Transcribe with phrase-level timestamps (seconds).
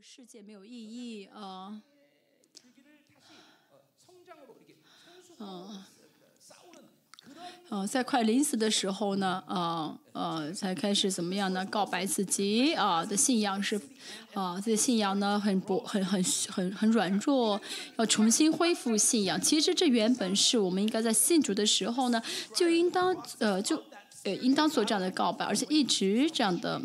[0.00, 1.78] 个世界没有意义啊。
[5.38, 5.84] 嗯，
[7.68, 11.66] 嗯，在快临死的时候呢，啊呃，才开始怎么样呢？
[11.66, 13.78] 告白自己啊的信仰是，
[14.32, 17.60] 啊，这个信仰呢很薄，很很很很软弱，
[17.98, 19.38] 要重新恢复信仰。
[19.38, 22.22] 其实这原本是我们应该在信主的时候呢，
[22.54, 23.76] 就应当呃就
[24.24, 26.80] 呃应当做这样的告白，而且一直这样的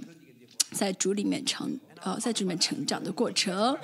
[0.74, 3.78] 在主里面成呃在这里面成长的过程，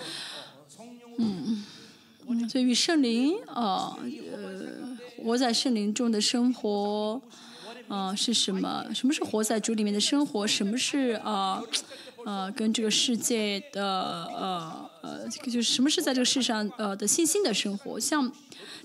[1.18, 1.66] 嗯。
[2.50, 3.98] 所以与圣灵啊，
[4.32, 7.22] 呃，活在圣灵中的生活
[7.90, 8.86] 啊是什么？
[8.94, 10.48] 什么是活在主里面的生活？
[10.48, 11.62] 什么是啊
[12.26, 18.00] 呃跟这个世界的呃呃就是什么是在这个世上呃的信心的生活？
[18.00, 18.32] 像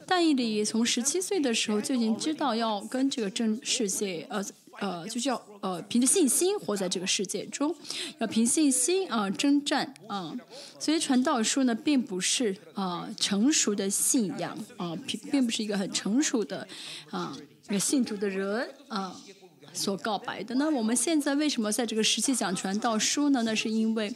[0.09, 4.45] 但以理从十七岁的时候就已经知道要跟这个真世界呃。
[4.79, 7.75] 呃，就是要呃凭着信心活在这个世界中，
[8.19, 10.33] 要凭信心啊征战啊。
[10.79, 16.69] 所以传道书呢，并不是啊成熟的信仰啊，并并不是一个很成熟的
[17.11, 17.37] 啊
[17.69, 19.21] 一个信主的人啊
[19.73, 20.55] 所告白的。
[20.55, 23.43] 那我们现在为什么在这个时期讲传道书呢？
[23.43, 24.15] 那是因为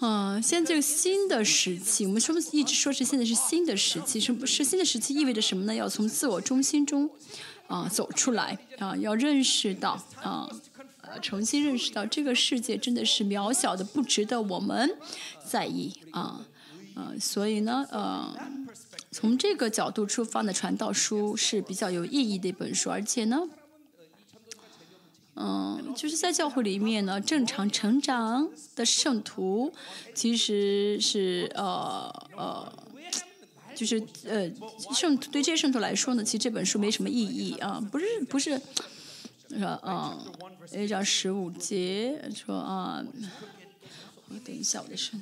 [0.00, 5.74] 啊，现在这个新的时期，我们说一直说是现在是新的时期，什么是新的时期意味着什么呢？
[5.74, 7.10] 要从自我中心中。
[7.68, 8.96] 啊，走出来啊！
[8.96, 10.48] 要认识到啊，
[11.20, 14.96] 重新认识到这个世界真的是渺小的，不值得我们
[15.44, 16.46] 在意啊，
[16.96, 18.34] 呃，所以呢，呃，
[19.10, 23.42] 从这个角度出发的传道书是比较有意义的一本书，而且呢，
[25.36, 29.74] 嗯，就是在教会里面呢，正常成长的圣徒
[30.14, 32.72] 其实是呃呃。
[33.78, 34.50] 就是呃，
[34.92, 38.60] 圣对这些圣徒来说呢，其实这本书没什么意义啊，不是不是，
[39.56, 40.18] 说啊，
[40.72, 43.04] 一章十五节说啊，
[44.30, 45.20] 我等一下我的声。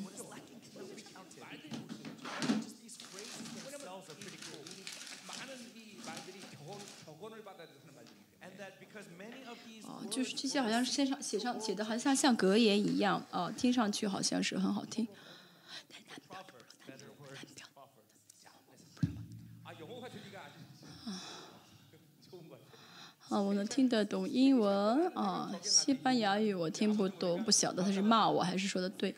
[9.82, 15.06] 哦，就是这些好像是线上写上写的，好像像格言一样啊，听上去好像是很好听。
[23.28, 29.14] 啊，我能听得懂英文啊，西班牙语我听不懂，不晓得他是骂我还是说的对。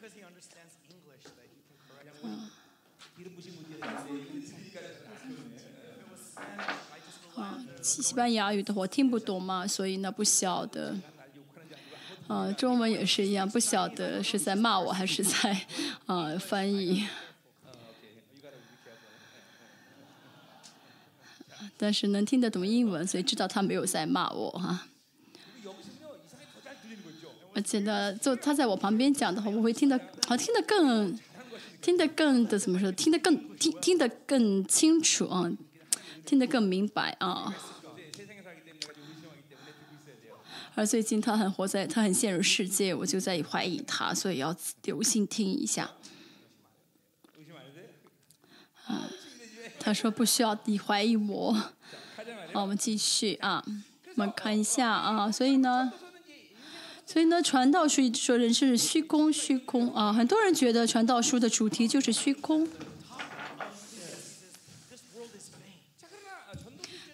[7.37, 10.97] 啊，西西班牙语的我听不懂嘛，所以呢不晓得。
[12.27, 15.67] 啊，中文也是一样，不晓得是在骂我还是在
[16.07, 17.07] 啊翻译。
[21.79, 24.87] 但是能听得懂英文，所以知道他没有在骂我哈。
[27.55, 31.19] 而且呢，就他在我旁边讲的话，我会听得好，听得更，
[31.81, 32.91] 听得更的怎么说？
[32.93, 35.51] 听得更听听得更清楚啊，
[36.27, 37.55] 听得更明白啊。
[40.75, 45.91] 而最近他很活在，他很陷入世界，我就在怀疑他，所以要留心听一下。
[48.87, 49.11] 啊。
[49.89, 51.51] 他说不需要你怀疑我。
[52.53, 53.65] 好，我们继续啊，
[54.05, 55.91] 我们看一下啊，所以呢，
[57.07, 62.69] 所以呢，传道书一直说人是虚空，虚空啊，很多人觉得传道书的主题就是虚空。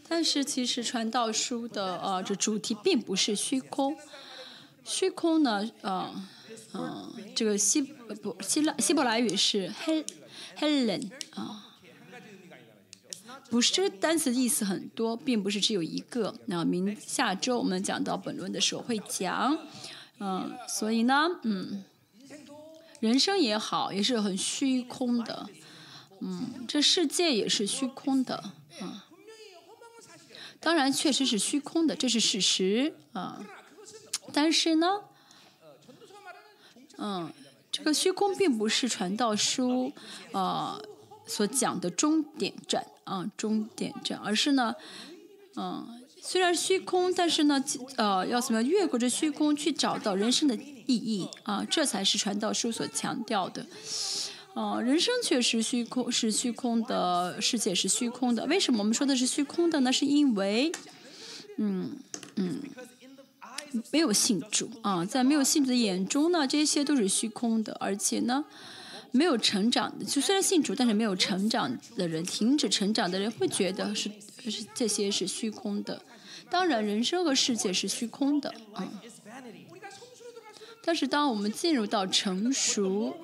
[0.08, 3.96] 但是其实传道书的呃这主题并不是虚空，
[4.84, 6.12] 虚空呢，呃，
[6.72, 10.04] 嗯，这个希不希腊希伯来语是 hel
[10.58, 11.63] helen 啊。
[13.54, 16.34] 不是单词的意思很多，并不是只有一个。
[16.46, 19.56] 那明下周我们讲到本论的时候会讲，
[20.18, 21.84] 嗯，所以呢，嗯，
[22.98, 25.48] 人生也好，也是很虚空的，
[26.18, 28.42] 嗯，这世界也是虚空的，
[28.82, 29.00] 嗯，
[30.58, 33.40] 当然确实是虚空的，这是事实啊。
[34.32, 35.02] 但是呢，
[36.98, 37.32] 嗯，
[37.70, 39.92] 这个虚空并不是传道书
[40.32, 40.80] 啊
[41.26, 42.86] 所讲的终点站。
[43.04, 44.74] 啊，终点站，而是呢，
[45.56, 45.86] 嗯，
[46.22, 47.62] 虽然虚空，但是呢，
[47.98, 51.62] 呃，要怎么样越过这虚空去找到人生的意义啊？
[51.70, 53.66] 这才是传道书所强调的。
[54.54, 58.46] 哦，人生确实虚空，是虚空的世界是虚空的。
[58.46, 59.92] 为什么我们说的是虚空的呢？
[59.92, 60.72] 是因为，
[61.58, 61.98] 嗯
[62.36, 62.62] 嗯，
[63.92, 68.46] 没有信主啊，在没有信主的眼中呢，这些都是虚空的，而且呢。
[69.14, 74.10] 没有成长的，就虽然信主，但是没有成长的人，停止成长的人，会觉得是
[74.50, 76.02] 是这些是虚空的。
[76.50, 78.92] 当然，人生和世界是虚空的，啊。
[80.84, 83.16] 但是当我们进入到成熟，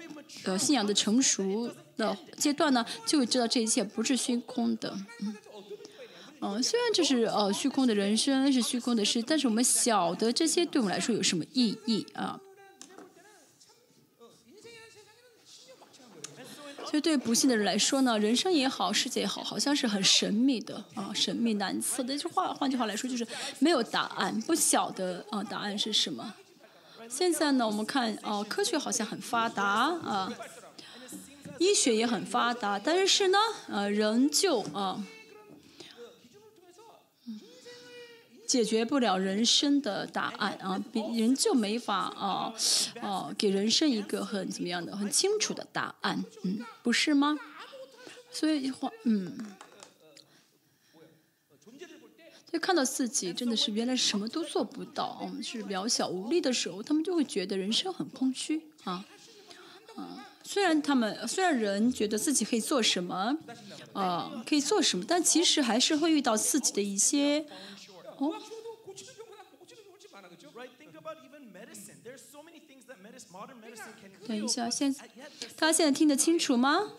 [0.44, 4.96] 呃，信仰的成熟的阶段呢，就会知道这一切不是虚空的。
[5.22, 5.36] 嗯，
[6.40, 12.40] 嗯，虽然这是呃虚空的人生是虚空的事，但是我们晓得这些对我们来说有什么意义啊？
[16.90, 22.18] 所以对不幸的人来说呢，人生也好，世界也好，好像是很神秘的啊，神秘难测的。
[22.18, 23.24] 就话换句话来说，就是
[23.60, 26.34] 没有答案，不晓得啊答案是什么。
[27.08, 30.32] 现在呢，我们看哦，科学好像很发达啊，
[31.60, 33.38] 医学也很发达，但是呢，
[33.68, 35.00] 呃，仍旧啊。
[38.50, 42.52] 解决不了人生的答案啊，比人就没法啊
[43.00, 47.38] 啊给人生一个很怎么样的很清楚的答案，嗯，不是吗？
[48.32, 49.38] 所以话，嗯，
[52.50, 59.04] 所以看到自己真的是原来什么都做不到，嗯，是渺小无力的时候，他们就会觉得人生很空虚啊
[59.94, 60.26] 啊。
[60.42, 63.38] 虽然他们虽然人觉得自己可以做什么，
[63.92, 67.46] 啊，可以做什么，但其实还是会遇到自己的一些。
[68.20, 68.34] 哦。
[74.26, 74.94] 等一下，现
[75.56, 76.92] 他现在听得清楚吗？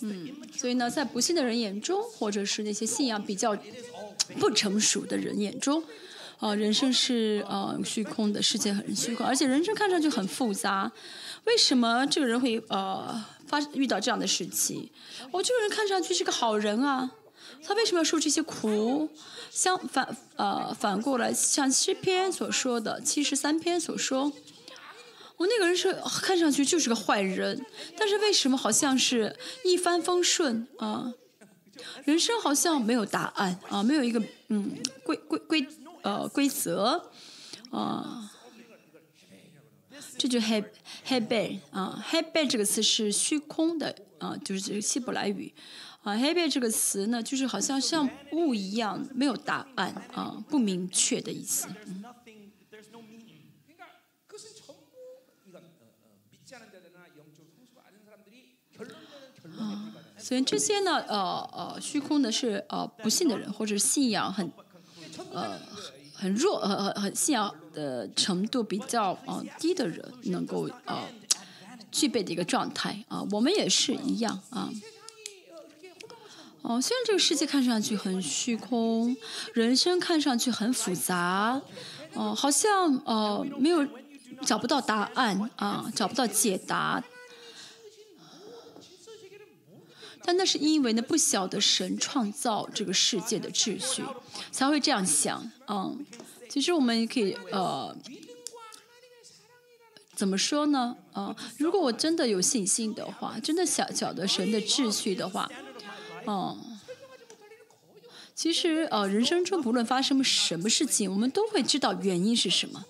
[0.00, 3.56] 嗯，所以呢，在不信的人眼中，或者是那些信仰比较
[4.38, 5.82] 不成熟的人眼中，
[6.38, 10.92] 啊，人生是呃虚空的，世界很虚空，而且人生看上去很复杂。
[11.44, 13.37] 为什么这个人会呃？
[13.48, 14.90] 发遇到这样的事情，
[15.32, 17.10] 我这个人看上去是个好人啊，
[17.64, 19.08] 他为什么要受这些苦？
[19.50, 24.30] 相反，呃，反过来像诗篇所说的，七十三篇所说，
[25.38, 25.92] 我那个人是
[26.22, 27.64] 看上去就是个坏人，
[27.96, 29.34] 但是为什么好像是
[29.64, 31.14] 一帆风顺啊？
[32.04, 35.66] 人生好像没有答案啊，没有一个嗯规规规
[36.02, 37.10] 呃规则
[37.70, 38.30] 啊。
[40.18, 40.64] 这就 he
[41.06, 45.54] he be 啊，he be 这个词是虚空的啊，就是这个希伯来语
[46.02, 51.68] 啊，he be 这个词呢，就是好像像雾一样，没有答案啊，不明确的意思。
[59.56, 64.50] 啊，所以这些呢，呃呃，虚空的是呃不信的人，或者信仰很
[65.32, 65.60] 呃。
[66.20, 71.08] 很弱，很很很信仰的程度比较呃低的人，能够呃
[71.92, 74.68] 具备的一个状态啊，我们也是一样啊。
[76.62, 79.16] 哦，虽然这个世界看上去很虚空，
[79.54, 81.62] 人生看上去很复杂，
[82.14, 83.86] 哦，好像呃没有
[84.42, 87.02] 找不到答案啊，找不到解答。
[90.24, 94.02] 但那是因为呢，不晓得神创造这个世界的秩序，
[94.50, 95.50] 才会这样想。
[95.68, 96.04] 嗯，
[96.48, 97.96] 其实我们也可以呃，
[100.14, 100.96] 怎么说呢？
[101.12, 105.50] 啊，如果我真的有信心的话，真的想晓得神的秩序的话，
[106.24, 106.56] 哦，
[108.34, 112.84] 其实呃，人生中不论发生什么事情，我们都会知道原因是什么。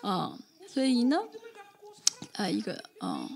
[0.00, 1.18] 啊，所以呢，
[2.32, 3.28] 呃，一个啊。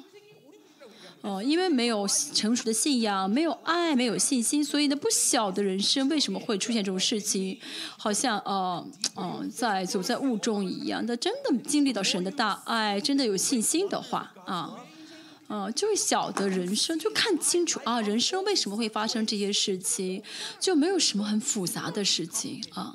[1.22, 7.58] 哦，因为没有成熟的信仰，没有爱，没有信心，所以呢，不晓得人生为什么会出现这种事情，
[7.96, 8.86] 好像呃，
[9.16, 11.02] 哦，在走在雾中一样。
[11.04, 14.76] 那真的经历到神的大爱，真的有信心的话，啊，
[15.48, 20.22] 啊，就会晓得人生，就看清楚啊，人生为什么会发生这些事情，
[20.60, 22.94] 就没有什么很复杂的事情啊。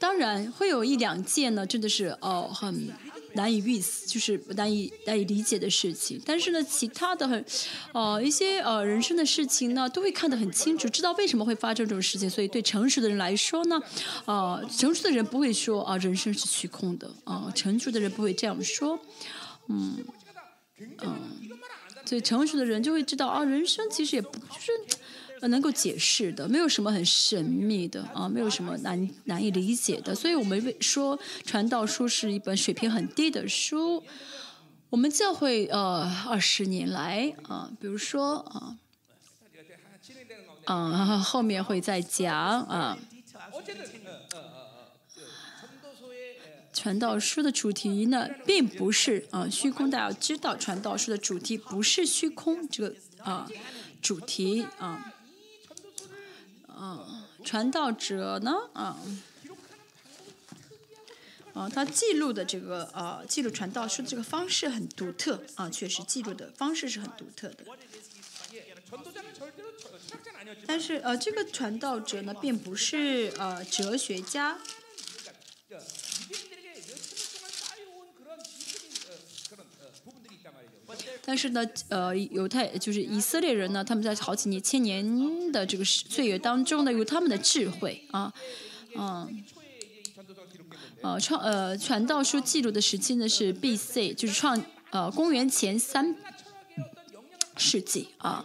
[0.00, 2.88] 当然会有一两件呢，真的是哦，很。
[3.38, 6.20] 难以预，就是难以难以理解的事情。
[6.26, 7.44] 但是呢，其他的很，
[7.92, 12.28] 呃，一些呃人生的事情呢，都会看得很清楚，知道为什么会发生这种事情。
[12.28, 13.80] 所以对成熟的人来说呢，
[14.24, 18.98] 呃，成熟的人不会说啊，人生是虚空的啊，成熟的人不会这样说，
[19.68, 20.04] 嗯
[21.02, 21.16] 嗯，
[22.04, 24.72] 所以成熟的人就会知道啊，人生其实也不就是。
[25.42, 34.02] 能够解释的，没有什么很神秘的啊，没有什么难难以理解的，所以我们说《传道书》是一本水平很低的书。
[34.90, 38.74] 我们教会呃二十年来啊，比如说啊，
[40.64, 42.98] 啊后面会再讲啊，
[46.80, 53.46] 《传道书》的主题呢，并不是啊虚空，大家知道，《传道书》的主题不是虚空这个啊
[54.00, 55.14] 主题啊。
[56.80, 58.54] 嗯，传道者呢？
[58.72, 58.96] 啊，
[61.54, 67.64] 啊，他记录的这个啊，记录传道书的这个方式很独特啊，确实记录的方式是很独特的。
[70.66, 74.58] 但是呃，这个传道者呢，并不是呃哲学家。
[81.24, 88.32] 但是呢，呃，犹太就是以色列人呢，他们在好几年、千年的这个岁月当中呢，有他们的智慧啊，
[88.96, 89.44] 嗯，
[91.02, 96.16] 呃，创呃传道书记录的时期呢是 B.C.，就是创呃公元前三
[97.56, 98.44] 世纪啊。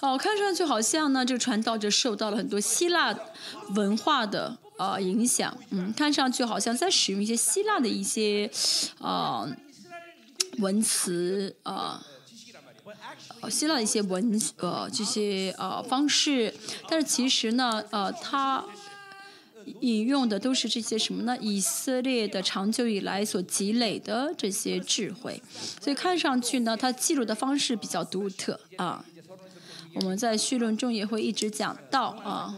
[0.00, 3.14] 哦，看上去好像呢，这个传道者受到了很多希腊
[3.74, 8.50] 文化的呃影响，嗯，看上去好像在使用一些希腊的一些
[8.98, 9.46] 啊
[10.60, 12.04] 文词啊，
[13.50, 16.54] 希腊一些文呃这些呃方式，
[16.88, 18.64] 但是其实呢，呃，他
[19.80, 21.36] 引用的都是这些什么呢？
[21.40, 25.40] 以色列的长久以来所积累的这些智慧，
[25.80, 29.04] 所以看上去呢，他记录的方式比较独特啊。
[29.94, 32.56] 我们在序论中也会一直讲到啊，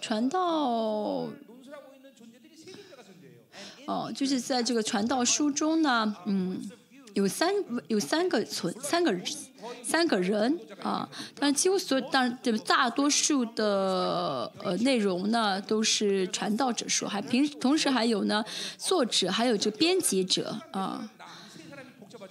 [0.00, 1.28] 传道，
[3.86, 6.60] 哦，就是在这个传道书中呢，嗯，
[7.14, 7.52] 有三
[7.88, 9.12] 有三个存三个
[9.82, 11.08] 三个人啊，
[11.38, 18.44] 但几乎所有当然大多数的呃内容呢都是传道者说，还平同时还有呢
[18.78, 21.08] 作者还有这编辑者啊。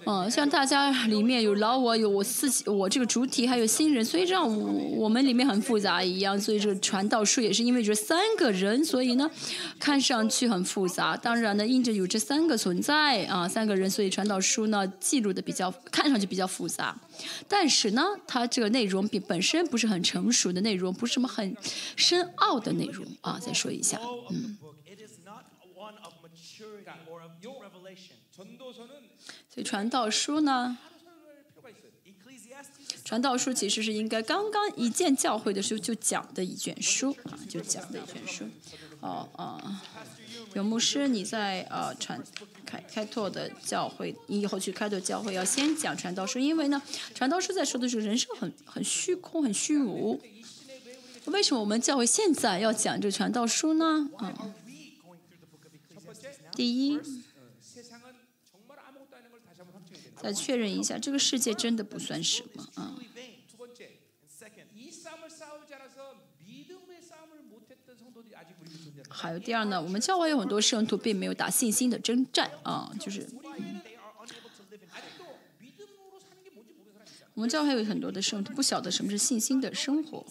[0.06, 4.48] 嗯，像大家里面有老我，有我自己，我这个主体，还有新人，所以让
[4.96, 6.40] 我们里面很复杂一样。
[6.40, 9.30] 所以这个传道书也是因为这三个人，所以呢，
[9.78, 11.16] 看上去很复杂。
[11.16, 16.98] 当然呢，因着有这三个存在啊，三个人，所以传道书呢记录的比较看上去比较复杂。
[17.46, 21.54] 但是呢，它这个内容比本身不是很成熟的内容，不是什么很
[21.96, 23.38] 深奥的内容啊。
[23.38, 24.56] 再说一下，嗯。
[29.52, 30.78] 所以传道书呢，
[33.04, 38.44] 传道书其实是应该刚刚一见教会的时候就讲的一卷书啊，就讲的一卷书。
[39.00, 39.60] 哦哦，
[40.54, 42.22] 有牧师你在呃传
[42.64, 46.80] 开开拓的教会，你以后去开拓教会要先讲传道书，因为呢，
[47.12, 50.20] 传道书在说的是人生很很虚空很虚无。
[51.24, 54.08] 为什么我们教会现在要讲这传道书呢？
[54.16, 54.54] 啊，
[56.54, 57.00] 第一。
[60.22, 62.94] 再确认一下，这个世界真的不算什么啊。
[69.08, 73.26] 还有第二呢，我们教会有很多圣徒并没有打信心的征战啊，就是。
[77.34, 80.26] 我们教会有很多的圣徒不晓得什么是信心的生活，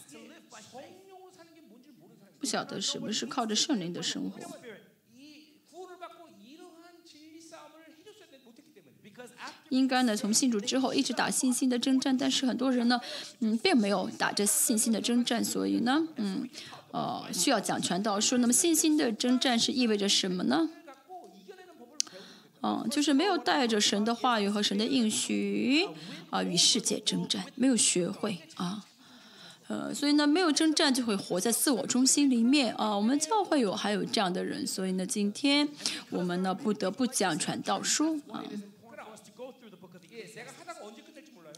[2.39, 4.39] 不晓得什么是靠着圣灵的生活。
[9.69, 12.99] 应该呢，从信主之后一直打信心的征战，但是很多人呢，
[13.39, 16.47] 嗯，并没有打着信心的征战，所以呢，嗯，
[16.91, 18.37] 呃，需要讲传道书。
[18.37, 20.69] 那么信心的征战是意味着什么呢？
[22.61, 25.87] 嗯，就是没有带着神的话语和神的应许
[26.29, 28.83] 啊，与世界征战，没有学会啊，
[29.67, 32.93] 呃，所以呢，没有征战就会活在自我中心里面啊。
[32.97, 35.69] 我们教会有还有这样的人，所以呢，今天
[36.09, 38.43] 我们呢不得不讲传道书啊。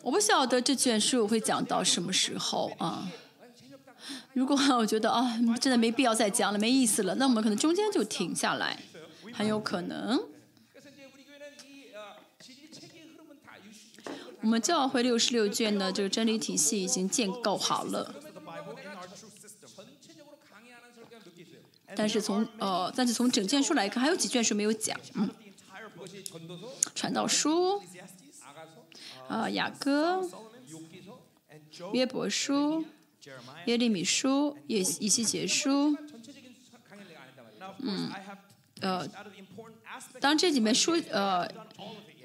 [0.03, 3.07] 我不晓得这卷书我会讲到什么时候啊？
[4.33, 8.79] 如果我觉得啊，真的没必要再讲了，没意思了，那我们可能中间就停下来，
[9.33, 10.23] 很有可能。
[14.41, 18.15] 我们教会六十六卷的这个真理体系已经建构好了，
[21.95, 25.29] 但是从呃，但是从整卷书来看，还有几卷书没有讲，嗯，
[26.95, 27.79] 传道书。
[29.31, 30.29] 啊，雅歌、
[31.93, 32.83] 约伯书、
[33.65, 35.95] 耶利米书、以以西结书，
[37.79, 38.11] 嗯，
[38.81, 39.07] 呃，
[40.19, 41.49] 当这里面书呃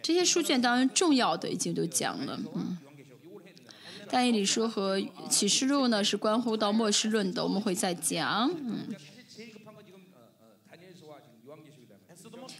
[0.02, 2.76] 这些书卷当中重要的已经都讲了，嗯，
[4.10, 8.88] 但以理书和启示录呢是关乎到末世论的，我们会再讲，嗯。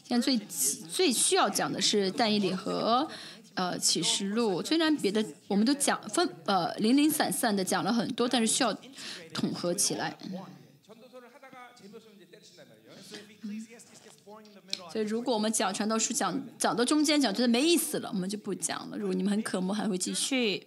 [0.04, 3.08] 现在最最需要讲的是但以理和。
[3.56, 8.72] 呃，启示录虽然别的我们都讲分呃零零散散的讲了很多，但是需要
[9.34, 10.16] 统合起来。
[14.92, 18.96] 所以如果我们讲传道书讲讲到中间讲觉得没意思了，我们就不讲了。
[18.96, 20.66] 如果你们很渴慕，还会继续。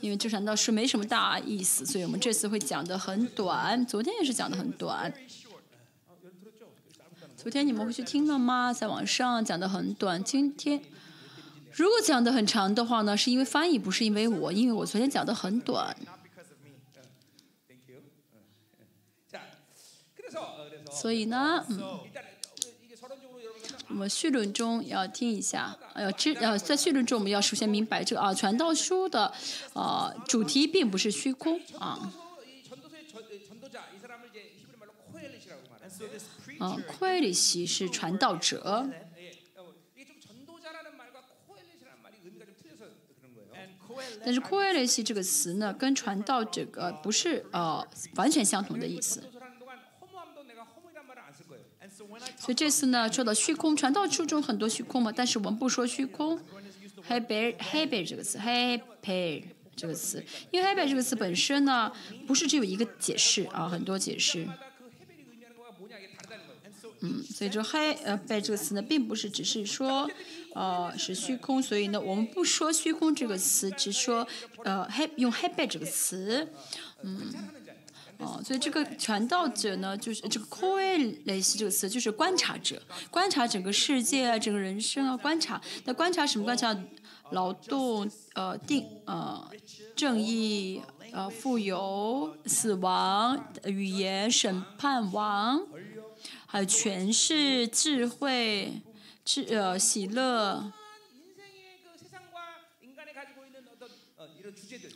[0.00, 3.84] 因为这传道书没什么大意思，所以我们这次会讲的很短。
[3.86, 5.12] 昨天也是讲的很短。
[7.40, 8.70] 昨天你们回去听了吗？
[8.70, 10.22] 在网上讲的很短。
[10.22, 10.78] 今天
[11.72, 15.96] 如果讲的很长的话呢，是因为翻译不是因为我，因为我昨天讲的很短。
[20.92, 22.00] 所以呢，嗯，
[23.88, 29.32] 我们绪论中要听一下，要知呃，在绪论中我们要首先明白这个啊，传道书的
[29.72, 32.12] 呃主题并不是虚空啊。
[36.60, 38.88] 啊，Koelis 是传道者。
[44.22, 49.22] 但是 Koelis 这个词呢，跟传道这个不是呃完全相同的意思。
[52.38, 56.38] 所以这次呢，说到虚空，传道书中很多虚空嘛，但是我们不说虚空。
[57.08, 61.90] ，hebe，hebe 这个词，Habe 这个词，因为 h e b e 这个词本身呢，
[62.26, 64.46] 不是只有一个解释啊，很多解释。
[67.00, 70.10] 嗯，所以这黑呃贝这个词呢，并不是只是说
[70.54, 74.26] 呃是虚空，所以呢，我们不说虚空这个词，只说
[74.64, 76.48] 呃黑用黑贝这个词。
[77.02, 77.32] 嗯。
[78.22, 82.78] 哦，所以这个传道者呢，就是这个 k o e l e s 这个词，就是观察者，
[83.10, 85.58] 观察整个世界，整个人生啊，观察。
[85.86, 86.44] 那观察什么？
[86.44, 86.76] 观察
[87.30, 89.50] 劳动，呃，定，呃，
[89.96, 95.58] 正义，呃，富有，死亡，语言，审判，王，
[96.52, 98.72] 还有权势、智慧、
[99.24, 100.72] 智呃喜乐，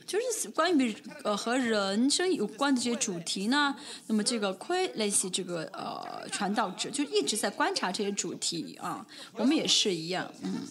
[0.04, 3.76] 就是关于呃和人生有关的这些主题呢。
[4.08, 9.06] 那么这个亏类似这个呃传道者，就一直在观察这些主题啊。
[9.34, 10.66] 我们也是一样，嗯，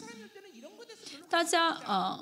[1.30, 2.20] 大家呃。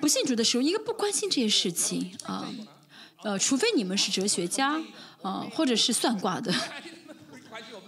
[0.00, 2.48] 不信主的时候，应该不关心这些事情啊，
[3.24, 4.80] 呃，除非你们是哲学家，
[5.22, 6.52] 啊，或者是算卦的。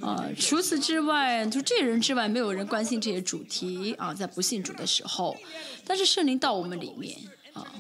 [0.01, 5.37] 啊，除此之外，就这人之外，没有人关心这些主题啊，在不信主的时候，
[5.85, 7.19] 但是圣灵到我们里面
[7.53, 7.75] 啊，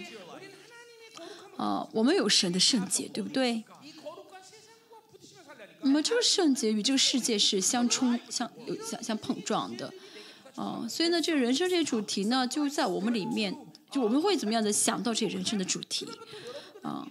[1.56, 3.64] 啊，我们有神的圣洁，对不对？
[5.80, 9.90] 那么这个圣洁与这个世界是相冲、相有相相碰撞的，
[10.56, 13.56] 啊，所以呢，这个人生这些主题呢，就在我们里面，
[13.90, 16.06] 就我们会怎么样的想到这些人生的主题，
[16.82, 17.08] 啊。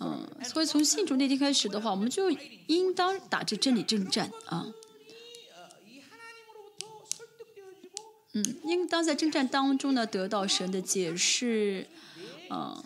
[0.00, 2.30] 嗯，所以从信主那天开始的话，我们就
[2.66, 4.66] 应当打着真理征战啊。
[8.32, 11.86] 嗯，应当在征战当中呢得到神的解释，
[12.48, 12.82] 啊。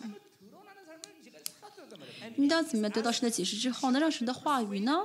[2.36, 5.02] 应当怎么样得到神的解释之后呢，让神的话语呢，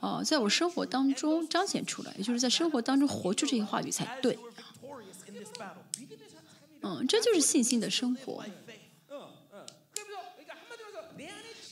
[0.00, 4.38] 啊，在我生活当中彰显出来，也就是在生活当中活出这些话语才对。
[6.80, 8.42] 嗯，这就是信心的生活。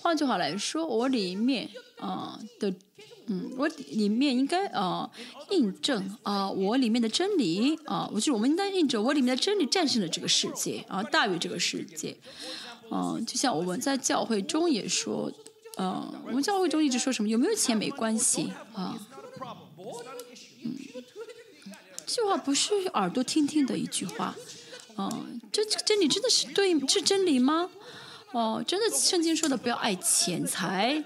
[0.08, 1.68] 换句话来说，我里面
[1.98, 2.72] 啊、的，
[3.26, 5.10] 嗯，我里面应该啊、
[5.50, 12.16] 印证啊、我里面的真理啊、我就是我们应该印证我里面的真理战胜了这个世界啊、大于这个世界。
[12.90, 15.30] 嗯、就像我们在教会中也说，
[15.76, 19.68] 嗯、我们教会中一直说什么有没有钱没关系啊、Not a problem.
[19.76, 21.04] It's not an issue.
[22.06, 24.34] 这句话不是耳朵听听的一句话，
[24.96, 27.68] 嗯、这这真理真的是对是真理吗？
[28.32, 31.02] 哦真的圣经说的不要爱钱财。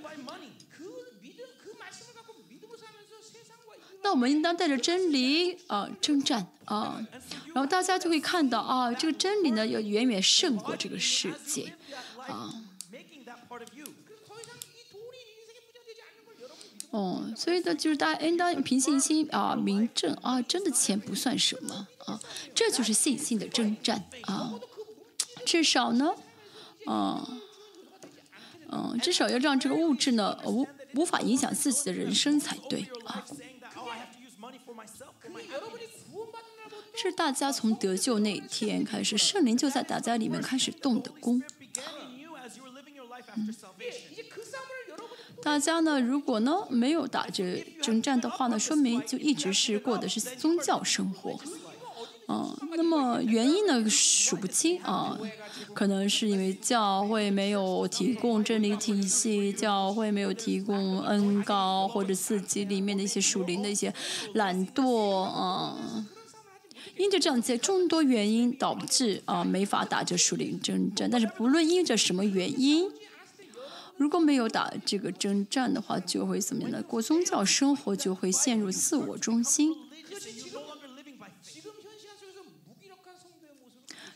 [4.03, 7.01] 那我们应当带着真理啊征战啊。
[7.55, 11.73] 然后大家就会看到啊这个真理呢要远远胜过这个世界
[12.27, 12.53] 啊。
[16.91, 22.21] 哦所以呢就是大家应当凭信心啊明正啊真的钱不算什么啊。
[22.55, 24.55] 这就是信心的征战啊。
[25.47, 26.15] 至少呢
[26.87, 27.41] 嗯
[28.71, 33.25] 嗯至少要让这个物质呢无无法影响自己的人生才对啊。
[36.95, 41.43] 是大家从得救那天开始圣灵就在大家里面开始动的功
[45.43, 51.39] 大家呢如果呢没有打这征战的话呢说明就一直是过的是宗教生活。
[52.29, 55.19] 嗯，那么原因呢数不清啊，
[55.75, 63.93] 可能是因为教会没有提供真理体系，教会没有提供恩高或者自己里面的一些属灵的一些
[64.35, 66.07] 懒惰啊。
[66.97, 72.91] 因着这样些众多原因导致啊没法打着属灵征战，但是不论因着什么原因，
[73.97, 76.83] 如果没有打这个征战的话，就会怎么样呢？
[76.83, 79.75] 过宗教生活就会陷入自我中心，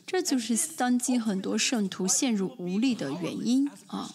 [0.06, 4.08] 这就是当今很多圣徒陷入无力的原因啊！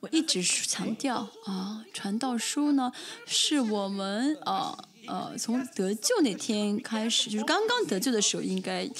[0.00, 2.92] 我一直强调啊，传道书呢，
[3.26, 4.76] 是我们啊
[5.06, 8.90] 呃从得救那天开始，就是刚刚得救的时候应该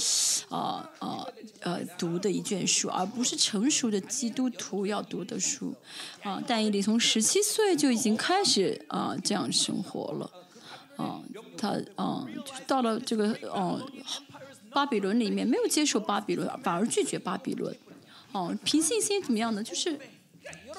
[0.48, 1.26] 啊啊
[1.60, 5.74] 呃读的一卷书，而不是成熟的基督徒要读的书
[6.22, 6.40] 啊。
[6.46, 10.30] 但以理从十七岁就已经开始啊这样生活了
[10.96, 11.20] 啊，
[11.56, 12.24] 他啊
[12.68, 13.80] 到了这个啊。
[14.78, 17.76] 巴比伦里面，没有接受巴比伦，反而拒绝巴比伦。
[18.30, 19.60] 哦，凭信心怎么样呢？
[19.60, 19.98] 就是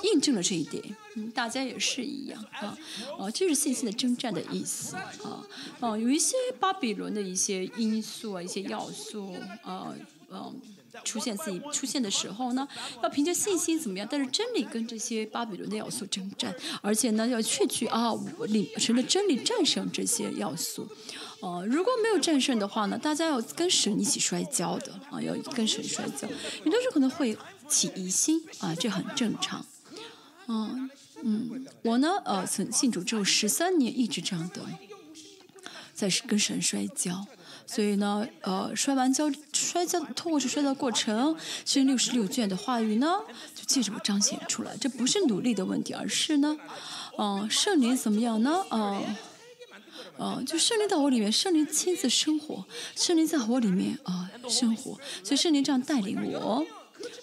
[0.04, 0.82] 印证了这一点。
[1.18, 2.78] 嗯，大家也是一样啊。
[3.18, 5.46] 哦，这是信心的征战的意思啊。
[5.82, 9.94] 哦，有一些巴比伦的一些因素啊，一些要素啊，
[10.30, 10.62] 嗯。
[11.04, 12.68] 出现自己出现的时候呢，
[13.04, 14.08] 要凭借信心怎么样？
[14.10, 18.12] 但是真理跟这些巴比伦的要素征战，而且呢要确据啊，
[18.48, 20.90] 理神的真理战胜这些要素。
[21.42, 26.28] 哦，如果没有战胜的话呢，大家要跟神一起摔跤的啊，要跟神摔跤，
[26.64, 29.66] 有的时候可能会起疑心啊，这很正常。
[30.48, 30.90] 嗯
[31.24, 34.62] 嗯，我呢呃，曾信主之后十三年一直这样的，
[35.94, 37.26] 在跟神摔跤。
[37.66, 43.20] 所以呢，呃，摔完跤，摔跤，通过这摔跤过程，这六十六卷的话语呢，
[43.54, 44.76] 就借着我彰显出来。
[44.78, 46.58] 这不是努力的问题，而是呢，
[47.20, 48.66] 嗯，圣灵怎么样呢？
[48.72, 49.16] 嗯，
[50.20, 56.66] 啊，就圣灵到我里面，圣灵亲自生活，圣灵在我里面啊生活，所以圣灵这样带领我。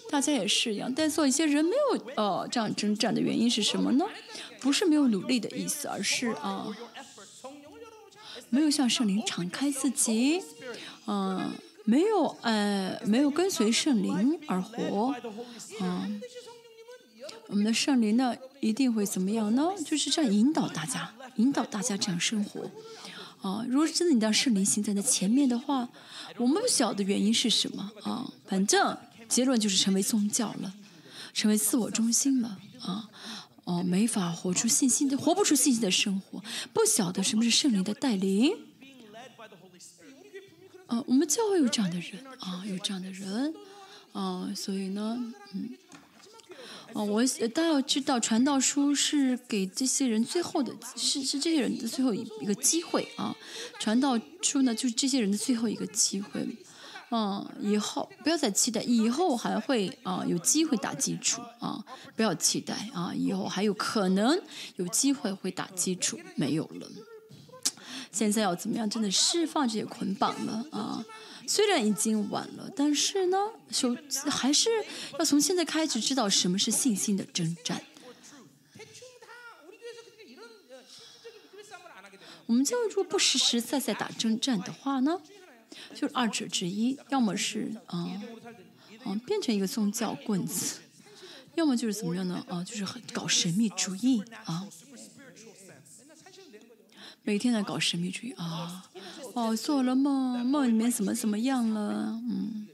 [0.09, 4.05] 大家也是一样，但做一些人没有呃这样征战的原因是什么呢？
[4.59, 6.75] 不是没有努力的意思，而是啊。
[8.49, 10.41] 没有向圣灵敞开自己，
[11.05, 11.51] 嗯，
[11.83, 15.13] 没有呃，没有跟随圣灵而活，
[15.81, 16.21] 嗯，
[17.47, 19.69] 我们的圣灵呢一定会怎么样呢？
[19.85, 22.69] 就是这样引导大家，引导大家这样生活，
[23.41, 25.89] 啊，如果真的你让圣灵行在那前面的话，
[26.37, 30.73] 我们不晓得原因是什么啊，反正结论就是成为宗教了，
[31.33, 33.09] 成为自我中心了，啊。
[33.65, 36.41] 哦，没法活出信心的，活不出信心的生活，
[36.71, 38.55] 不晓得什么是圣灵的带领。
[40.85, 43.53] 啊，我们教会有这样的人啊，有这样的人，
[44.13, 45.71] 啊，所以呢，嗯，
[46.97, 53.35] 哦，我大家要知道，传道书是给这些人最后的，是是这些人的最后一一个机会啊。
[53.79, 56.47] 传道书呢，就是这些人的最后一个机会。
[57.11, 64.35] 嗯，以后不要再期待，以后还会啊有机会打基础啊，不要期待啊，以后还有可能
[64.77, 66.89] 有机会会打基础，没有了。
[68.11, 68.89] 现在要怎么样？
[68.89, 71.05] 真的释放这些捆绑了啊！
[71.47, 73.37] 虽然已经晚了，但是呢，
[73.71, 73.95] 首
[74.29, 74.69] 还是
[75.17, 77.81] 要从现在开始知道什么是信心的征战。
[82.45, 85.21] 我们教育如果不实实在在打征战的话呢？
[85.93, 88.09] 就是二者之一，要么是啊
[89.03, 90.79] 啊变成一个宗教棍子，
[91.55, 92.43] 要么就是怎么样呢？
[92.47, 94.67] 啊，就是搞神秘主义啊，
[97.27, 98.89] 每天在搞神秘主义啊，
[99.33, 102.17] 哦，做了梦，梦里面怎么怎么样了？
[102.23, 102.69] 嗯，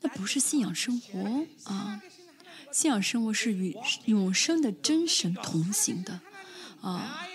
[0.00, 2.00] 那不是信仰生活啊，
[2.70, 6.20] 信仰生活是与永生的真神同行的
[6.80, 7.26] 啊。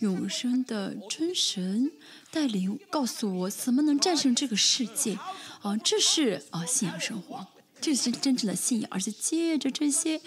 [0.00, 1.92] 永生的真神
[2.32, 5.16] 带领，告诉我怎么能战胜这个世界
[5.62, 5.76] 啊！
[5.76, 7.46] 这是啊信仰生活，
[7.80, 8.90] 这是真正的信仰。
[8.90, 10.20] 而且借着这些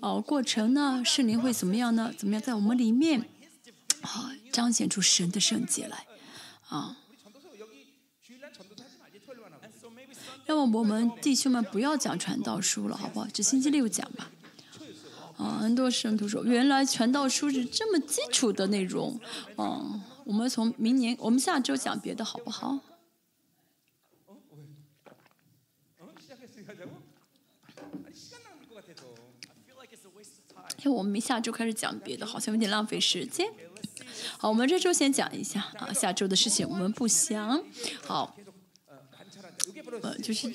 [0.00, 2.12] 哦过程呢，圣灵会怎么样呢？
[2.16, 3.28] 怎么样在我们里面
[4.02, 6.06] 啊彰显出神的圣洁来
[6.68, 6.98] 啊？
[10.46, 13.26] 要么我们弟兄们不要讲传道书了，好不好？
[13.26, 14.30] 只星期六讲吧。
[15.36, 19.20] 啊，很多圣徒说，原来传道书是这么基础的内容。
[19.58, 22.78] 嗯，我们从明年，我们下周讲别的好不好？
[30.88, 33.48] 我们下周开始讲别的，好像有点浪费时间。
[34.38, 37.62] 好，我们这周先讲一下啊，下周的事情我们不详。
[38.04, 38.36] 好，
[40.02, 40.52] 呃，就是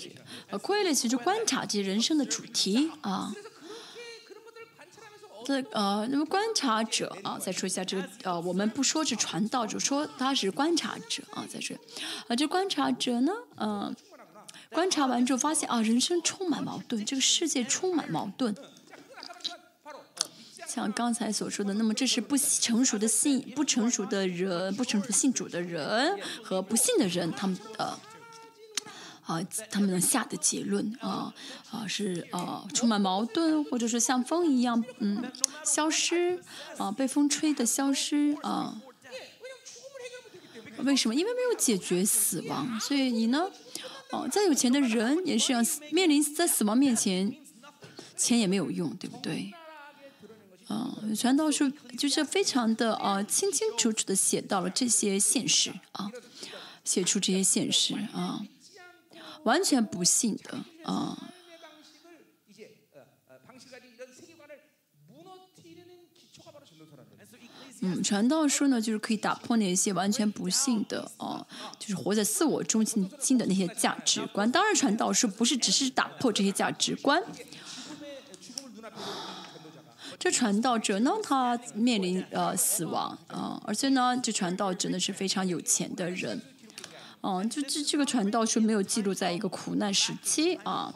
[0.49, 3.33] 呃，规律其实观察这些人生的主题啊。
[5.43, 11.73] 这呃，那么观察者啊，再说一下这个呃，我们不说是传道者，说他是观察者啊，在这
[12.27, 13.95] 啊，这观察者呢，嗯，
[14.69, 18.55] 观察完之后发现啊，人生充满矛盾，这个世界充满矛盾，
[20.73, 27.99] 像刚才所说的，那么这是不成熟的信，不成熟的人，不成熟信主的人和不信的人，他们呃。
[29.23, 31.33] 啊，他们能下的结论啊
[31.69, 35.23] 啊是啊充满矛盾，或者说像风一样嗯
[35.63, 36.39] 消失
[36.77, 38.81] 啊被风吹的消失啊。
[40.79, 41.15] 为什么？
[41.15, 43.45] 因为没有解决死亡，所以你呢？
[44.09, 47.33] 哦，再有钱的人也是要面临在死亡面前，
[48.17, 49.53] 钱也没有用，对不对？
[50.69, 56.09] 嗯，传道书就是非常的啊，清清楚楚的写到了这些现实啊，
[56.83, 58.45] 写出这些现实啊，
[59.43, 61.27] 完全不幸的啊。
[67.83, 71.43] 嗯，传道书呢，就是可以打破那些完全不幸的啊，
[71.79, 74.49] 就是活在自我中心心的那些价值观。
[74.51, 77.23] 当然，传道书不是只是打破这些价值观。
[80.21, 86.39] 这传道者呢他面临呃死亡啊而且呢这传道真的是非常有钱的人。
[87.23, 90.93] 嗯就这这个传道是没有记录在一个苦难时期啊。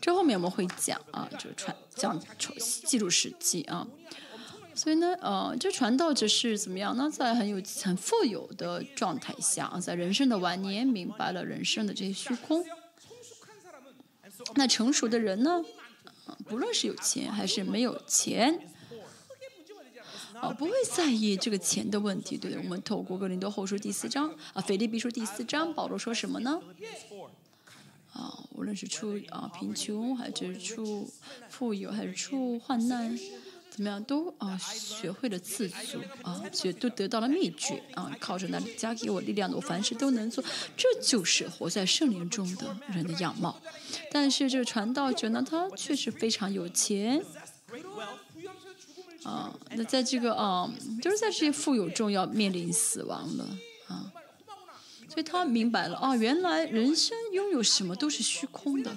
[0.00, 2.54] 这后面我们会讲啊就传讲出
[2.86, 3.84] 记录时期啊。
[4.72, 7.10] 所以呢呃这传道者是怎么样呢？
[7.10, 12.64] 在很有很富有的状态下啊在人生的晚年明白了人生的这些虚空。
[14.54, 15.64] 那成熟的人呢
[16.48, 18.60] 不论是有钱还是没有钱，
[20.34, 22.36] 啊，不会在意这个钱的问题。
[22.36, 26.60] 对，我们透过格林多后书第四章，啊，腓立比书第四章，保罗说什么呢？
[28.12, 31.10] 啊，无论是出啊贫穷，还是出
[31.48, 33.18] 富有，还是出患难，
[33.76, 40.42] 怎么样都啊学会了自足啊，学都得到了秘诀啊，靠着那加给我力量的，我凡事都能做，
[40.74, 43.60] 这就是活在圣灵中的人的样貌。
[44.10, 47.22] 但是这个传道者呢，他确实非常有钱。
[49.24, 53.44] 啊，那在这个啊，就是在这些富有中要面临死亡了
[53.88, 54.10] 啊，
[55.06, 58.96] 所以他明白了啊，原来人生拥有什么都是虚空的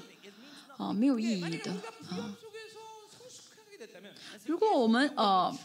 [0.78, 1.72] 啊，没有意义的
[2.08, 2.38] 啊。
[4.50, 5.56] 如果我们呃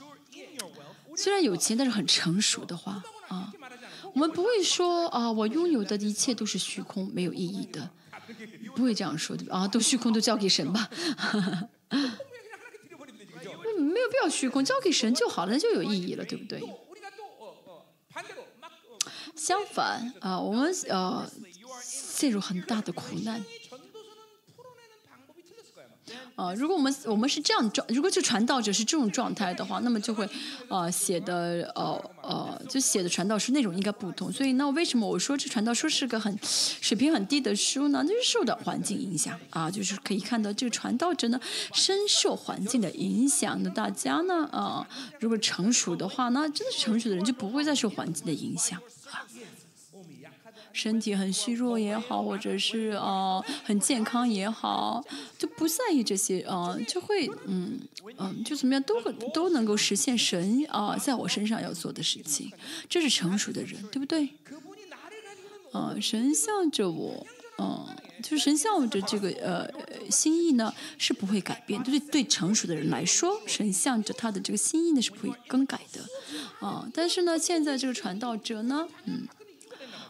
[1.16, 3.50] 虽然有钱但是很成熟的话啊
[4.12, 7.88] 我们不会说啊我拥有的一切都是虚空没有意义的。
[8.76, 10.90] 不会这样说的啊都虚空都交给神吧。
[11.16, 11.68] 哈哈哈
[13.78, 16.60] 没有必要虚空交给神就好了那就有意义了对不对？
[19.34, 21.26] 相反啊我们呃
[21.82, 23.42] 陷入很大的苦难。
[26.36, 30.28] 呃，如果我们我们是这样状，如果这传道者是这种状态的话，那么就会，
[30.68, 34.32] 呃，写的呃呃，就写的传道书内容应该不同。
[34.32, 38.02] 所以那为什么我说这传道书是个很水平很低的书呢？
[38.06, 41.40] 那是受的环境影响啊，就是可以看到这个传道者呢
[41.72, 43.56] 深受环境的影响。
[43.62, 44.86] 那大家呢啊，
[45.20, 48.80] 如果成熟的话，那真的是成熟的人就不会再受环境的影响。
[50.74, 55.02] 身体很虚弱也好，或者是呃很健康也好，
[55.38, 56.76] 就不在意这些啊。
[56.88, 57.78] 就会嗯
[58.18, 59.00] 嗯，就怎么样都
[59.32, 62.50] 都能够实现神啊在我身上要做的事情。
[62.88, 64.28] 这是成熟的人对不对？
[65.70, 67.24] 呃，神向着我，
[67.56, 69.70] 呃，就是神向着这个呃
[70.10, 71.82] 心意呢是不会改变。
[71.84, 76.00] 就是对成熟的人来说，神向着他的这个心意呢是不会更改的。
[76.60, 79.28] 呃，但是呢，现在这个传道者呢，嗯。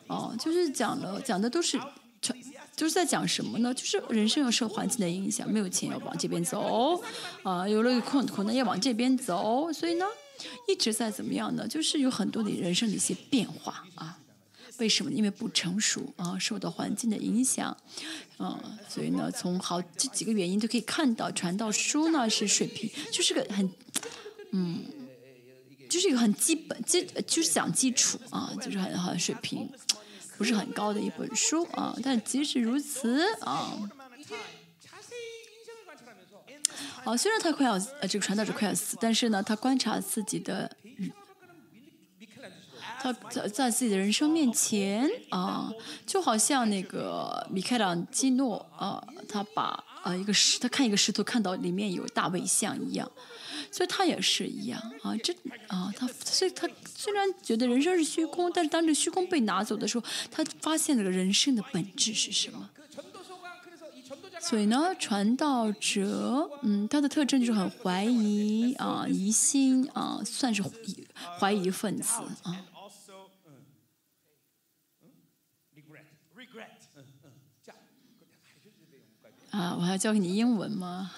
[0.06, 1.78] 哦、就是讲了讲的都是
[2.20, 2.38] 传。
[2.76, 3.72] 就是在讲什么呢？
[3.72, 7.00] 就是人生要受环境的影响，没有钱要往这边走，
[7.44, 10.04] 啊、有了困困难要往这边走，所以呢，
[10.66, 11.68] 一直在怎么样呢？
[11.68, 14.18] 就是有很多的人生的一些变化啊。
[14.78, 15.12] 为什么？
[15.12, 17.76] 因为不成熟啊，受到环境的影响，
[18.38, 23.70] 啊，所以呢，从好这几个原因都可以看到，传道书呢是水平，就是个很，
[24.50, 24.82] 嗯，
[25.94, 29.70] 就是一个很基本，基就是讲基础啊，就是很很水平，
[30.36, 31.96] 不是很高的一本书啊。
[32.02, 33.78] 但即使如此啊，
[37.04, 40.68] 啊，虽然他快要呃这个传道者快要死，但是呢，他观察自己的，
[43.00, 45.72] 他在在自己的人生面前啊，
[46.04, 53.08] 就好像那个米开朗基诺啊，他把啊一个石，他看一个石头，看到里面有大卫像一样。
[53.74, 55.34] 所以他也是一样啊，这
[55.66, 62.70] 啊，他所以他虽然觉得人生是虚空，但是当这虚空被拿走的时候，他发现了人生的本质是什么。
[64.40, 71.04] 所以呢，传道者，嗯，他的特征就是很怀疑啊，疑心啊，算是疑
[71.40, 72.64] 怀疑分子啊。
[79.50, 81.10] 啊，我还要教给你英文吗？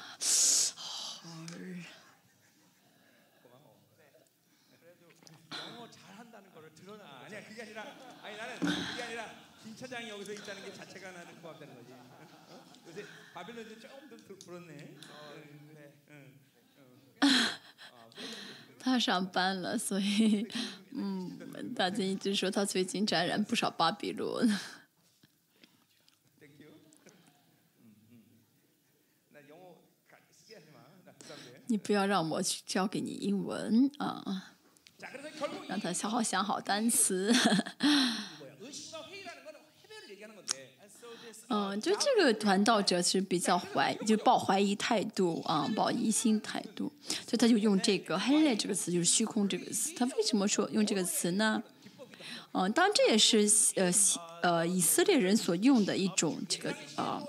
[9.86, 11.92] 김 차장이 여기서 있다는 게 자체가 나는 고맙다는 거지.
[11.92, 12.64] 어?
[12.88, 14.96] 요새 바빌론이 조금 더 불- 불었네.
[15.10, 15.34] 어,
[15.76, 15.94] 네.
[16.10, 16.34] 응.
[18.80, 20.48] 他上班了，所以，
[20.92, 21.38] 嗯，
[21.76, 24.48] 大家一直说他最近沾染不少巴比伦。
[26.40, 26.70] Thank you.
[27.78, 28.24] 음, 음.
[29.32, 29.76] 나 영어
[30.10, 30.80] 가- 하지 마.
[31.06, 31.62] 나 부담돼.
[31.68, 34.56] 你不要让我去教给你英文啊，
[34.98, 37.32] 자, 그래서 결국 让他好好想好单词。
[41.49, 49.95] 嗯，就这个传道者是比较怀，就抱怀疑态度啊，抱疑心态度，所以他就用这个“黑类”这个词，就是虚空这个词。
[49.95, 51.63] 他为什么说用这个词呢？
[52.53, 53.93] 嗯，当然这也是呃
[54.43, 57.23] 呃以色列人所用的一种这个啊、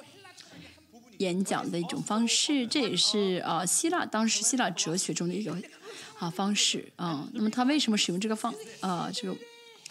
[1.20, 5.56] 演讲的一种方式，这也是啊、希腊当时希腊哲学中的一个
[6.18, 9.38] 啊方式啊、那么他为什么使用这个方啊、这个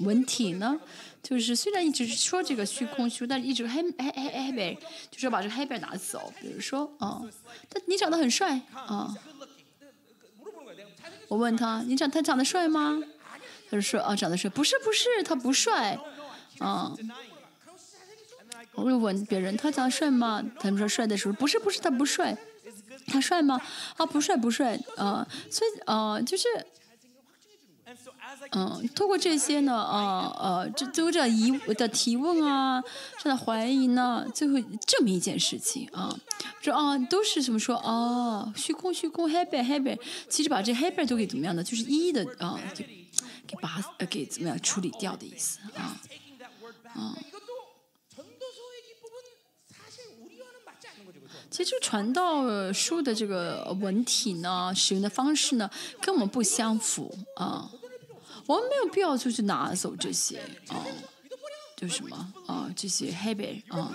[0.00, 0.78] 文体呢？
[1.22, 4.78] 就是虽然一直说这个虚空虚但是一直黑嘿嘿嘿呗
[5.10, 7.28] 就是把这个黑贝拿走比如说嗯
[7.68, 9.12] 他你长得很帅啊
[11.26, 13.02] 我问他你长他长得帅吗？
[13.68, 14.48] 他说啊长得帅。
[14.50, 15.98] 不是不是他不帅
[16.58, 16.94] 啊
[18.74, 20.44] 我又问别人他长得帅吗？
[20.60, 22.36] 他们说帅的时候不是不是他不帅。
[23.08, 23.60] 他帅吗？
[23.96, 26.46] 啊不帅不帅啊所以啊就是
[28.52, 32.82] 嗯，通过这些呢，啊，呃，这都这疑的提问啊，
[33.18, 36.14] 这的怀疑呢，最后证明一件事情啊，
[36.60, 39.98] 说啊，都是什么说啊，虚空虚空，happy happy，。
[40.28, 41.64] 其实把这 happen 都给怎么样呢？
[41.64, 42.84] 就是一一的啊，就
[43.46, 46.00] 给把给怎么样处理掉的意思啊。
[46.94, 47.18] 啊，
[51.50, 55.68] 其实传道书的这个文体呢，使用的方式呢，
[56.00, 57.70] 跟我们不相符啊。
[58.46, 60.84] 我们没有必要就去拿走这些啊，
[61.76, 63.92] 就是什么啊，这些黑白啊，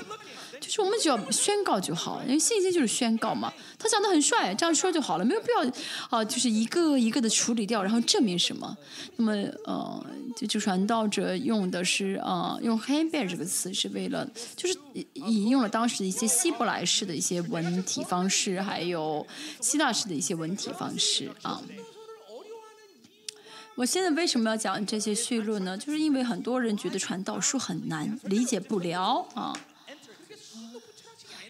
[0.60, 3.52] 就是我们只要宣告就好，因为信心就是宣告嘛。
[3.80, 5.72] 他长得很帅，这样说就好了，没有必要
[6.10, 8.78] 啊，就是一个一个的处理掉，然后证明什么。
[9.16, 9.32] 那么
[9.66, 19.26] 呃，就就传道者用的是啊、用黑白这个词是为了，就是引引用了当时的一些希伯来式的一些文体方式，还有
[19.60, 21.60] 希腊式的一些文体方式啊。
[23.76, 25.78] 我现在为什么要讲这些叙论呢？
[25.78, 29.58] 就是因为很多人觉得传道书很难理解不了啊。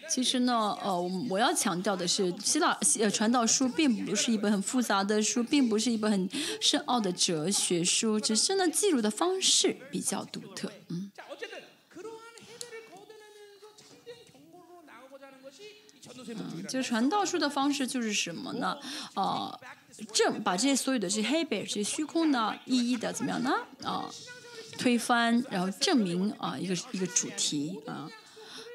[0.08, 6.28] 其实呢，呃，我要强调的是，希腊呃传道书并不是一本很复杂的书，并不是一本很
[6.60, 11.10] 深奥的哲学书，只是呢记录的方式比较独特，嗯。
[16.28, 18.78] 嗯，就传道书的方式就是什么呢？
[19.14, 19.60] 呃。
[20.04, 23.66] 正把这些所有的这些黑白、这些虚空呢，一一的怎么样呢？
[23.82, 24.08] 啊、
[24.78, 28.10] 推翻，然后证明啊、一个一个主题啊、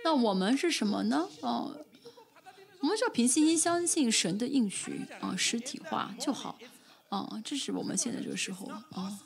[0.03, 1.27] 那我们是什么呢？
[1.41, 1.75] 哦、
[2.79, 6.57] 我们只要凭信心相信神的应许啊、实体化就好。
[7.09, 9.17] 啊、这是我们现在这个时候啊、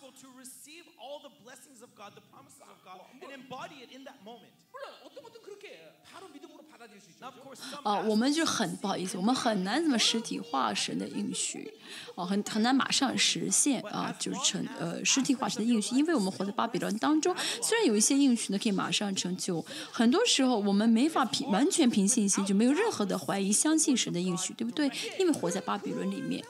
[7.84, 11.72] 哦我们就很不好意思我们很难怎么实体化神的应许
[12.16, 24.90] 哦很很难马上实现啊就是成呃实体化神的应许因为我们活在巴比伦当中虽然有一些应许呢可以马上成就很多时候我们没法凭完全凭信心就没有任何的怀疑相信神的应许对不对？
[25.20, 26.44] 因为活在巴比伦里面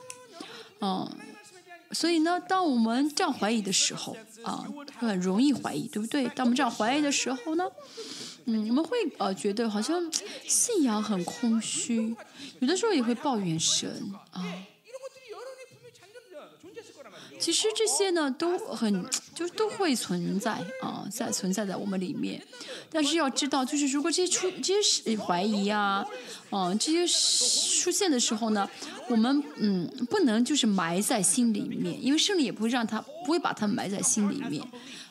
[0.80, 1.08] 嗯
[1.92, 6.26] 所以呢当我们这样怀疑的时候啊很容易怀疑对不对？
[6.28, 7.64] 当我们这样怀疑的时候呢
[8.46, 10.10] 嗯，我们会呃觉得好像
[10.46, 12.14] 信仰很空虚，
[12.60, 14.44] 有的时候也会抱怨神啊。
[17.38, 22.40] 其实这些呢都很，就都会存在啊，在存在在我们里面。
[22.88, 26.06] 但是要知道，就是如果这些出这些怀疑啊，
[26.50, 27.04] 嗯，这些
[27.80, 28.70] 出现的时候呢，
[29.08, 34.64] 我们嗯不能就是埋在心里面，因为胜利也不会让他，不会把他埋在心里面。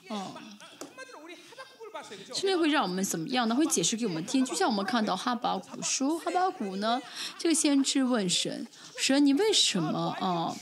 [0.10, 0.34] 嗯。
[2.34, 3.56] 这会让我们怎么样呢？
[3.56, 4.44] 会解释给我们听。
[4.46, 7.02] 就像我们看到哈巴古书哈巴古呢
[7.38, 10.56] 这个先知问神神你为什么啊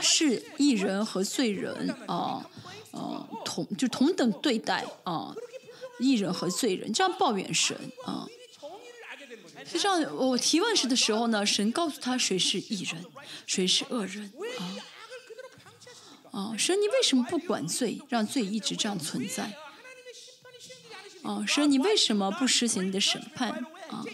[0.00, 2.44] 是异人和罪人啊
[2.92, 5.34] 啊同就同等对待啊
[5.98, 8.26] 异人和罪人这样抱怨神啊
[9.64, 13.04] 实际上我提问时的时候呢神告诉他谁是异人
[13.46, 14.64] 谁是恶人啊
[16.32, 19.54] 啊神你为什么不管罪让罪一直这样存在？
[21.22, 23.50] 哦，神，你为什么不实行你的审判
[23.90, 24.04] 啊？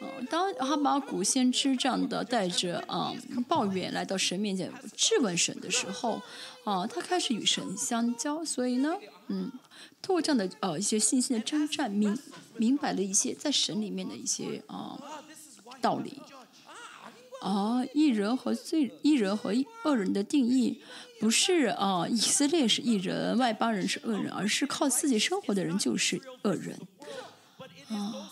[0.00, 3.12] 哦，当他把古先知这样的带着啊
[3.46, 6.22] 抱怨来到神面前质问神的时候，
[6.64, 8.96] 啊，他开始与神相交，所以呢，
[9.28, 9.52] 嗯，
[10.00, 12.18] 通过这样的呃一些信心的征战，明
[12.56, 14.98] 明白了一些在神里面的一些啊
[15.82, 16.20] 道理。
[17.40, 19.52] 哦艺人和罪艺人和
[19.84, 20.80] 恶人的定义
[21.18, 26.78] 不是啊以色列是艺人外邦人是恶人而是靠自己生活的人就是恶人。
[27.88, 28.30] 啊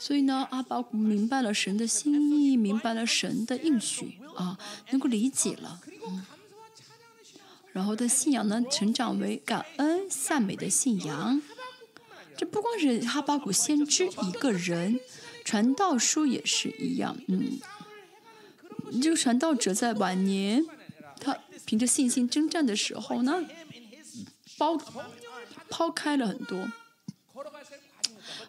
[0.00, 4.56] 所以呢阿巴古明白了神的心意明白了神的应许啊
[4.90, 6.24] 能够理解了嗯。
[7.72, 11.42] 然后的信仰呢成长为感恩赞美的信仰。
[12.38, 15.00] 这不光是哈巴古先知一个人
[15.48, 17.16] 传道书也是一样。
[17.26, 17.58] 嗯，
[19.00, 20.62] 这个传道者在晚年，
[21.18, 23.42] 他凭着信心征战的时候呢，
[24.58, 24.76] 抛
[25.70, 26.70] 抛开了很多。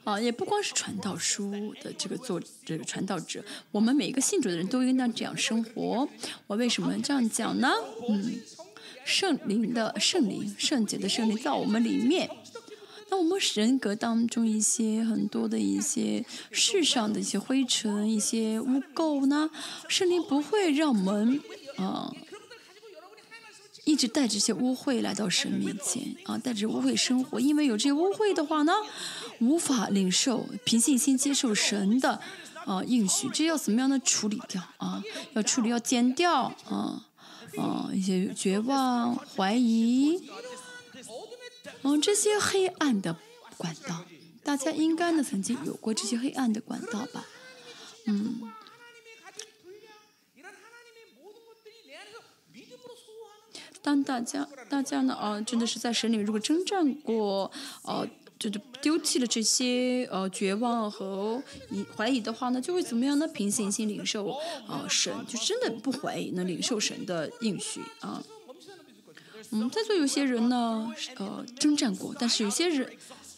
[0.04, 6.06] 啊，也不光是传道书的这个作这个传道者，我们每一个信主的人都应当这样生活。
[6.48, 7.72] 我为什么这样讲呢？
[8.10, 8.42] 嗯，
[9.06, 12.30] 圣灵的圣灵，圣洁的圣灵在我们里面。
[13.10, 19.50] 那我们人格当中一些很多的一些世上的一些灰尘、一些污垢呢，
[19.88, 21.42] 圣灵不会让我们
[21.78, 22.14] 啊。
[23.86, 28.72] 一直带着些污秽来到神面前啊，带着污秽生活，因为有这些污秽的话呢，
[29.40, 32.22] 无法领受凭信心接受神的
[32.66, 35.02] 啊应许，这要怎么样的处理掉啊？
[35.34, 37.08] 要处理，要剪掉啊
[37.58, 40.22] 啊一些绝望、怀疑，
[41.84, 43.18] 嗯，这些黑暗的
[43.58, 44.06] 管道，
[44.44, 47.26] 大家应该呢曾经有过这些黑暗的管道吧？
[48.06, 48.52] 嗯。
[53.82, 57.50] 当大家大家呢啊，真的是在神里面如果征战过，
[57.84, 58.06] 呃，
[58.38, 63.28] 就是丢弃了这些呃绝望和疑怀疑的话呢，就会怎么样呢？
[63.30, 64.30] 平行心领受
[64.68, 68.22] 啊神，就真的不怀疑，能领受神的应许啊。
[69.52, 72.88] 嗯，在座有些人呢，呃，征战过，但是有些人，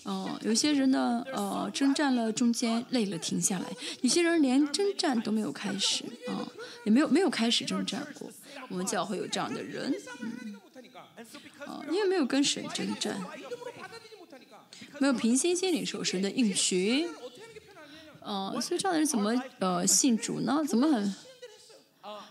[0.04, 3.66] 呃，有些人呢，呃，征战了中间累了停下来，
[4.02, 6.48] 有些人连征战都没有开始啊，
[6.86, 8.30] 也没有没有开始征战过。
[8.70, 10.56] 我们教会有这样的人，嗯，
[11.66, 13.18] 啊，因为没有跟神征战，
[15.00, 17.08] 没有平心心领受神的应许，
[18.22, 20.64] 啊，所以这样的人怎么呃信主呢？
[20.68, 21.16] 怎么很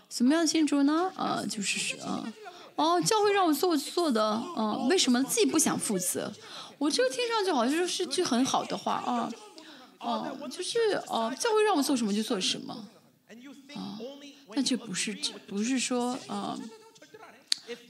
[0.07, 1.11] 怎么样信主呢？
[1.15, 2.31] 啊，就是啊，
[2.81, 6.33] 哦，教会让我做做的，啊，为什么自己不想负责？
[6.79, 9.31] 我这个听上去好像就是句很好的话啊，
[9.99, 12.73] 哦，就是哦，教会让我做什么就做什么，
[13.75, 13.99] 啊。
[14.55, 15.15] 那这不是，
[15.47, 16.57] 不是说啊，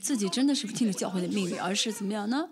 [0.02, 2.50] 自己真的是听了教会的命令，而是怎么样呢？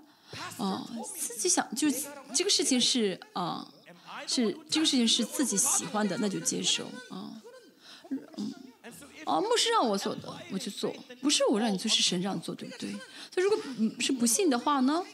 [0.57, 0.87] 啊，
[1.17, 1.89] 自己想就
[2.33, 3.67] 这个事情是啊，
[4.25, 7.35] 是这个事情是自己喜欢的，那就接受啊。
[8.37, 8.53] 嗯，
[9.29, 10.21] 啊，牧师让我做的，
[10.51, 12.91] 我就做；不是我让你做，是神让你做，对不对？
[13.33, 13.59] 所以如果
[13.99, 15.05] 是不信的话呢，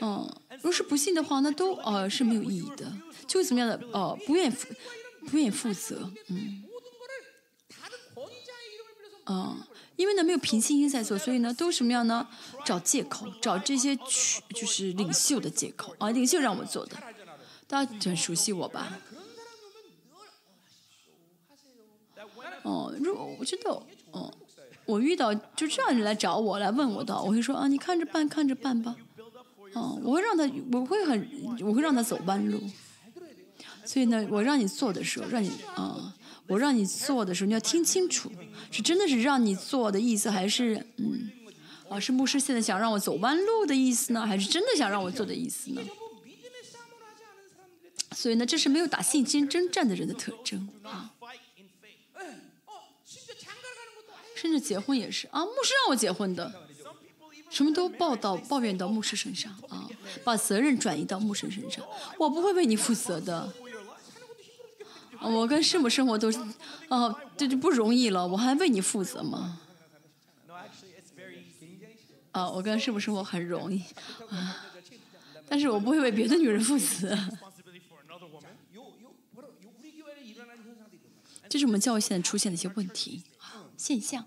[0.00, 2.92] 嗯，如果是不信的话，那都呃是没有意义的，
[3.26, 4.68] 就会怎么样的呃不愿负
[5.28, 6.62] 不愿意负责，嗯。
[9.28, 9.60] 嗯，
[9.96, 12.28] 因为呢没有凭信心在做，所以呢都什么样呢？
[12.64, 16.96] 找借口，找这些去就是领袖的借口啊，领袖让我做的，
[17.66, 18.96] 大家很熟悉我吧？
[22.66, 24.32] 哦，如果我知道，哦，
[24.84, 28.96] 我遇到就这样人来找我来问我的，我会说啊，你看着办，看着办吧。
[29.72, 30.42] 哦，我会让他，
[30.72, 31.28] 我会很，
[31.60, 32.60] 我会让他走弯路。
[33.84, 36.12] 所以呢，我让你做的时候，让你啊。
[36.48, 38.30] 我让你做的时候，你要听清楚，
[38.70, 41.28] 是真的是让你做的意思，还是嗯，
[41.88, 45.82] 啊，是牧师现在想让我走弯路的意思呢，还是真的想让我做的意思呢？
[48.12, 51.12] 所以呢，这是没有打信心征战的人的特征啊。
[54.36, 56.52] 甚至结婚也是啊，牧师让我结婚的，
[57.50, 59.88] 什么都报到抱怨到牧师身上啊，
[60.22, 61.84] 把责任转移到牧师身上，
[62.18, 63.52] 我不会为你负责的。
[65.22, 66.38] 我跟师母生活都是，
[66.88, 68.28] 哦，这就不容易了。
[68.28, 69.58] 我还为你负责吗？
[72.32, 73.82] 啊，我跟师母生活很容易，
[74.28, 74.66] 啊，
[75.48, 77.16] 但是我不会为别的女人负责。
[81.48, 83.22] 这是我们教育现在出现的一些问题
[83.86, 84.26] 现象，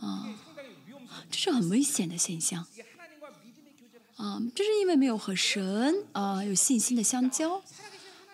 [0.00, 0.28] 啊，
[1.30, 2.66] 这是很危险的现象，
[4.16, 7.62] 啊，这是因为没有和神啊有信心的相交，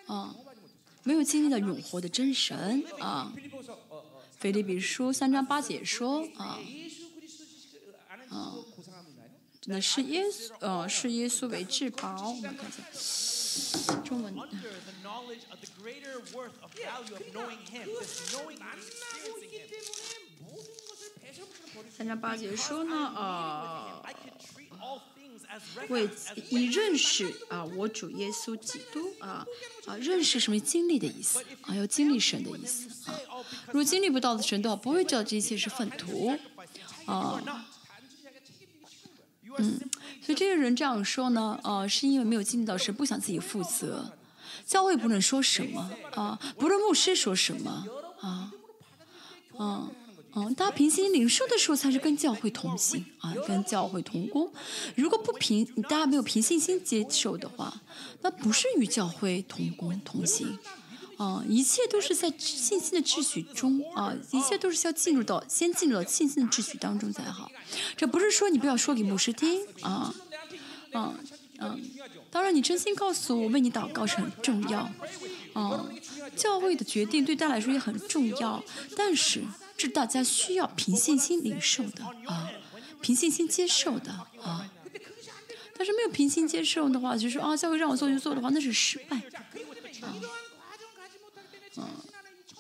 [0.06, 0.34] 啊。
[1.04, 3.32] 没有经历到永活的真神啊！
[4.40, 6.58] 腓立比书三章八节说啊
[8.28, 8.54] 啊，
[9.66, 12.30] 那是耶稣呃是耶稣为至宝。
[12.30, 14.34] 我们看一下中文。
[21.96, 24.02] 三章八节说呢啊。
[25.88, 26.06] 为
[26.50, 29.46] 以认识啊，我主耶稣基督啊
[29.86, 31.74] 啊，认识什么经历的意思啊？
[31.74, 33.18] 要经历神的意思啊。
[33.68, 36.36] 如果经历不到的神的话，不会知道这一切是粪土
[37.06, 37.40] 啊。
[39.58, 39.78] 嗯，
[40.22, 44.12] 所以这些人这样说呢，啊，是因为没有经历到神，不想自己负责。
[44.66, 47.86] 教会不能说什么啊，不论牧师说什么
[48.20, 48.52] 啊，
[49.58, 49.90] 嗯
[50.39, 54.53] 嗯，大家平心领受的时候，才是跟教会同行啊，跟教会同工。
[54.95, 57.80] 如果不平，大家没有凭信心接受的话，
[58.20, 60.59] 那不是与教会同工同行。
[61.16, 67.51] 啊，一切都是在信心的秩序中啊，一切都是要进入到先进入到信心的秩序当中才好。
[67.97, 70.14] 这不是说你不要说给牧师听啊，
[70.93, 71.14] 啊，
[71.59, 71.80] 嗯，
[72.30, 74.80] 当然你真心告诉我为你祷告是很重要，
[75.55, 75.87] 啊，
[76.37, 78.62] 教会的决定对大家来说也很重要，
[78.95, 79.43] 但是
[79.76, 82.50] 这大家需要凭信心领受的啊，
[83.00, 84.10] 凭信心接受的
[84.42, 84.70] 啊，
[85.76, 89.16] 但是没有凭心接受的话，就是啊，教会让我做就做的话，那是失败
[90.00, 90.14] 啊
[91.76, 91.84] 嗯。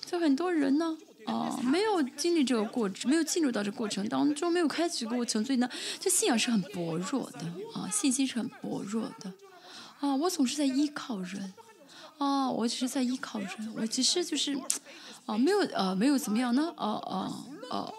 [0.04, 7.40] 就很多人呢，啊，没有经历这个过程，没有进入到这过程当中，没有开启过程，所以呢，这信仰是很薄弱的，
[7.74, 9.32] 啊，信心是很薄弱的，
[9.98, 11.52] 啊，我总是在依靠人，
[12.18, 14.56] 啊，我只是在依靠人，我只是就是，
[15.26, 17.92] 啊，没有呃，没有怎么样呢，啊啊啊，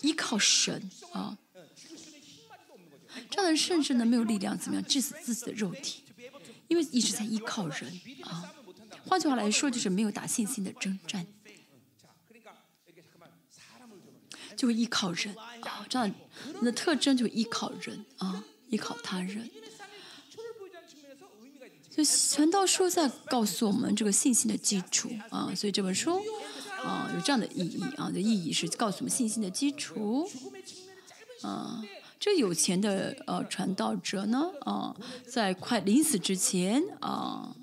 [0.00, 1.38] 依靠神，啊，
[3.30, 4.84] 这样的人甚至呢没有力量怎么样？
[4.84, 6.02] 治死自己的肉体，
[6.68, 8.52] 因为一直在依靠人，啊，
[9.06, 11.26] 换句话来说就是没有打信心的征战。
[14.56, 16.10] 就依靠人啊，这样
[16.60, 19.50] 你的特征就依靠人啊，依靠他人。
[21.90, 26.22] 就传道书在告诉我们这个信心的基础啊，所以这本书
[26.84, 30.28] 啊有这样的意义啊，的意义是告诉我们信心的基础
[31.42, 31.82] 啊。
[32.20, 37.54] 这有钱的呃传道者呢啊，在快临死之前啊。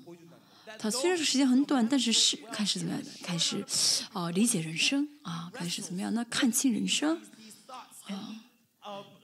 [0.78, 3.10] 他虽然说时间很短，但是是开始怎么样的？
[3.22, 3.64] 开始，
[4.12, 6.12] 啊，理解人生啊，开始怎么样？
[6.14, 7.20] 那看清人生
[8.06, 8.40] 啊。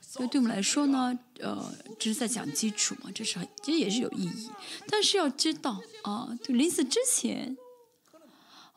[0.01, 4.51] 所以对我们来说呢，呃，这是在讲基础嘛，这是其实也是有意义。
[4.89, 7.57] 但是要知道啊，就临死之前，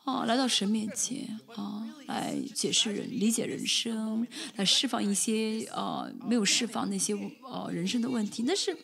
[0.04, 4.26] 啊，来到神面前啊，来解释人、理解人生，
[4.56, 8.76] 来释放一些呃没有释放那些呃人生的问题，但是。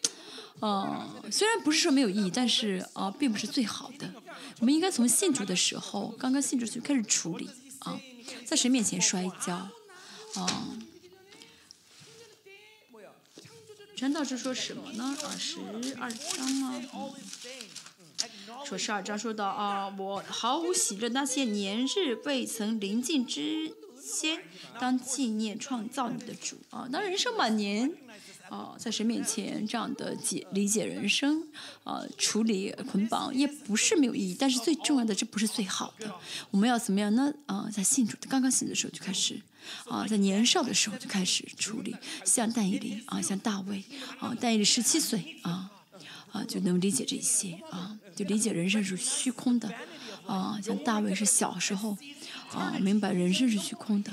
[0.60, 4.12] 呃，虽然不是说没有意义，但是啊，并不是最好的。
[4.58, 7.48] 我们应该从信主的时候，刚刚信主就开始处理
[7.78, 7.96] 啊，
[8.44, 9.54] 在神面前摔跤
[10.34, 10.76] 啊。
[13.94, 15.16] 陈道士说什么呢？
[15.22, 15.60] 啊，十
[16.00, 16.82] 二章吗？
[18.68, 24.42] 说十二章说到啊，我毫无喜乐，那些年日未曾临近之先，
[24.78, 26.86] 当纪念创造你的主啊。
[26.92, 27.90] 当人生晚年。
[28.50, 31.46] 啊，在神面前这样的解理解人生，
[31.84, 36.10] 啊，处理捆绑也不是没有意义，但是最重要的这不是最好的。
[36.50, 37.30] 我们要怎么样呢？
[37.44, 39.38] 啊，在信主刚刚信的时候就开始，
[39.84, 41.94] 啊，在年少的时候就开始处理，
[42.24, 43.84] 像但以理啊，像大卫
[44.18, 45.70] 啊，但以理十七岁啊，
[46.32, 49.72] 啊就能理解这些啊，就理解人生是虚空的，
[50.26, 51.96] 啊，像大卫是小时候。
[52.50, 54.10] 啊，明白人生是虚空的，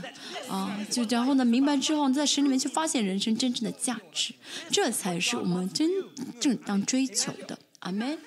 [0.49, 4.33] 啊，就然后呢，明白之后，在神里面去发现人生真正的价值，
[4.69, 5.89] 这才是我们真
[6.37, 7.57] 正当追求的。
[7.79, 8.19] 阿门。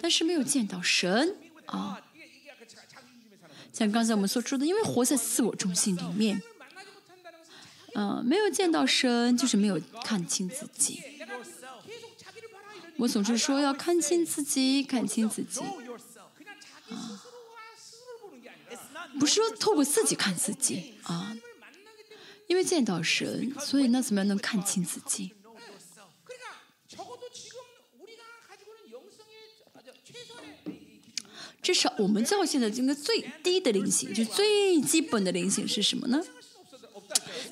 [0.00, 1.36] 但是没有见到神
[1.66, 2.00] 啊，
[3.72, 6.42] 像刚才我们所说的，因为活在自我中心里面，
[7.94, 11.00] 嗯，没有见到神，就是没有看清自己。
[12.98, 15.60] 我总是说要看清自己，看清自己。
[15.60, 17.22] 啊
[19.18, 21.34] 不是说透过自己看自己啊，
[22.48, 25.32] 因为见到神，所以那怎么样能看清自己？
[31.62, 36.22] 至少我们教现在这个最低的灵性，就最基本的灵性是什么呢？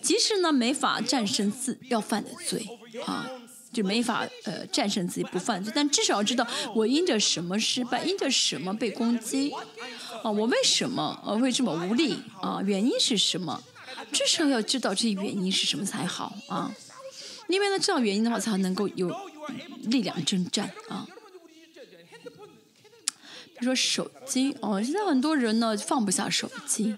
[0.03, 2.67] 即使呢没法战胜自要犯的罪
[3.07, 3.31] 啊，
[3.75, 9.53] 就没法呃战胜自己不犯罪，但至少要知道我因着什么失败，因着什么被攻击。
[10.23, 12.63] 啊，我为什么呃会这么无力啊？
[12.65, 13.63] 原因是什么？
[14.13, 16.73] 至少要知道这些原因是什么才好啊！
[17.49, 19.15] 因为呢，知道原因的话，才能够有
[19.83, 21.07] 力量征战啊。
[23.57, 26.95] 比如说手机哦，现在很多人呢放不下手机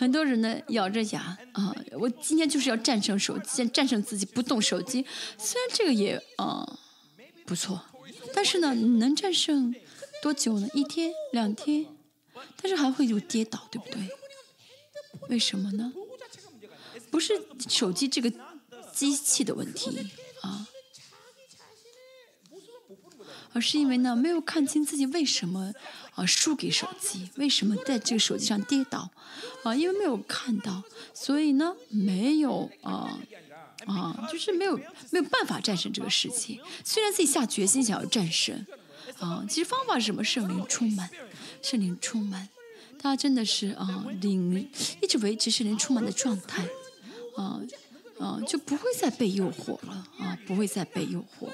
[0.00, 5.04] 很多人呢咬着牙啊，我今天就是要战胜手机，战胜自己不动手机。
[5.36, 6.78] 虽然这个也啊
[7.44, 7.78] 不错。
[8.32, 9.74] 但是呢，你能战胜
[10.22, 10.66] 多久呢？
[10.72, 11.84] 一天、两天，
[12.62, 14.08] 但是还会有跌倒，对不对？
[15.28, 15.92] 为什么呢？
[17.10, 17.34] 不是
[17.68, 18.32] 手机这个
[18.94, 20.66] 机器的问题啊，
[23.52, 25.74] 而是因为呢，没有看清自己为什么
[26.20, 29.10] 啊输给手机，为什么在这个手机上跌倒
[29.62, 29.74] 啊？
[29.74, 30.82] 因为没有看到，
[31.14, 33.18] 所以呢，没有啊
[33.86, 34.76] 啊，就是没有
[35.10, 36.60] 没有办法战胜这个世界。
[36.84, 38.66] 虽然自己下决心想要战胜，
[39.18, 40.22] 啊，其实方法是什么？
[40.22, 41.08] 圣灵充满，
[41.62, 42.48] 圣灵充满，
[42.98, 44.68] 他真的是啊，灵
[45.00, 46.66] 一直维持圣灵充满的状态，
[47.36, 47.60] 啊
[48.18, 51.48] 啊，就不会再被诱惑了啊，不会再被诱惑。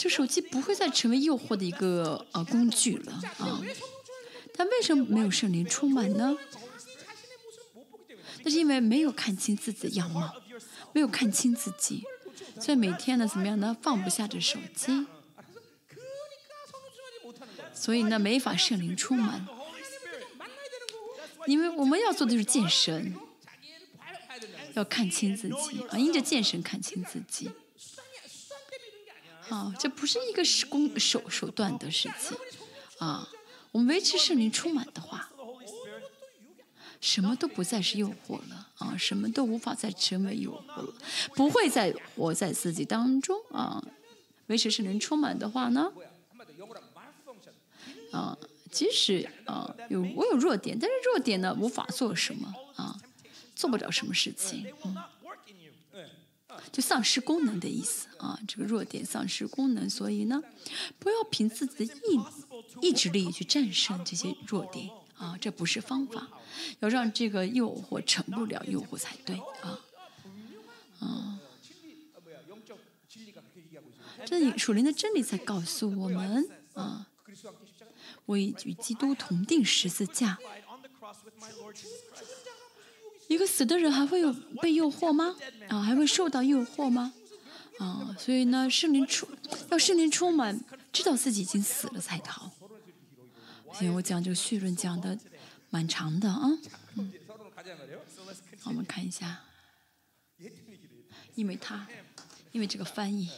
[0.00, 3.60] 这手机不会再成为诱惑的一个呃工具了啊。
[4.54, 6.34] 但为什么没有圣灵充满呢？
[8.42, 10.34] 那是因为没有看清自己的样貌，
[10.94, 12.02] 没有看清自己，
[12.58, 13.76] 所以每天呢，怎么样呢？
[13.82, 15.06] 放不下这手机。
[17.74, 19.46] 所以呢，没法圣灵充满。
[21.46, 23.14] 因为我们要做的是健身，
[24.72, 27.50] 要看清自己，啊，因着健身看清自己。
[29.50, 32.36] 啊这不是一个手工手手段的事情
[32.98, 33.28] 啊
[33.72, 35.30] 我们维持圣灵充满的话
[37.00, 40.94] 什么都不再是诱惑了啊什么都无法再成为诱惑了
[41.34, 43.82] 不会再活在自己当中啊
[44.46, 45.92] 维持圣灵充满的话呢？
[48.12, 48.36] 啊
[48.70, 52.96] 即使啊有我有弱点但是弱点呢无法做什么啊
[53.56, 54.96] 做不了什么事情嗯。
[56.72, 60.42] 就丧失功能的意思啊这个弱点丧失功能所以呢
[60.98, 62.20] 不要凭自己的意
[62.80, 66.28] 意志力去战胜这些弱点啊这不是方法
[66.80, 69.80] 要让这个诱惑成不了诱惑才对啊。
[71.00, 71.40] 啊
[74.26, 77.06] 这里属灵的真理在告诉我们啊
[78.26, 80.38] 我已与基督同定十字架。
[83.30, 85.36] 一个死的人还会有被诱惑吗？
[85.68, 87.14] 啊，还会受到诱惑吗？
[87.78, 89.28] 啊，所以呢，圣灵出，
[89.70, 90.58] 要圣灵充满，
[90.92, 92.50] 知道自己已经死了才逃。
[93.72, 95.16] 行，我讲这个序论讲的
[95.70, 96.50] 蛮长的啊，
[96.96, 97.12] 嗯，
[98.64, 99.44] 我们看一下，
[101.36, 101.86] 因为他，
[102.50, 103.30] 因为这个翻译，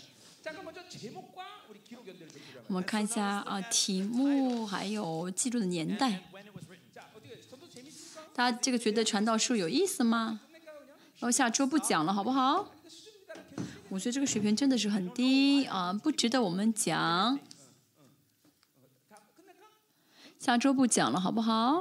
[2.67, 6.23] 我们看一下啊，题目还有记录的年代。
[8.35, 10.41] 大家这个觉得传道术有意思吗？
[11.19, 12.73] 然后下周不讲了好不好？
[13.89, 17.39] 我觉得这个水平真的是很低啊不值得我们讲。
[20.39, 21.81] 下周不讲了好不好？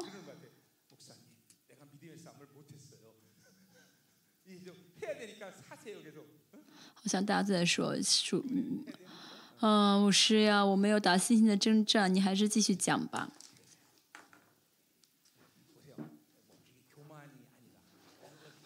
[6.94, 8.46] 好像大家都在说数
[9.62, 13.32] 嗯我是呀我没有打信心的征战你还是继续讲吧。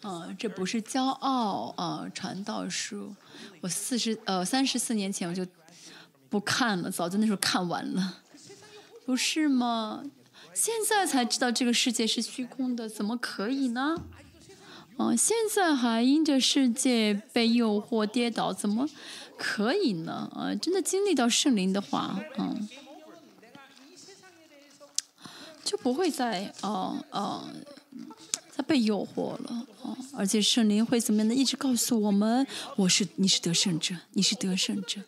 [0.06, 3.12] 嗯这不是骄傲啊传道书。
[3.60, 5.44] 我四十呃三十四年前我就
[6.28, 8.18] 不看了早在那时候看完了。
[9.04, 10.04] 不是吗？
[10.54, 13.96] 现在才知道这个世界是虚空的怎么可以呢？
[14.98, 18.88] 嗯现在还因着世界被诱惑跌倒怎么
[19.36, 20.30] 可以呢？
[20.34, 22.68] 啊真的经历到圣灵的话嗯。
[25.62, 27.64] 就不会再嗯嗯
[28.56, 32.46] 他被诱惑了啊而且圣灵会怎么样的一直告诉我们
[32.76, 35.02] 我是你是得胜者你是得胜者。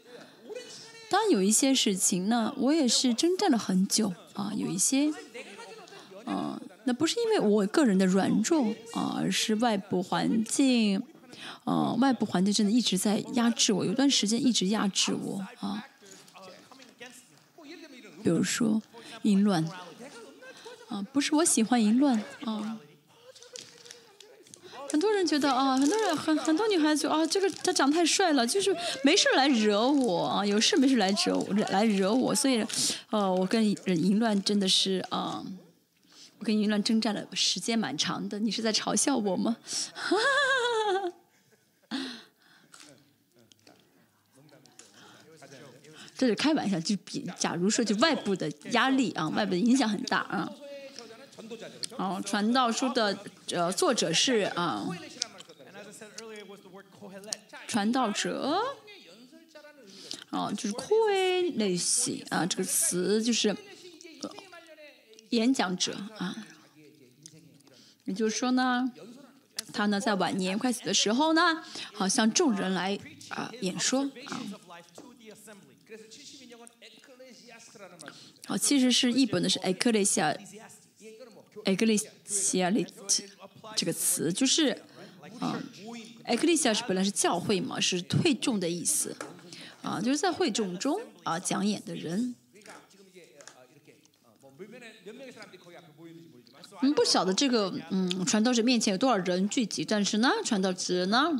[1.10, 5.10] 当然有一些事情那我也是征战了很久啊有一些
[6.26, 11.02] 啊那不是因为我个人的软弱啊而是外部环境
[11.64, 15.82] 啊外部环境真的一直在压制我有段时间一直压制我啊。
[18.22, 18.82] 比如说
[19.22, 19.64] 淫乱
[20.88, 22.78] 啊不是我喜欢淫乱啊
[24.90, 32.64] 很多人觉得啊，很多人很很多女孩子啊，这个他长太帅了，就是没事来惹我啊，有事没事来惹我来惹我，所以，
[33.10, 35.44] 呃，我跟淫乱真的是啊，
[36.38, 38.38] 我跟淫乱征战了时间蛮长的。
[38.38, 39.56] 你是在嘲笑我吗？
[46.16, 50.50] 这是开玩笑，就比假如说就外部的压力啊，外部的影响很大啊。
[51.98, 53.18] 好传道书的
[53.50, 54.86] 呃作者是啊
[57.66, 58.62] 传道者？
[60.30, 63.56] 哦就是 queen 类型啊这个词就是
[65.30, 66.46] 演讲者啊。
[68.04, 68.92] 也就是说呢
[69.72, 72.96] 他呢在晚年快死的时候呢好向众人来
[73.30, 74.40] 啊演说啊。
[78.46, 80.36] 好其实是译本的是 accuracy
[81.68, 83.24] Ecclesiality
[83.76, 84.70] 这个词就是，
[85.38, 85.60] 啊
[86.24, 89.14] ，ecclesias 本来是教会嘛，是会众的意思，
[89.82, 92.34] 啊，就是在会众中，啊，讲演的人，
[96.80, 101.38] 我们不晓得这个嗯传道者面前有多少人聚集，但是呢，传道者呢？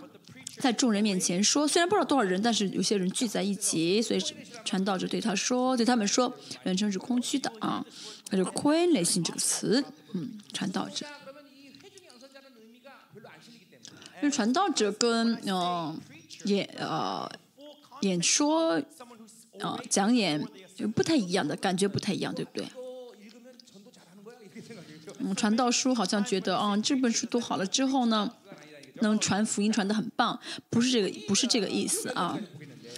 [0.61, 4.21] 在众人面前说，虽然不知道多少人，但是有些人聚在一起，所以
[4.65, 6.35] 传道者对他说，对他们说，
[6.65, 7.85] 人生是空虚的啊，
[8.29, 9.85] 他就“空”类型这个词，
[10.15, 11.07] 嗯，传道者，
[14.17, 16.01] 因为传道者跟嗯
[16.45, 17.31] 演呃
[18.01, 18.83] 演说
[19.61, 20.45] 啊讲演
[20.95, 22.67] 不太一样的感觉，不太一样，对不对？
[25.21, 28.35] 嗯，传道书好像觉得啊，这本书读好了之后呢。
[29.01, 30.39] 能传福音传的很棒
[30.71, 32.39] 不是这个不是这个意思啊。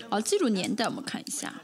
[0.09, 1.55] 好记住年代我们看一下。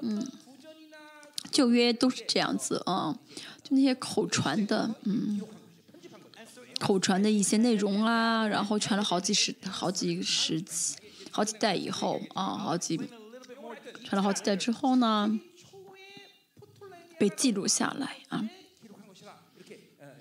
[0.00, 0.26] 嗯
[1.50, 3.16] 旧约都是这样子啊
[3.62, 5.40] 就那些口传的嗯。
[6.80, 10.96] 口传的一些内容啊然后传了好几十好几十几
[11.30, 12.96] 好几代以后啊好几
[14.04, 15.40] 传了好几代之后呢
[17.18, 18.48] 被记录下来啊。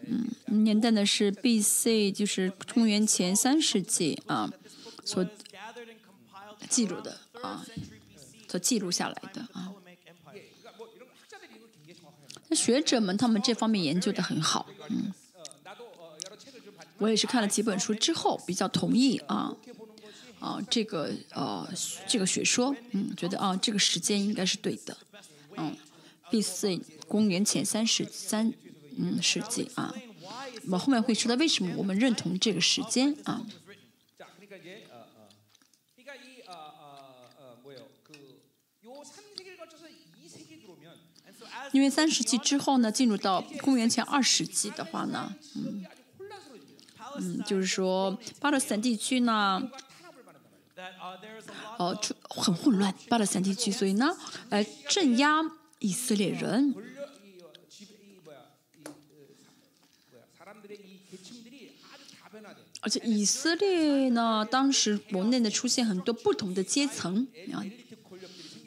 [0.06, 0.30] 嗯
[0.64, 4.52] 年代呢是 bc 就是公元前三世纪啊
[5.04, 5.26] 所
[6.70, 7.66] 记录的啊
[8.48, 9.74] 所记录下来的啊。
[12.50, 15.14] 那学者们他们这方面研究的很好嗯。
[17.04, 19.54] 我也是看了几本书之后比较同意啊
[20.40, 21.68] 啊这个呃
[22.08, 24.96] 这个学说嗯觉得啊这个时间应该是对的
[25.58, 25.76] 嗯
[26.34, 28.52] bc 公元前三十三
[28.98, 29.94] 嗯世纪啊。
[30.64, 33.46] 我们后面会说到为什么我们认同这个时间啊。
[41.72, 45.84] 因为三世纪之后呢进入到公元前二世纪的话呢嗯
[47.18, 49.62] 嗯就是说巴勒斯坦地区呢
[51.78, 51.98] 呃
[52.30, 53.72] 很混乱巴勒斯坦地区。
[53.72, 54.16] 所以呢
[54.50, 55.42] 呃镇压
[55.84, 56.74] 以色列人。
[62.82, 67.64] 而且以色列呢当时国内呢出现很多不同的阶层啊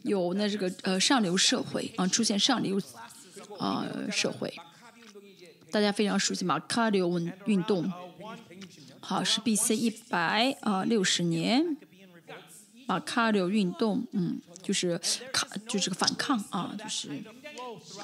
[0.02, 2.80] 有那这个呃上流社会啊出现上流
[3.58, 4.54] 啊社会。
[5.70, 7.92] 大家非常熟悉马卡里文运动。
[9.00, 11.76] 好是 bc 一百啊六十年。
[12.86, 15.00] 马卡流运动，嗯，就是
[15.32, 17.22] 抗就是个反抗啊，就是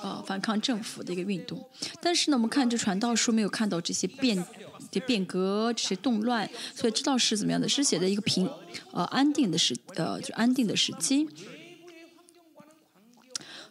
[0.02, 1.68] 呃反抗政府的一个运动。
[2.00, 4.44] 但是呢，我们看这传道书没有看到这些变。
[4.90, 8.46] 这变革，这些动乱，所以知道是怎么样的，是写的一个平，
[8.90, 11.26] 呃，安定的时，呃，就安定的时期。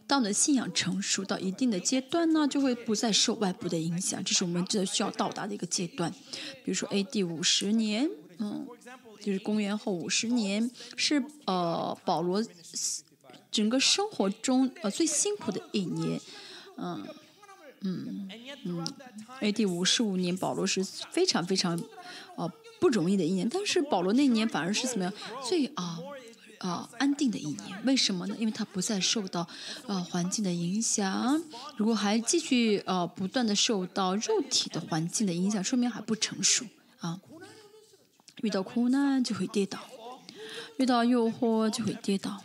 [0.08, 6.12] 当我们的信仰成熟到一定的阶段呢，就会不再受外部的影响，这是我们真的需要到达的一个阶段。
[6.66, 7.24] 比如说 A.D.
[7.24, 8.10] 五十年，
[8.40, 8.66] 嗯，
[9.22, 12.44] 就是公元后五十年，是呃保罗
[13.52, 16.20] 整个生活中呃最辛苦的一年，
[16.78, 17.06] 嗯
[17.84, 19.66] And yet, throughout that time, A.D.
[19.66, 21.82] 五十五年，保罗是非常非常
[22.36, 22.48] 呃
[22.80, 25.12] 不容易的一年，但是保罗那年反而是怎么样
[25.48, 26.00] 最啊
[26.60, 27.84] 啊、安定的一年？
[27.84, 28.36] 为什么呢？
[28.38, 29.48] 因为他不再受到
[29.88, 31.42] 呃环境的影响，
[31.76, 36.64] 如果还继续呃不断的受到肉体的环境的影响，说明还不成熟
[37.00, 37.20] 啊。
[38.42, 39.80] 遇到苦难就会跌倒，
[40.78, 42.44] 遇到诱惑就会跌倒，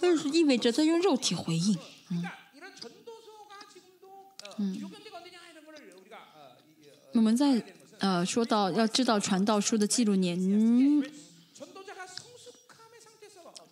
[0.00, 1.76] 这是意味着在用肉体回应。
[2.10, 2.24] 嗯，
[4.58, 4.90] 嗯，
[7.12, 7.60] 我们在
[7.98, 10.38] 呃说到要知道传道书的记录年，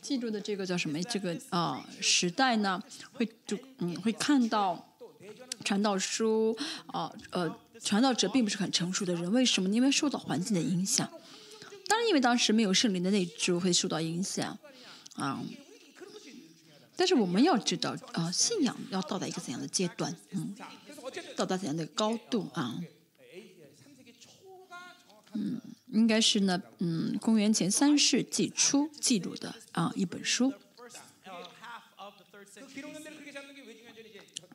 [0.02, 1.00] 记录的这个叫什么？
[1.04, 2.82] 这个啊时代呢，
[3.12, 4.88] 会就嗯会看到
[5.62, 7.56] 传道书啊呃。
[7.84, 9.68] 传道者并不是很成熟的人为什么？
[9.68, 11.08] 因为受到环境的影响。
[11.86, 14.58] 当然因为当时没有圣灵的那种会受到影响
[15.16, 15.42] 啊。
[16.96, 20.16] 但是我们要知道啊信仰要到达一个怎样的阶段？
[20.30, 20.54] 嗯
[21.36, 22.48] 到达怎样的高度？
[22.54, 22.80] 啊。
[25.34, 25.60] 嗯
[25.92, 30.52] 应该是呢嗯公元前三世纪初记录的啊一本书。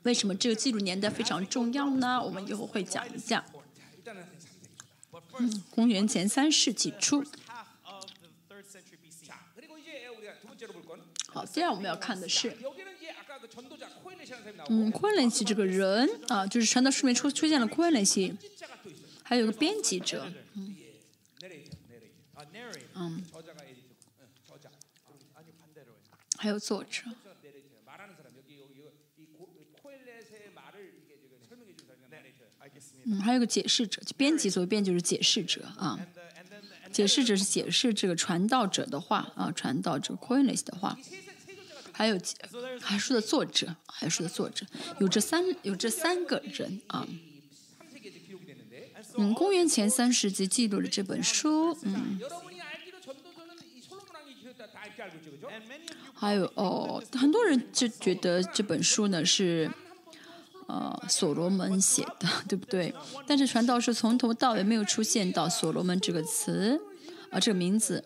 [0.03, 2.21] 为什么这个记录年代非常重要呢？
[2.21, 3.45] 我们以后会讲一下。
[5.39, 7.23] 嗯，公元前三世纪初。
[11.27, 12.57] 好，接下来我们要看的是，
[14.69, 18.35] 嗯，昆仑西这个人啊，就是传到书里面出出现了昆仑西，
[19.23, 20.75] 还有个编辑者，嗯，
[22.95, 23.23] 嗯，
[26.37, 27.03] 还有作者。
[33.09, 35.99] 嗯，还有个解释者，就编辑所谓编就是解释者啊。
[36.91, 40.97] 解释者是解释这个传道者的话啊，传道者 coinless 的话，
[41.91, 42.19] 还有
[42.81, 44.65] 还书的作者，还书的作者，
[44.99, 47.07] 有这三有这三个人啊。
[49.17, 52.19] 嗯，公元前三世纪记录了这本书，嗯，
[56.13, 59.69] 还有哦，很多人就觉得这本书呢是。
[60.69, 62.93] 呃，所罗门写的 对不对？
[63.25, 66.79] 但是传道是从头到尾没有出现到“所罗门”这个词，
[67.31, 68.05] 啊，这个名字。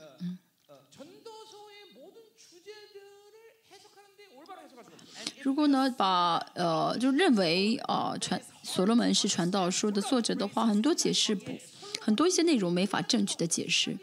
[5.42, 11.52] 如果呢，把呃，就认为啊，传所罗门是传道书的作者的话，很多解释不，
[12.00, 13.98] 很多一些内容没法正确的解释。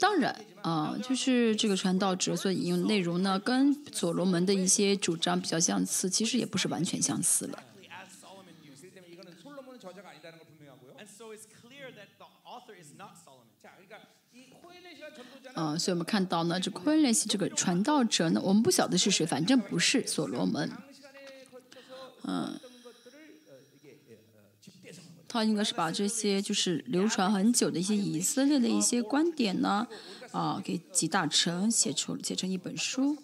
[0.00, 7.62] 当然啊，就是这个传道者所引用内容呢，跟所罗门的一些主张比较相似，其实也不是完全相似了。
[11.22, 13.46] so it's clear that the author is not Solomon.
[15.54, 20.72] 嗯，所以我们看到呢，这昆列西这个传道者呢，我们不晓得是谁，反正不是所罗门。
[22.24, 22.58] 嗯，
[25.28, 29.86] 他应该是把这些就是流传很久的一些以色列的一些观点呢，
[30.32, 33.16] 啊，给集大成写出写成一本书。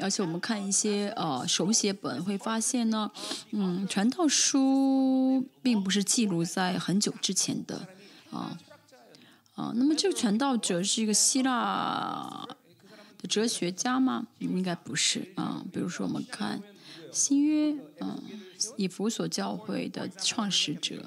[0.00, 3.10] 而且我们看一些呃手写本，会发现呢，
[3.50, 7.88] 嗯，传道书并不是记录在很久之前的
[8.30, 8.56] 啊
[9.54, 9.72] 啊。
[9.74, 12.46] 那么这个传道者是一个希腊
[13.18, 14.26] 的哲学家吗？
[14.38, 15.64] 应该不是啊。
[15.72, 16.62] 比如说我们看
[17.12, 18.22] 新约，嗯、
[18.76, 21.04] 以弗所教会的创始者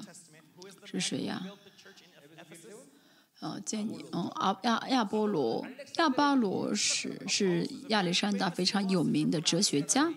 [0.84, 1.42] 是谁呀？
[3.42, 4.04] 啊，见你。
[4.12, 5.66] 嗯，阿亚亚波罗
[5.96, 10.10] 亚巴罗是是亚历山大非常有名的哲学家。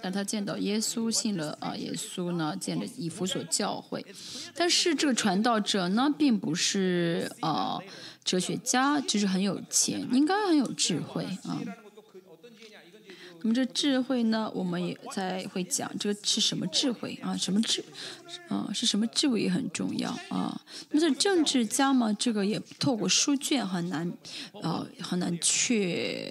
[0.00, 4.04] 但他见到耶稣，信了啊，耶稣呢，见了以弗所教会。
[4.54, 7.80] 但是这个传道者呢，并不是啊，
[8.22, 11.58] 哲学家，就是很有钱，应该很有智慧啊。
[13.46, 17.36] 那么这智慧呢，我们也在会讲这个是什么智慧啊？
[17.36, 17.84] 什么智
[18.48, 18.70] 啊？
[18.72, 20.58] 是什么智慧也很重要啊。
[20.88, 24.10] 那么这政治家嘛，这个也透过书卷很难
[24.62, 26.26] 啊，很难确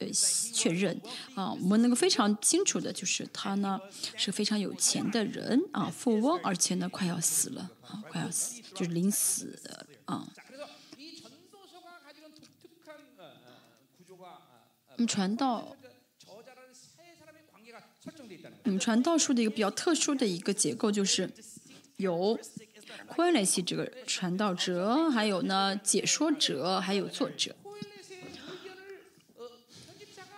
[0.00, 0.06] 呃
[0.52, 1.00] 确认
[1.34, 1.50] 啊。
[1.50, 3.80] 我们能够非常清楚的就是他呢
[4.18, 9.58] 是非常有钱的人啊，富翁，而且呢快要死了啊，快要死，就是临死
[10.04, 10.28] 啊。
[14.99, 15.75] 어, 那么传道。
[15.79, 18.63] 그 저자라는 세 사람의 관계가 설정돼 있다는 거예요.
[18.65, 21.29] 嗯，传道书的一个比较特殊的一个结构就是
[21.97, 22.37] 有
[23.09, 27.55] q u i n l e s 这个传道者，还有呢解说者，还有作者。
[27.63, 29.01] 코엘렛의 의견을
[29.35, 29.49] 어,
[29.85, 30.31] 편집자가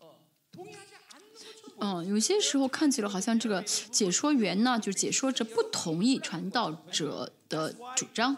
[0.00, 0.18] 어,
[0.52, 8.36] 동의하지 않는 것처럼 嗯，有些时候看起来好像这个解说员呢，就是解说者不同意传道者的主张。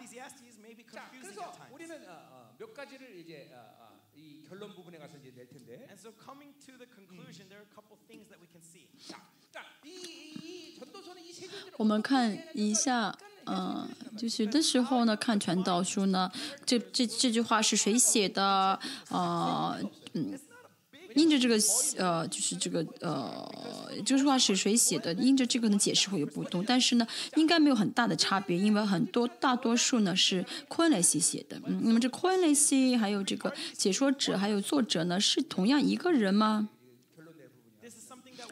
[11.80, 16.30] 我们看一下，嗯、就是的时候呢，看传道书呢，
[16.66, 18.78] 这这这句话是谁写的？
[19.08, 19.80] 呃，
[20.12, 20.38] 嗯，
[21.16, 21.56] 因着这个
[21.98, 23.50] 呃，就是这个呃，
[24.06, 25.14] 这句话是谁写的？
[25.14, 27.08] 因着这个呢，解释会有不同，但是呢，
[27.38, 31.62] 应该没有很大的差别，因为很多大多数呢是昆雷西写的。
[31.66, 36.68] 嗯，那么这昆雷西还有这个解说者还有作者呢，是同样一个人吗？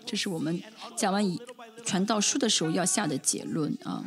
[0.05, 0.61] 这是我们
[0.95, 1.37] 讲完以
[1.85, 4.05] 传道书的时候要下的结论啊，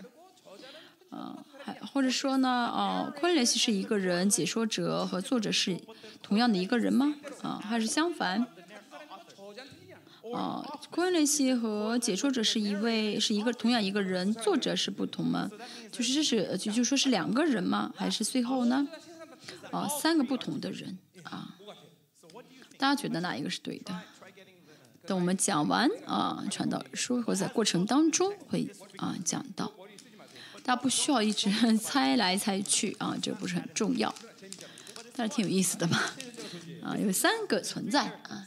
[1.11, 5.81] 啊，还或者说呢，哦、啊，昆雷西是一个人，解说者和作者是
[6.23, 7.15] 同样的一个人吗？
[7.43, 8.47] 啊，还是相反？
[10.35, 15.51] 啊，昆雷西和解说者是一位是一个同样一个人，作者是不同吗？
[15.91, 17.93] 就是这是就就说是两个人吗？
[17.97, 18.87] 还是最后呢？
[19.73, 21.57] 啊，三个不同的人啊，
[22.79, 24.01] 大家觉得哪一个是对的？
[25.11, 29.67] 等我们讲完啊，传道书或者在过程当中会啊讲到，
[30.63, 34.15] 大家不需要一直 猜来猜去啊，这不是很重要，
[35.17, 35.99] 但是挺有意思的嘛，
[36.85, 38.47] 啊，有三个存在啊。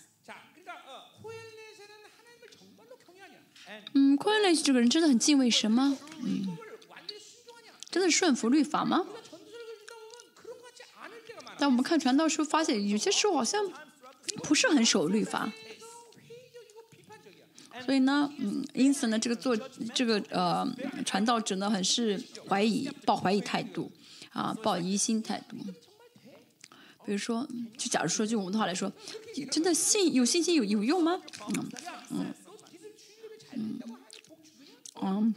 [3.93, 5.97] 嗯，库恩雷这个人真的很敬畏神吗？
[6.21, 6.57] 嗯，
[7.91, 9.05] 真的顺服律法吗？
[11.57, 13.69] 但我们看传道书，发现有些时候好像
[14.43, 15.51] 不是很守律法。
[17.85, 19.55] 所以呢，嗯，因此呢，这个做
[19.93, 20.67] 这个呃
[21.05, 23.91] 传道者呢，很是怀疑，抱怀疑态度，
[24.31, 25.57] 啊，抱疑心态度。
[27.05, 27.45] 比如说，
[27.77, 28.91] 就假如说，就我们的话来说，
[29.51, 31.19] 真的信有信心有有用吗？
[31.49, 31.69] 嗯
[32.11, 32.33] 嗯
[33.55, 33.79] 嗯
[35.01, 35.35] 嗯，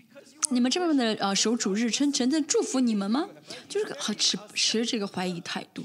[0.50, 3.28] 你们这边的呃守主日，真真的祝福你们吗？
[3.68, 5.82] 就是个持持这个怀疑态度。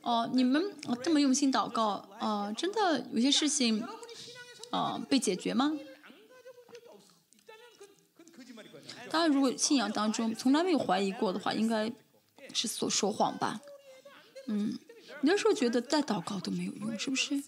[0.00, 3.84] 哦，你们哦这么用心祷告，哦，真的有些事情，
[4.70, 5.72] 啊、呃、被解决吗？
[9.10, 11.90] 当然，如果信仰当中从来没有怀疑过的话，应该
[12.54, 13.60] 是所说谎吧。
[14.46, 14.78] 嗯，
[15.20, 17.42] 你那时候觉得再祷告都没有用，是不是？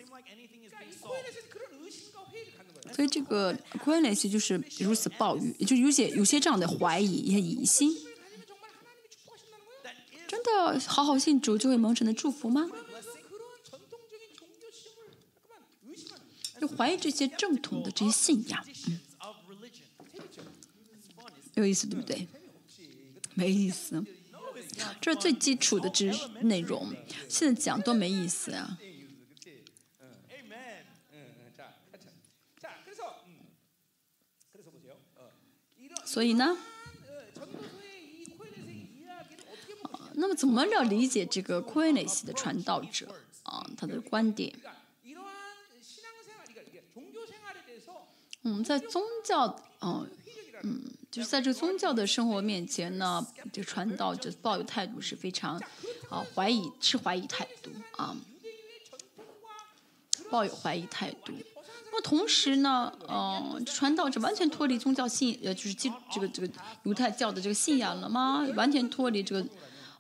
[2.92, 7.96] 所以这个关联性就是如此暴雨，就有些有些这样的怀疑、也疑心。
[10.26, 12.68] 真的好好信主就会蒙神的祝福吗？
[16.62, 18.64] 就怀疑这些正统的这些信仰。
[18.86, 19.00] 嗯、
[21.54, 22.28] 有意思对不对？
[23.34, 24.00] 没意思，
[25.00, 26.94] 这是最基础的知识内容，
[27.28, 28.78] 现在讲多没意思啊！
[36.04, 36.56] 所以呢？
[40.14, 43.68] 那么怎么要理解这个库恩雷西的传道者啊？
[43.76, 44.54] 他的观点？
[48.44, 50.08] 嗯在宗教嗯
[50.62, 55.60] 嗯就是在这个宗教的生活面前呢就传道就抱有态度是非常
[56.08, 58.16] 啊怀疑是怀疑态度啊
[60.30, 61.32] 抱有怀疑态度。
[61.84, 66.48] 那么同时呢嗯传道这完全脱离宗教信呃就是基这个这个
[66.84, 68.46] 犹太教的这个信仰了吗？
[68.56, 69.46] 完全脱离这个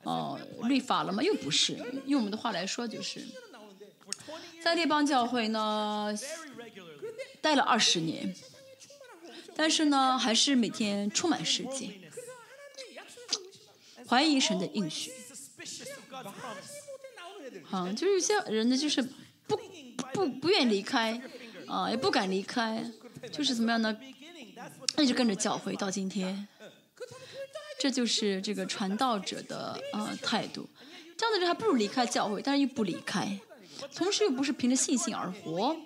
[0.02, 1.22] 呃律法了吗？
[1.22, 1.76] 又不是
[2.06, 3.24] 用我们的话来说就是。
[4.62, 6.14] 在列邦教会呢
[7.40, 8.34] 待了二十年，
[9.54, 11.90] 但是呢，还是每天充满世界，
[14.06, 15.12] 怀疑神的应许。
[17.64, 19.02] 好，就是有些人呢，就是
[19.46, 19.58] 不
[20.12, 21.20] 不不愿离开，
[21.66, 22.84] 啊，也不敢离开，
[23.32, 23.96] 就是怎么样呢？
[24.96, 26.46] 那就跟着教会到今天，
[27.80, 30.68] 这就是这个传道者的啊态度。
[31.16, 33.38] 这样的人还不如离开教会，但是又不离开，
[33.94, 35.76] 同时又不是凭着信心而活。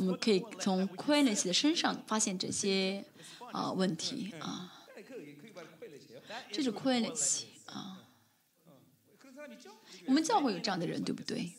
[0.00, 3.04] 我们可以从 q u e n e s 的身上发现这些
[3.52, 4.72] 啊、问题啊。
[6.50, 8.08] 这是 q u e n e s 啊。
[10.06, 11.52] 我们教会有这样的人，对不对？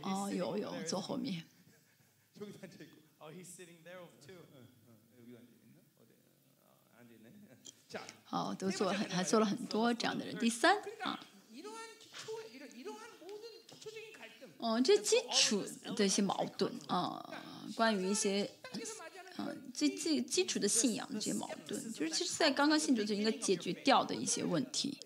[0.00, 1.44] 哦，有有，坐后面。
[8.24, 10.34] 好，都做，还做了很多这样的人。
[10.38, 11.20] 第三啊。
[14.66, 15.64] 哦，这基础
[15.94, 17.32] 的一些矛盾啊，
[17.76, 18.50] 关于一些，
[19.38, 24.98] 嗯，最最基础的信仰这些矛盾，就是其实在刚刚信主就应该解决掉的一些问题，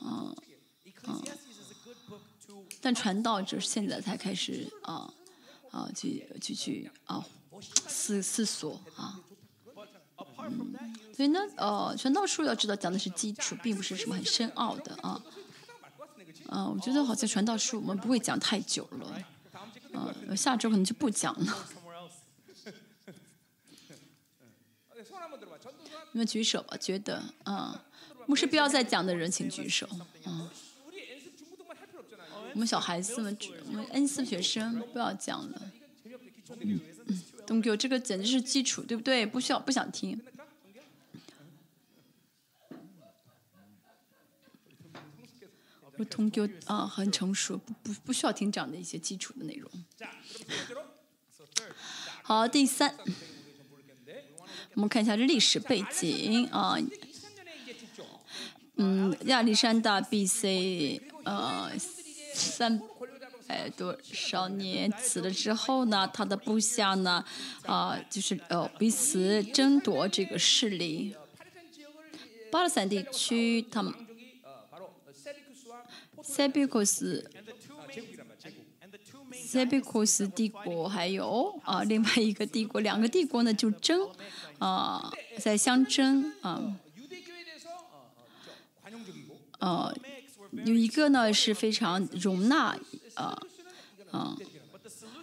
[0.00, 0.32] 啊
[1.04, 1.20] 啊，
[2.80, 5.12] 但传道者现在才开始啊
[5.70, 7.22] 啊去去去啊
[7.60, 9.20] 思思索啊，
[11.14, 15.22] 所以呢，呃，传道书要知道讲的是基础，并不是什么很深奥的啊。
[16.48, 19.22] 嗯，我觉得好像传道书我们不会讲太久了，
[19.92, 21.68] 嗯，下周可能就不讲了。
[26.12, 27.84] 你们举手吧，觉得啊，
[28.26, 29.88] 牧师不要再讲的人请举手，
[30.24, 30.48] 嗯。
[32.54, 33.36] 我们小孩子们，
[33.66, 35.62] 我们恩四学生不要讲了。
[36.60, 36.80] 嗯
[37.46, 39.24] ，Don't go，这个简直是基础，对不对？
[39.24, 40.20] 不需要，不想听。
[45.98, 49.68] 不通就啊，很成熟，不不不需要听这样的一些基础的内容。
[52.22, 52.94] 好，第三，
[54.74, 56.78] 我们看一下这历史背景啊。
[58.76, 61.72] 嗯，亚历山大 BC 呃，
[62.32, 62.80] 三，
[63.48, 66.06] 哎，多少年死了之后呢？
[66.14, 67.24] 他的部下呢？
[67.66, 71.16] 啊，就是呃，彼此争夺这个势力。
[72.52, 73.92] 巴勒斯坦地区，他们。
[76.28, 77.24] 塞比克斯，
[79.32, 84.06] 塞比克斯帝国还有啊，另外一个帝国，两个帝国呢就争
[84.58, 85.10] 啊，
[85.40, 86.76] 在相争啊。
[89.58, 89.92] 啊，
[90.66, 92.78] 有一个呢是非常容纳
[93.14, 93.42] 啊
[94.10, 94.36] 啊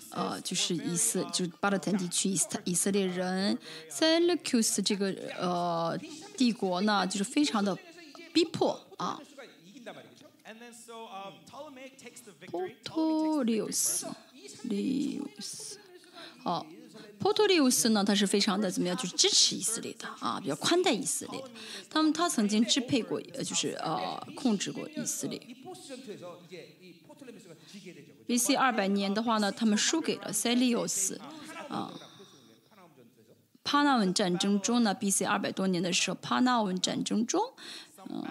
[0.10, 3.58] 呃，就是以色，就是巴勒斯坦地区以色以色列人。
[3.90, 5.98] 塞勒库斯这个呃
[6.36, 7.78] 帝国呢，就是非常的
[8.34, 9.22] 逼迫啊。
[12.52, 14.06] Potolios，
[16.44, 16.66] 好
[17.20, 21.50] ，Potolios 呢，他是非常的怎么样，就是支持以色列的啊，比较宽待以色列的。
[21.90, 25.40] 他们他曾经支配过，呃就是呃控制过以色列。
[28.28, 31.18] BC 二百年的话呢，他们输给了 Seleus
[31.70, 31.94] 啊。
[33.64, 37.42] Parnav 战争中呢，BC 二百多年的时候，Parnav 战争中，
[38.10, 38.24] 嗯。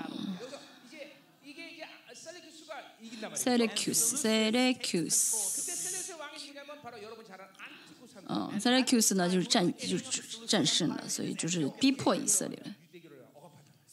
[3.24, 3.36] 셀레큐스가 이긴단 말이에요.
[3.36, 8.84] 塞勒 큐斯，塞勒 큐 斯， 그때 셀레스 왕이 누구냐면 바로 여러분 잘 아는 안티쿠스 한 嗯，塞勒
[8.84, 12.76] 큐斯呢就是战就是战胜了，所以就是逼迫以色列人，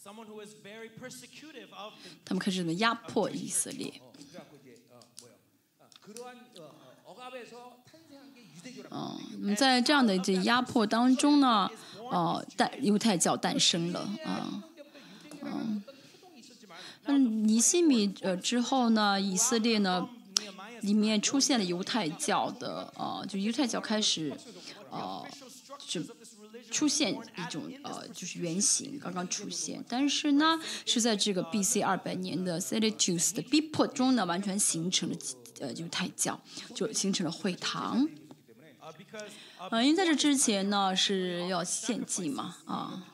[0.03, 4.01] Someone who is very persecutive of the 他们开始怎么压迫以色列。
[4.31, 5.33] 그래갖고 이제 어 뭐야
[5.79, 6.63] 어, 그러한 어,
[7.05, 11.69] 어, 억압에서 탄생한 게 유대교란 嗯，那么在这样的这压迫当中呢，
[12.11, 14.63] 呃，诞犹太教诞生了啊。
[15.43, 15.83] 嗯，
[17.04, 20.08] 那尼西米呃之后呢，以色列呢
[20.82, 24.32] 里面出现了犹太教的呃，就犹太教开始
[24.90, 25.24] 呃
[25.86, 26.00] 就
[26.70, 31.82] 出现一种呃就是原型刚刚出现，但是呢是在这个 B.C.
[31.82, 35.16] 二百年的 s e l e t u s 的逼迫中呢，完全形成了
[35.60, 36.40] 呃犹太教，
[36.74, 38.08] 就形成了会堂。
[39.70, 43.04] 啊，因为在这之前呢是要献祭嘛，啊，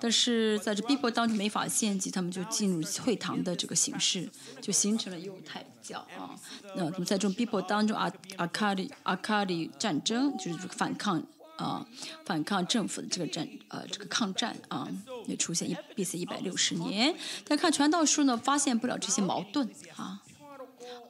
[0.00, 4.28] 但是在这逼迫当中没法献祭，他们就进入会堂的这个形式，
[4.60, 6.34] 就形成了犹太教啊。
[6.74, 11.22] 那么在这种逼迫当中，阿阿卡里阿卡里战争就是反抗
[11.56, 11.86] 啊，
[12.24, 14.88] 反抗政府的这个战呃这个抗战啊，
[15.26, 16.18] 也出现一 B.C.
[16.18, 17.14] 一百六十年。
[17.46, 20.22] 但看传道书呢，发现不了这些矛盾啊，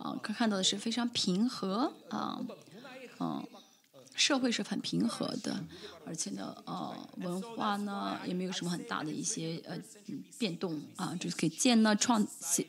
[0.01, 2.41] 啊，看看到的是非常平和啊，
[3.20, 3.47] 嗯。
[4.15, 5.65] 社会是很平和的，
[6.05, 9.79] 而且呢，呃，文化呢也没有什么很大的一些呃
[10.39, 12.67] 变动啊，就是给建呢创写，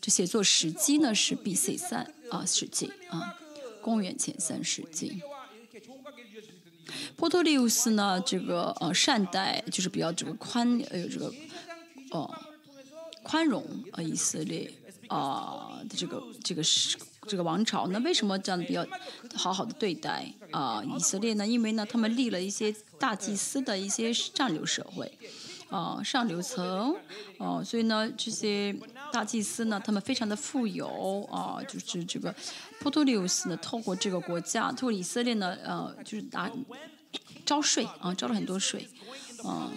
[0.00, 1.76] 这写作时机呢是 B.C.
[1.76, 3.34] 三啊世纪啊，
[3.80, 5.22] 公元前三世纪。
[7.16, 11.32] 波托利乌斯呢，这个呃善待就是比较这个宽呃这个
[12.10, 12.42] 呃
[13.22, 14.68] 宽容呃以色列
[15.06, 16.98] 啊的、这个这个是。
[17.26, 18.86] 这个王朝，那为什么这样比较
[19.34, 21.46] 好好的对待啊、以色列呢？
[21.46, 25.18] 因为呢，他们立了一些大祭司的一些上流社会。
[25.72, 26.94] 啊、上流层，
[27.38, 28.76] 哦、所以呢，这些
[29.10, 32.34] 大祭司呢，他们非常的富有啊、就是这个
[32.80, 36.50] 波托利乌斯呢，透过这个国家，透过以色列呢，呃，就是拿
[37.46, 38.86] 招税啊，招了很多税，
[39.44, 39.72] 啊、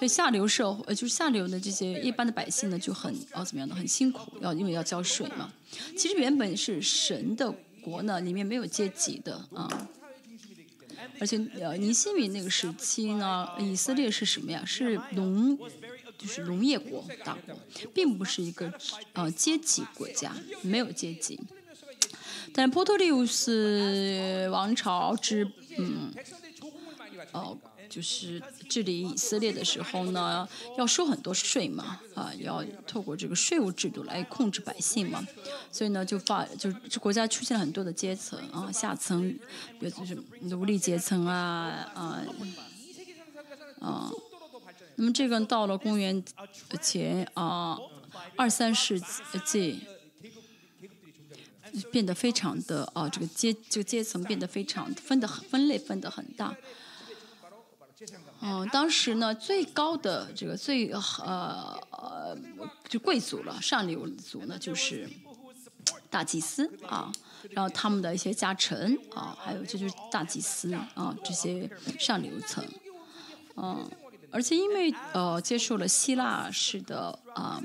[0.00, 5.52] 所以下流社会，呃，就是下流的这些一般的百姓呢，就很哦怎么样呢，很辛苦，要因为要交税嘛。
[5.94, 9.86] 其实原本是神的国呢，里面没有阶级的啊。
[11.18, 14.64] 而且呃，尼西米那个时期呢，以色列是什么呀？
[14.64, 15.54] 是农，
[16.16, 17.54] 就是农业国大国，
[17.92, 18.72] 并不是一个
[19.12, 21.38] 呃阶级国家，没有阶级。
[22.54, 25.46] 但是波托利乌斯王朝之
[25.76, 26.10] 嗯
[27.32, 27.58] 哦
[27.90, 35.26] 就是治理以色列的时候呢要收很多税嘛啊要透过这个税务制度来控制百姓嘛。
[35.72, 39.28] 所以呢就发就国家出现了很多的阶层啊下层
[39.80, 42.22] 比如就是奴隶阶层啊啊
[43.80, 44.12] 啊。
[44.94, 46.22] 那么这个到了公元
[46.80, 47.76] 前啊
[48.36, 49.00] 二三世
[49.44, 49.80] 纪
[51.72, 56.54] 呃变得非常的啊这个阶这个阶层变得非常分的分类分的很大
[58.42, 62.36] 嗯，当时呢，最高的这个最呃呃
[62.88, 65.08] 就贵族了，上流族呢就是
[66.08, 67.12] 大祭司啊，
[67.50, 72.64] 然后他们的一些家臣啊，还有这就是大祭司啊这些上流层，
[73.56, 73.86] 嗯，
[74.30, 77.62] 而且因为呃接受了希腊式的啊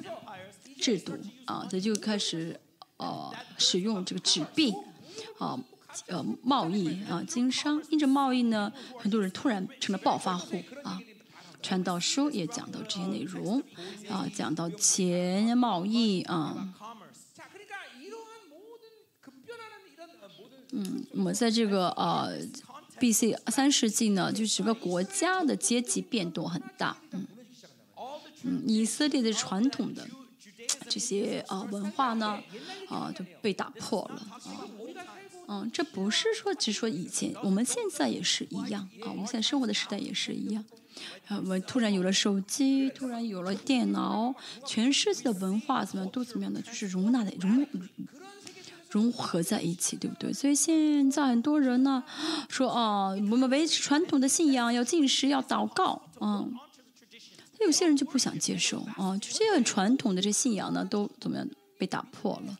[0.78, 2.60] 制度啊，这就开始
[2.98, 4.74] 呃使用这个纸币
[5.40, 5.58] 啊。
[6.08, 11.00] 呃，贸易啊，经商，因着贸易呢，很多人突然成了暴发户啊。
[11.62, 13.60] 传道书也讲到这些内容
[14.08, 16.76] 啊，讲到钱、贸易啊。
[20.72, 22.38] 嗯，那么在这个呃
[23.00, 27.26] ，BC 三世纪呢，就整个国家的阶级变动很大，嗯，
[28.44, 30.08] 嗯，以色列的传统的
[30.88, 32.40] 这些啊文化呢，
[32.90, 34.42] 啊就被打破了啊。
[35.48, 40.64] 嗯，这不是说只说以前，我们现在也是一样啊，我们现在生活的时代也是一样。
[41.28, 44.34] 啊，我们突然有了手机，突然有了电脑，
[44.66, 47.68] 全世界的文化怎么样都怎么样的，就是容纳的融
[48.90, 50.32] 融合在一起，对不对？
[50.32, 52.04] 所以现在很多人呢
[52.48, 56.54] 说啊，我们维持传统的信仰，要进食，要祷告，嗯。
[57.62, 61.48] 有些人就不想接受啊，就这些传统的这信仰呢，都怎么样
[61.80, 62.58] 被打破了？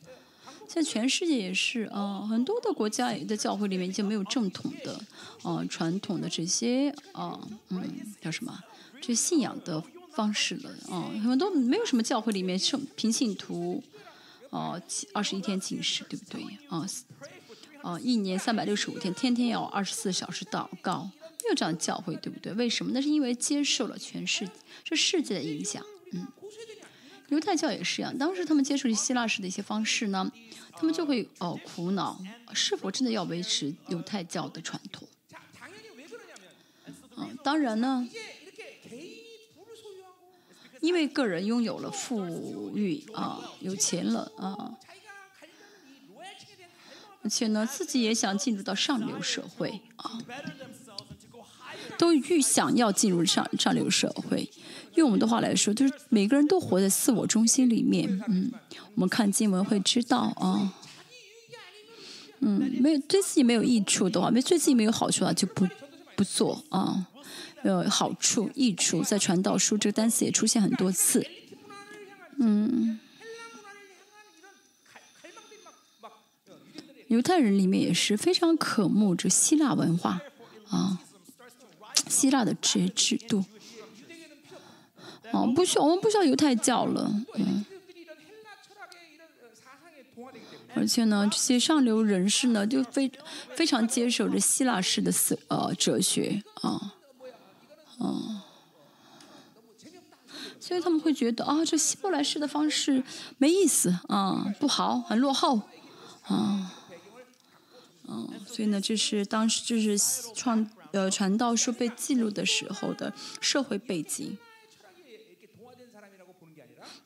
[0.68, 5.00] 现在全世界也是啊、很多的国家的教会里面已经没有正统的
[5.42, 7.38] 啊、传统的这些啊、
[7.68, 7.82] 嗯
[8.20, 8.58] 叫什么
[9.00, 9.82] 这信仰的
[10.12, 13.82] 方式了啊、很多没有什么教会里面圣平信徒
[14.50, 14.80] 哦
[15.12, 16.86] 二十一天禁食对不对啊？
[17.82, 21.08] 哦，一年三百六十五天，天天要二十四小时祷告，
[21.44, 22.52] 没有这样的教会，对不对？
[22.54, 22.90] 为什么？
[22.92, 24.48] 那是因为接受了全世
[24.82, 25.80] 这世界的影响。
[26.10, 26.26] 嗯，
[27.28, 30.30] 犹太教也是一样当时他们接触希腊式的一些方式呢
[30.72, 32.20] 他们就会哦苦恼
[32.54, 35.08] 是否真的要维持犹太教的传统？
[37.16, 38.06] 嗯当然呢
[40.80, 44.76] 因为个人拥有了富裕啊有钱了啊
[47.22, 50.20] 而且呢自己也想进入到上流社会啊
[51.98, 54.50] 都预想要进入上上流社会
[54.96, 58.20] 用我们的话来说，就是每个人都活在自我中心里面。
[58.28, 58.50] 嗯，
[58.94, 60.74] 我们看经文会知道啊。
[62.40, 65.66] 嗯，没有对自己没有益处的话，没对自己没有好处的话，就不
[66.14, 67.06] 不做啊。
[67.62, 71.26] 呃，好处、益处，在传道书这个单词也出现很多次。
[72.38, 73.00] 嗯，
[77.08, 80.20] 犹太人里面也是非常渴慕这希腊文化
[80.68, 81.00] 啊，
[82.08, 83.44] 希腊的这制度。
[85.32, 87.12] 哦，不需要，我们不需要犹太教了。
[87.34, 87.64] 嗯。
[90.74, 93.10] 而且呢，这些上流人士呢，就非
[93.54, 96.94] 非常接受着希腊式的思呃哲学啊，
[97.98, 98.44] 啊。
[100.60, 103.02] 所以他们会觉得啊，这希伯来式的方式
[103.38, 105.62] 没意思啊，不好，很落后
[106.24, 106.72] 啊。
[108.08, 109.98] 嗯，所以呢，这是当时就是
[110.34, 114.36] 创呃传道书被记录的时候的社会背景。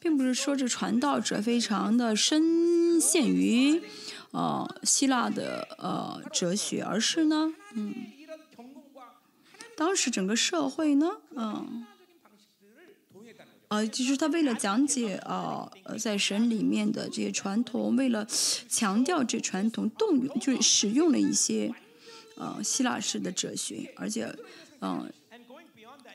[0.01, 3.82] 并不是说这传道者非常的深陷于，
[4.31, 7.94] 呃，希腊的呃哲学，而是呢，嗯，
[9.77, 11.86] 当时整个社会呢，嗯，
[13.68, 18.27] 呃，就是他为了讲解啊呃在神里面的这些传统，为了
[18.70, 21.74] 强调这传统，动用就是使用了一些
[22.36, 24.35] 呃希腊式的哲学，而且，
[24.81, 25.12] 嗯。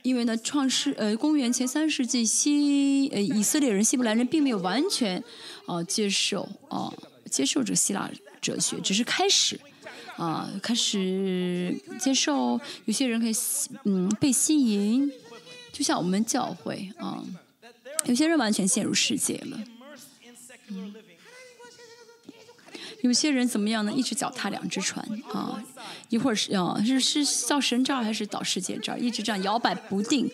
[0.05, 5.21] 因为呢，创世呃，公元前三世纪西呃以色列人、希伯来人并没有完全
[5.65, 6.93] 呃接受啊、
[7.27, 8.07] 接受这希腊
[8.39, 9.59] 哲学，只是开始
[10.15, 13.33] 啊、开始接受，有些人可以
[13.85, 15.11] 嗯被吸引，
[15.73, 17.23] 就像我们教会啊、
[18.05, 21.04] 有些人完全陷入世界了，immersed in secular living.
[23.01, 23.91] 有些人怎么样呢？
[23.91, 25.63] 一直脚踏两只船啊，
[26.09, 30.29] 一会儿是啊是是到神这儿还是到世界这儿，一直这样摇摆不定。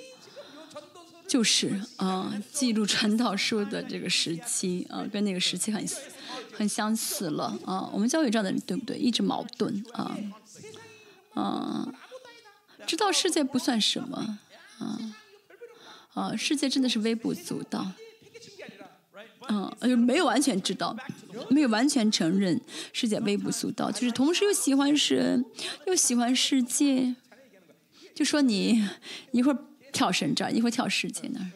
[1.28, 5.86] 就是啊，记录传道书的这个时期啊，跟那个时期很
[6.52, 7.90] 很相似了啊。
[7.94, 8.98] 我们教育这样的人对不对？
[8.98, 10.18] 一直矛盾啊
[11.34, 11.88] 啊，
[12.86, 14.40] 知道世界不算什么
[14.80, 15.16] 啊
[16.14, 17.94] 啊，世界真的是微不足道。
[19.48, 20.96] 嗯，没有完全知道，
[21.50, 22.60] 没有完全承认
[22.94, 25.44] 世界微不足道，就是同时又喜欢神，
[25.88, 27.16] 又喜欢世界，
[28.14, 28.88] 就说你
[29.32, 29.58] 一会儿
[29.92, 31.52] 跳神这儿，一会儿跳世界那儿，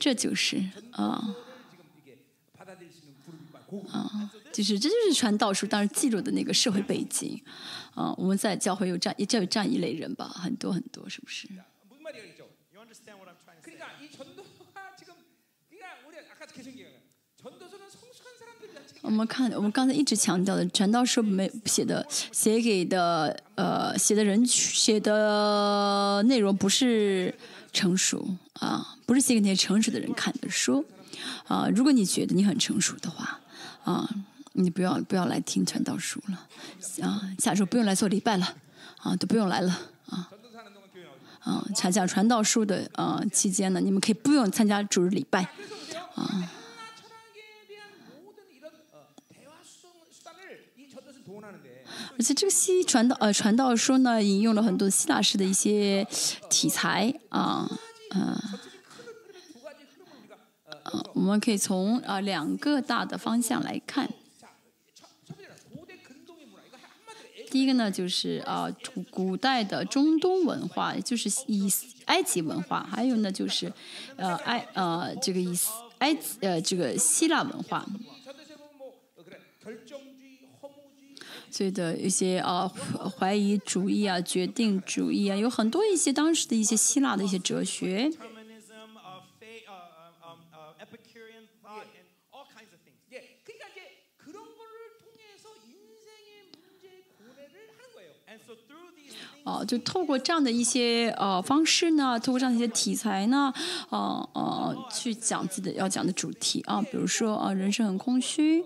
[0.00, 1.34] 这就是啊，
[3.92, 7.40] 啊，就是这就是传道书当时记录的那个社会背景，
[7.94, 11.48] 啊，我们在教会有这样这样一类人吧，很多很多，是不是？
[19.04, 27.32] 我们看，我们刚才一直强调的，传道书没写的，写给的呃写的人写的内容不是
[27.70, 30.82] 成熟啊，不是写给那些成熟的人看的书
[31.46, 31.68] 啊。
[31.76, 33.38] 如果你觉得你很成熟的话
[33.84, 34.08] 啊，
[34.54, 38.56] 你不要不要来听传道书了啊，下周不用来做礼拜了
[39.02, 40.30] 啊，都不用来了啊
[41.40, 45.42] 啊，参加传道书的啊期间呢，你们可以不用参加主日礼拜
[46.14, 46.50] 啊。
[52.16, 56.06] 而且这个西传道呃传道书呢，引用了很多希腊式的一些
[56.48, 57.68] 题材啊，
[58.14, 58.40] 嗯，
[61.14, 64.08] 我们可以从啊两个大的方向来看。
[67.50, 71.72] 第一个呢，就是啊古古代的中东文化，就是以
[72.06, 73.72] 埃及文化；还有呢，就是
[74.16, 75.56] 呃埃呃这个以
[75.98, 77.86] 埃及呃这个希腊文化。
[81.54, 82.68] 所以的一些啊
[83.16, 88.10] 怀疑主义啊决定主义啊，有很多一些当时的一些希腊的一些哲学。
[99.44, 103.52] 啊，就透过这样的一些呃方式呢，透过这样的一些题材呢，
[103.90, 108.64] 呃呃去讲自己的要讲的主题啊，比如说啊人生很空虚。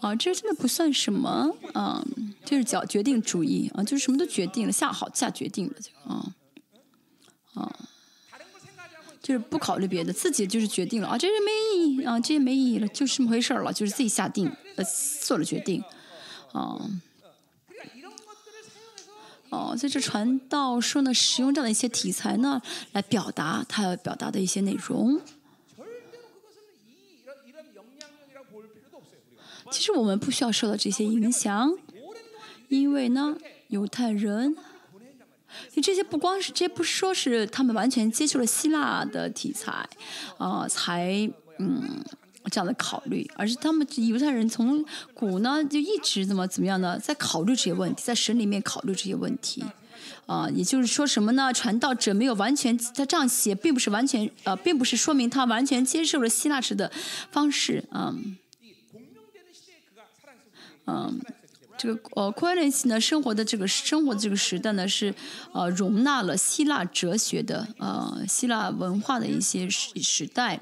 [0.00, 2.04] 啊这真的不算什么啊
[2.44, 6.34] 就是叫决定主义啊就是什么都决定了下好下决定了就啊
[7.54, 7.72] 啊
[9.22, 14.84] 就是不考虑别的自己就是决定了啊这些没意义啊这些没意义了就是这么回事了就是自己下定呃
[15.22, 15.82] 做了决定
[16.52, 16.78] 啊。
[19.50, 22.60] 哦在这传道说呢使用这样的一些题材呢
[22.92, 25.20] 来表达他要表达的一些内容。
[29.70, 31.72] 其实我们不需要受到这些影响，
[32.68, 33.36] 因为呢，
[33.68, 34.56] 犹太人，
[35.74, 39.88] 你这些不光是，这不说是他们完全接受了希腊的题材，
[40.38, 42.04] 啊、才嗯
[42.50, 44.84] 这样的考虑，而是他们犹太人从
[45.14, 49.64] 古呢就一直怎么怎么样呢，在考虑这些问题，在神里面考虑这些问题。
[50.26, 51.52] 啊、也就是说什么呢？
[51.52, 56.90] 传道者没有完全，他这样写，并不是完全，呃，并不是说明他完全接受了希腊式的
[57.30, 58.36] 方式，嗯、
[60.86, 61.20] 嗯，
[61.76, 65.14] 这个呃 quality 呢，生活的这个生活的这个时代呢，是
[65.52, 70.60] 呃容纳了希腊哲学的呃希腊文化的一些时时代，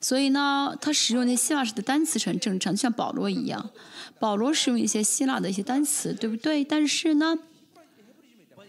[0.00, 3.70] 所以呢，他使用那希腊式的单词是很正常，就像保罗一样。
[4.18, 6.62] 保罗使用一些希腊的一些单词，对不对？
[6.62, 7.38] 但是呢，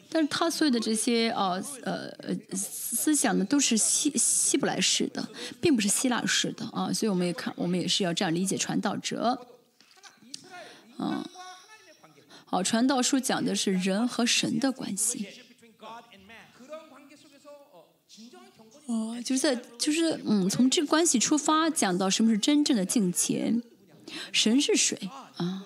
[0.10, 5.28] 但是他所有的这些呃呃呃思想呢，都是希希伯来式的，
[5.60, 9.38] 并不是希腊式的啊，所以我们也看，我们也是要这样理解传道者。
[11.02, 11.26] 嗯，
[12.46, 15.28] 好，传道书讲的是人和神的关系。
[18.86, 23.54] 哦，就是在，就是嗯，从这个关系出发，讲到什么是真正的境界。
[24.32, 25.10] 神是谁？
[25.38, 25.66] 啊，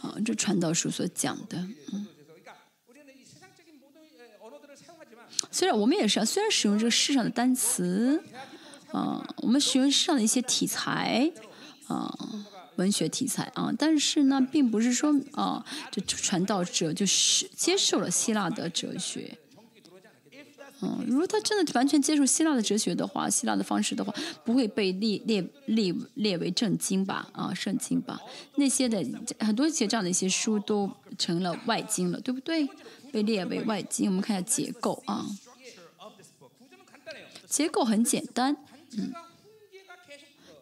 [0.00, 1.58] 啊，这传道书所讲的。
[1.92, 2.06] 嗯，
[5.50, 8.24] 虽然我们也是，虽然使用这个世上的单词，
[8.92, 11.30] 啊，我们使用世上的一些题材，
[11.86, 12.18] 啊。
[12.76, 13.72] 文学题材啊。
[13.78, 19.38] 但是呢并不是说啊这传道者就是接受了希腊的哲学。
[20.82, 24.12] 嗯如果他真的完全接受希腊的哲学的话希腊的方式的话
[24.44, 28.20] 不会被列列列列为正经吧啊圣经吧。
[28.56, 29.02] 那些的
[29.40, 32.68] 很多写这样的一些书都成了外经了对不对？
[33.10, 35.24] 被列为外经我们看一下结构啊。
[37.48, 38.54] 结构很简单
[38.98, 39.10] 嗯。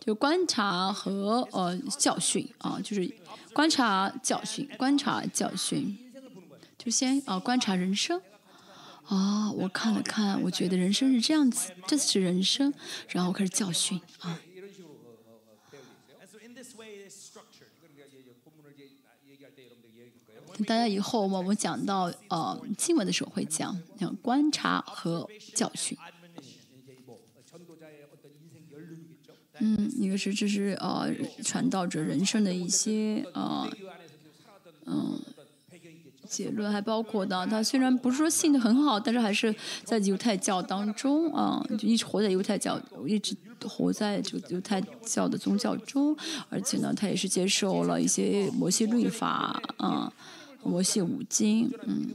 [0.05, 3.11] 就观察和呃教训啊，就是
[3.55, 5.97] 观察教训，观察教训，
[6.77, 8.21] 就先啊观察人生，
[9.07, 12.75] 啊我看了看，我觉得人生是这样子，这是人生，
[13.09, 14.39] 然后开始教训啊。
[20.67, 25.97] 大家以后我们讲到呃经文的时候会讲，讲观察和教训。
[29.61, 31.09] 嗯，一个是，这是呃，
[31.43, 33.71] 传道者人生的一些呃，
[34.87, 35.19] 嗯，
[36.29, 37.47] 结论还包括呢。
[37.47, 39.55] 他虽然不是说信的很好，但是还是
[39.85, 46.17] 在犹太教当中啊，就一直活在犹太教，一直活在就犹太教的宗教中。
[46.51, 50.13] 而且呢，他也是接受了一些摩西律法啊，
[50.65, 51.71] 摩西五经。
[51.87, 52.09] 嗯，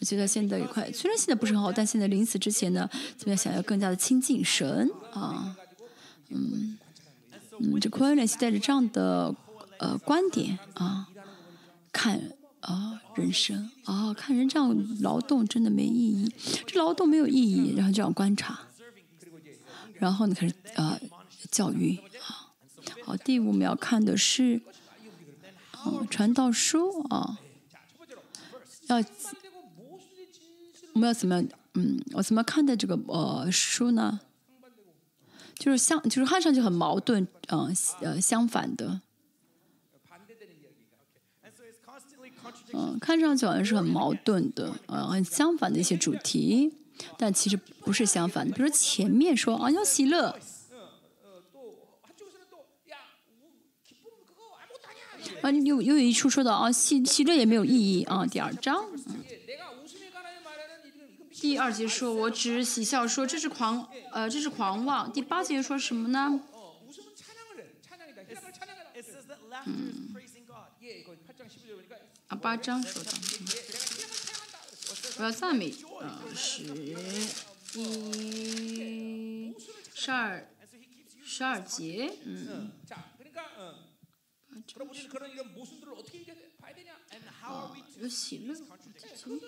[0.00, 2.88] 我觉得现在也快，虽然现在不是很好，但现在临死之前呢，
[3.18, 5.54] 就要想要更加的亲近神啊。
[6.30, 6.78] 嗯，
[7.58, 9.34] 嗯，这昆兰西带着这样的
[9.78, 11.08] 呃观点啊，
[11.92, 16.32] 看啊人生啊，看人这样劳动真的没意义，
[16.66, 18.60] 这劳动没有意义，然后这样观察，
[19.94, 20.98] 然后呢开始啊
[21.50, 22.52] 教育啊，
[23.04, 24.60] 好，第五秒看的是，
[25.86, 27.38] 嗯，传道书啊，
[28.88, 29.02] 要
[30.92, 34.20] 我们要怎么样，嗯，我怎么看待这个呃书呢？
[35.58, 39.00] 就是相，就是看上去很矛盾，嗯呃相反的。
[42.72, 46.72] 嗯，看上去好像是很矛盾的，呃很相反的一些主题，
[47.16, 48.54] 但其实不是相反的。
[48.54, 50.38] 比如说前面说啊要喜乐，
[55.42, 58.84] 啊又又有一处说到啊喜喜乐也没有意义啊，第二章。
[61.40, 65.12] 第二节说，我只喜笑说，这是狂，呃，这是狂妄。
[65.12, 66.40] 第八节说什么呢？
[69.66, 70.14] 嗯，
[72.28, 73.10] 啊，八章说的，
[75.18, 76.96] 我要赞美，呃，十一
[79.94, 80.48] 十二
[81.24, 82.72] 十二节，嗯，
[87.40, 89.38] 啊，有喜乐，怎么？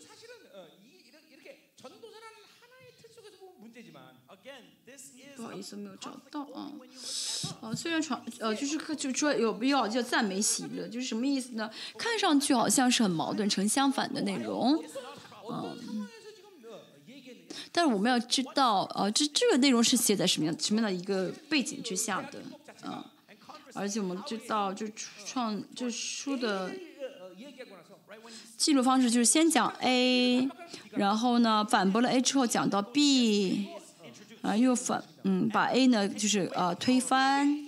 [5.36, 6.70] 不好意思没有找到啊。
[7.60, 11.70] 哦虽然传呃就是可就说有必要就赞美喜乐就是什么意思呢？
[11.96, 14.82] 看上去好像是很矛盾成相反的内容。
[15.50, 16.08] 嗯。
[17.72, 22.42] 但是我们要知道呃这这个内容是写在什么样什么样的一个背景之下的。
[22.84, 23.02] 嗯。
[23.72, 24.86] 而且我们知道就
[25.24, 26.72] 创就书的
[28.56, 30.48] 记录方式就是先讲 a
[30.90, 33.68] 然后呢反驳了 a 之后讲到 b
[34.42, 37.66] 啊，又反嗯把 A 呢就是啊推翻。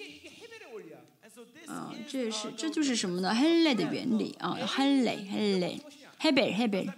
[1.66, 5.66] 啊，这是这就是什么呢 h e l 的原理啊 h e l l h e l l
[6.19, 6.94] h e b e r h e b e r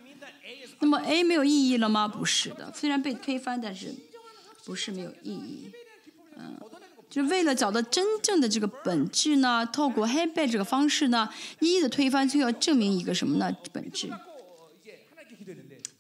[0.81, 2.09] 那么 A 没有意义了吗？
[2.09, 3.95] 不是的，虽然被推翻，但是
[4.65, 5.71] 不是没有意义。
[6.37, 6.57] 嗯，
[7.09, 11.29] 就为了找到真正的这个本质呢，透过 h e b e r 这个方式呢，
[11.61, 13.57] 一一的推翻，就要证明一个什么呢？
[13.73, 14.11] 本质。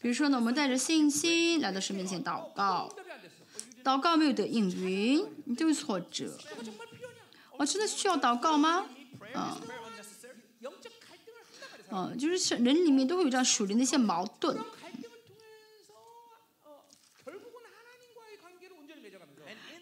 [0.00, 2.92] 比如说呢，我们带着信心来到神面前祷告。
[3.84, 6.38] 祷告没有得应允，你就是挫折。
[7.58, 8.86] 我真的需要祷告吗？
[9.34, 9.60] 嗯，
[11.90, 14.58] 嗯，就是人里面都会有这样属于那些矛盾。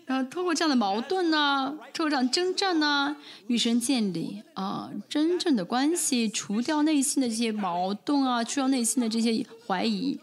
[0.05, 3.17] 然后通过这样的矛盾呢，通过这样争战呢，
[3.47, 10.19] 与神建立啊真正的关系，除掉内心的这些矛盾啊，除掉内心的这些怀疑。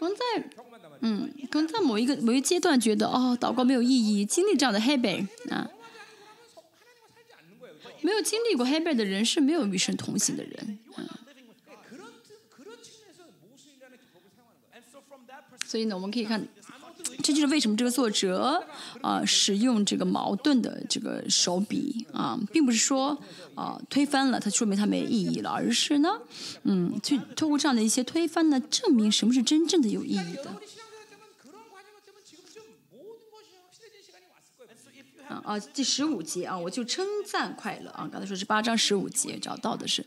[0.00, 0.50] 我们在。
[1.02, 5.68] 嗯可能在某一个某一阶段觉得哦祷告没有意义经历这样的黑背啊。
[8.02, 11.18] 没有经历过黑背的人是没有与神同行的人啊。
[15.64, 16.46] 所以呢我们可以看
[17.22, 18.64] 这就是为什么这个作者
[19.00, 22.38] 啊使用这个矛盾的这个手笔啊。
[22.52, 23.20] 并不是说
[23.56, 26.10] 啊推翻了它说明它没意义了而是呢
[26.62, 30.62] 嗯去通过这样的一些推翻呢证明什么是真正的有意义的。
[35.44, 38.08] 啊，第十五节啊，我就称赞快乐啊。
[38.10, 40.04] 刚才说是八章十五节找到的是，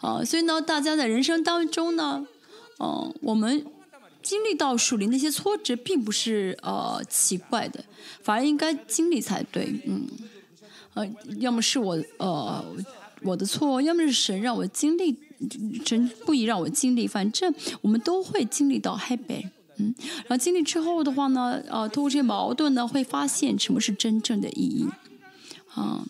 [0.00, 2.26] 啊，所以呢，大家在人生当中呢，
[2.78, 3.64] 嗯、我们
[4.22, 7.84] 经历到树林那些挫折，并不是呃奇怪的，
[8.22, 10.06] 反而应该经历才对，嗯，
[10.94, 11.06] 呃，
[11.38, 12.64] 要么是我呃
[13.22, 15.16] 我的错，要么是神让我经历，
[15.84, 19.48] 神故意让我经历，反正我们都会经历到 happy。
[19.80, 19.94] 嗯，
[20.26, 24.88] 然后经历之后的话呢，呃，通过这些矛盾呢，会发现什么是真正的意义，
[25.74, 26.04] 啊。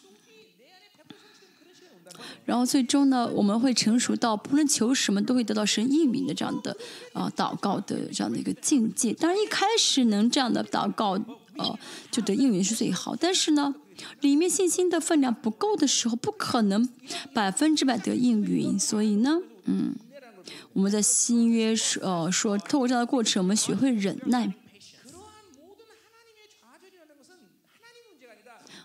[2.47, 6.76] 然后最终呢，我们会成熟到不论求什么都会得到神应允的这样的
[7.12, 9.12] 啊、祷告的这样的一个境界。
[9.12, 11.12] 当然一开始能这样的祷告，
[11.56, 11.78] 呃，
[12.10, 13.14] 就得应允是最好。
[13.14, 13.74] 但是呢，
[14.20, 16.88] 里面信心的分量不够的时候，不可能
[17.32, 18.76] 百分之百得应允。
[18.76, 19.94] 所以呢，嗯，
[20.72, 24.52] 我们在新约说呃说透过这样的过程我们学会忍耐。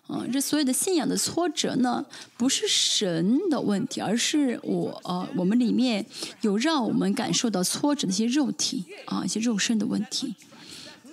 [0.07, 2.05] 嗯这所有的信仰的挫折呢
[2.37, 6.05] 不是神的问题而是我呃我们里面
[6.41, 10.35] 有让我们感受到挫折的一些肉体啊一些肉身的问题。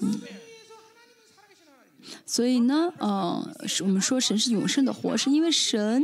[0.00, 0.20] 嗯
[2.26, 6.02] 所以呢呃我们说神是永生的活是因为神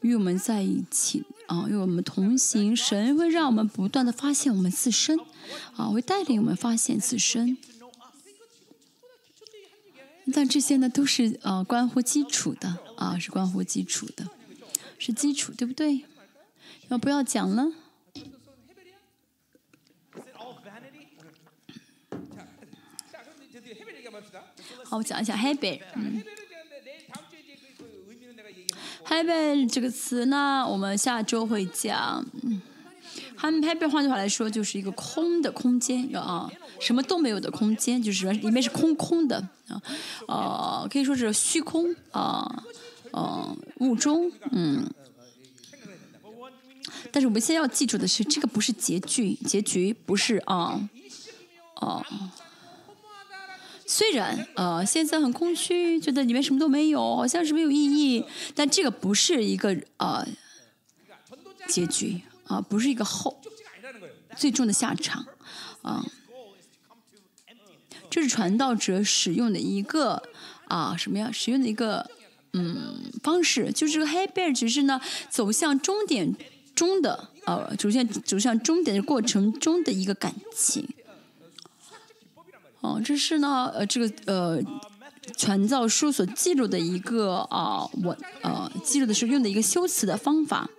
[0.00, 5.18] 与我们在一起啊，因为我们同行，神会让我们不断的发现我们自身，
[5.76, 7.56] 啊，会带领我们发现自身。
[10.34, 14.28] 但这些呢，都是呃关乎基础的，啊，是关乎基础的，
[14.98, 16.04] 是基础，对不对？
[16.88, 17.70] 要不要讲了？
[24.84, 26.22] 好，我讲一下 habit 嗯。
[29.08, 32.24] Happy 这个词呢，我们下周会讲。
[32.42, 32.60] 嗯
[33.38, 36.50] ，Happy 换句话来说就是一个空的空间啊，
[36.80, 39.36] 什么都没有的空间，就是里面是空空的
[39.68, 39.80] 啊，
[40.26, 42.64] 呃，可以说是虚空啊，
[43.12, 44.84] 呃，雾中，嗯。
[47.12, 50.80] 但是我们先要记住的是，这个不是结局，结局不是啊，
[51.76, 52.32] 哦、啊。
[53.86, 58.24] 虽然呃现在很空虚觉得里面什么都没有好像是没有意义。
[58.54, 60.26] 但这个不是一个呃
[61.68, 63.40] 结局啊不是一个后
[64.36, 65.24] 最终的下场
[65.82, 66.04] 啊
[68.10, 70.22] 这是传道者使用的一个
[70.66, 72.10] 啊什么呀使用的一个
[72.54, 76.34] 嗯方式就是黑贝尔只是呢走向终点
[76.74, 80.88] 中的呃走向走向终点的过程中的一个感情。
[82.86, 84.62] 啊，这是呢，呃，这个呃，
[85.36, 90.70] 传教书所记录的一个啊，我呃记录的时候用的一个修辞的方法，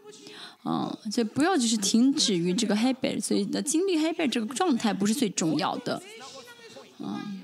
[0.64, 6.02] 嗯，所以不要就是停止于这个 habit，所以呢，经历 habit 这个状态不是最重要的，
[7.00, 7.44] 嗯。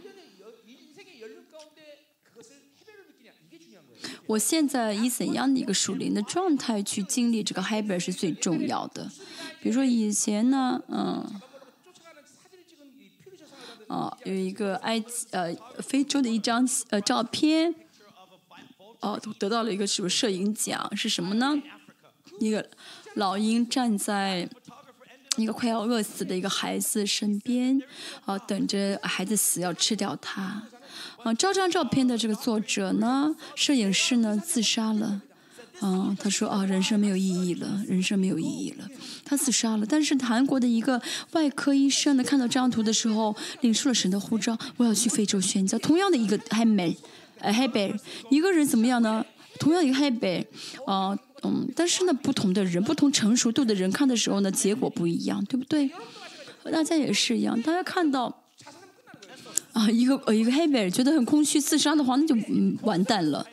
[4.25, 9.11] 我现在以怎样的一个属灵的状态去经历这个 h y b r 是最重要的。
[9.61, 11.21] 比如说以前呢，嗯，
[13.93, 17.75] 啊，有一个埃及呃非洲的一张呃照片，
[19.01, 21.55] 哦、得到了一个什么摄影奖是什么呢？
[22.39, 22.67] 一个
[23.13, 24.49] 老鹰站在
[25.37, 27.79] 一个快要饿死的一个孩子身边，
[28.25, 30.63] 啊、等着孩子死要吃掉它。
[31.23, 35.21] 啊，这张照片的这个作者呢，摄影师呢自杀了。
[35.83, 38.87] 啊，他说啊，人生没有意义了，人生没有意义了，
[39.25, 39.85] 他自杀了。
[39.85, 41.01] 但是韩国的一个
[41.31, 45.77] 外科医生呢，看到这张图的时候，领受了神的呼召，我要去非洲宣教。
[45.79, 46.97] 同样的一个 h a b e
[47.39, 47.95] 呃 h a b e
[48.29, 49.25] 一个人怎么样呢？
[49.59, 50.47] 同样一个 h a b e
[50.85, 55.91] 啊，嗯，但是呢，不同的人，不同成熟度的人看的时候呢，结果不一样，对不对？
[56.71, 58.39] 大家也是一样，大家看到。
[59.73, 63.43] 啊，一个呃一个黑贝觉得很空虚自杀的话，那就嗯完蛋了，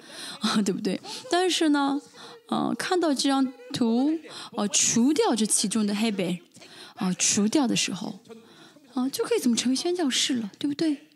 [0.40, 1.00] 啊， 对不对？
[1.30, 1.98] 但是呢，
[2.50, 4.18] 啊，看到这张图，
[4.52, 6.40] 哦，除掉这其中的黑白，
[6.98, 8.18] 哦，除掉的时候，
[8.92, 11.06] 啊，就可以怎么成为宣教士了，对不对？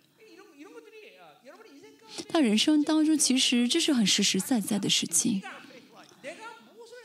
[2.28, 5.43] 他人生当中其实这是很实实在在的事情。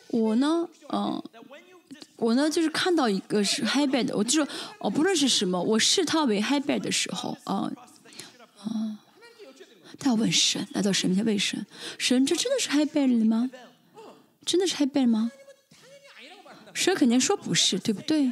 [0.09, 1.21] 我呢，嗯，
[2.15, 4.47] 我呢就是看到一个是黑白的，我就
[4.77, 7.71] 哦，不论是什么，我视他为黑白的时候，啊，
[8.59, 8.99] 啊，
[9.97, 11.65] 他要问神，来到神面前问神，
[11.97, 13.49] 神，这真的是黑白的吗？
[14.45, 15.31] 真的是 h i b e 吗？
[16.73, 18.31] 神肯定说不是，对不对？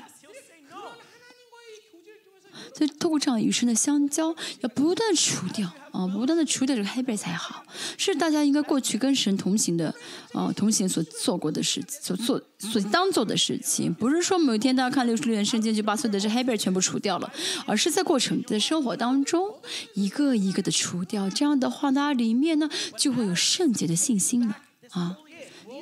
[2.76, 7.64] 所以透过这样与神的相交，要不断除掉啊，不断的除掉这个黑背才好。
[7.98, 9.94] 是大家应该过去跟神同行的
[10.32, 17.34] 啊，同行所做过的事，所做所当做的事情，不是说某一天大家看六十六年圣经就把所有的这黑背全部除掉了，
[17.66, 19.56] 而是在过程的生活当中
[19.96, 21.28] 一个一个的除掉。
[21.28, 24.60] 这样的话，大家里面呢就会有圣洁的信心了
[24.92, 25.18] 啊。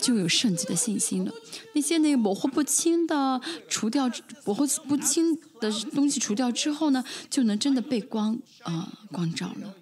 [0.01, 1.31] 就有圣洁的信心了。
[1.73, 4.09] 那些那个模糊不清的除掉
[4.45, 9.73] 模糊不清的东西除掉之后呢就能真的被光啊光照了。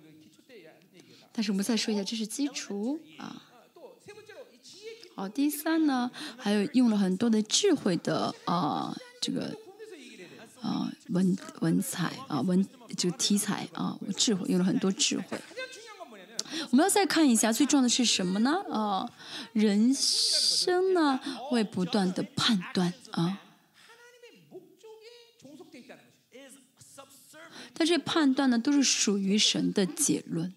[1.31, 3.41] 但是我们再说一下这是基础啊。
[5.15, 9.55] 好第三呢还有用了很多的智慧的啊这个
[10.61, 12.65] 啊文文采啊文
[12.97, 15.37] 这个题材啊智慧用了很多智慧。
[16.71, 18.63] 我们要再看一下，最重要的是什么呢？
[18.71, 19.09] 啊，
[19.53, 21.19] 人生呢，
[21.49, 23.39] 会不断的判断啊。
[27.75, 30.53] 但是判断呢，都是属于神的结论，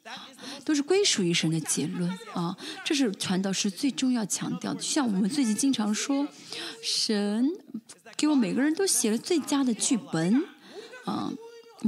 [0.64, 2.54] 都是归属于神的结论啊。
[2.84, 4.82] 这是传道士最重要强调的。
[4.82, 6.28] 像我们最近经常说，
[6.82, 7.50] 神
[8.16, 10.44] 给我每个人都写了最佳的剧本
[11.06, 11.32] 啊。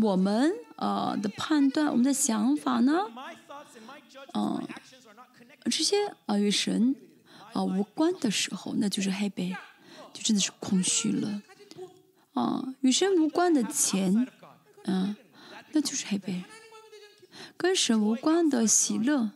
[0.01, 3.05] 我们呃的判断，我们的想法呢。
[4.35, 4.69] 嗯
[5.65, 5.97] 这些
[6.27, 6.97] 啊与神
[7.53, 9.51] 啊无关的时候，那就是黑白，
[10.15, 11.43] 就真的是空虚了。
[12.33, 14.27] 啊，与神无关的钱，
[14.85, 15.15] 嗯、
[15.73, 16.45] 那就是黑白；
[17.57, 19.33] 跟神无关的喜乐，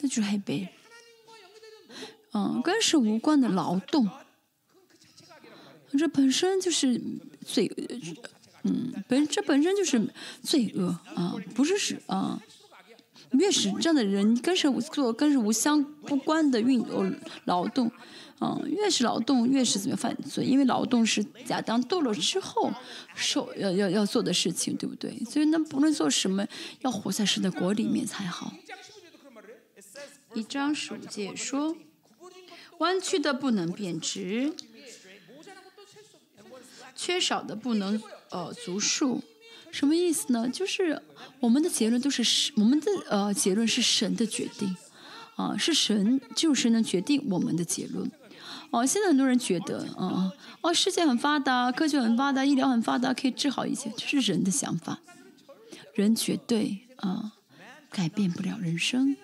[0.00, 0.72] 那就是黑白。
[2.32, 4.08] 嗯、跟神无关的劳动，
[5.96, 7.00] 这本身就是
[7.46, 7.70] 罪，
[8.64, 10.12] 嗯，本这本身就是
[10.42, 12.42] 罪恶啊，不是是啊。
[13.38, 17.12] 越是这样的人，跟谁做跟神无相不关的运呃
[17.44, 17.90] 劳动，
[18.40, 20.44] 嗯，越是劳动越是怎么犯罪？
[20.44, 22.72] 因为劳动是亚当堕落之后
[23.14, 25.22] 受要要要做的事情，对不对？
[25.24, 26.46] 所以那不论做什么，
[26.80, 28.52] 要活在神的国里面才好。
[30.34, 31.76] 一张十界说，
[32.78, 34.52] 弯曲的不能变直，
[36.96, 39.22] 缺少的不能呃足数。
[39.74, 40.48] 什么意思呢？
[40.48, 41.02] 就是
[41.40, 44.76] 我们的结论都是神，我们的呃结论是神的决定，
[45.34, 48.08] 啊、是神就是能决定我们的结论。
[48.70, 50.30] 哦，现在很多人觉得，嗯、
[50.60, 55.00] 哦，世界很发达，科学很发达，医疗很发达，可以治好一切，这是人的想法。
[55.94, 57.32] 人绝对啊、
[57.90, 59.16] 改变不了人生，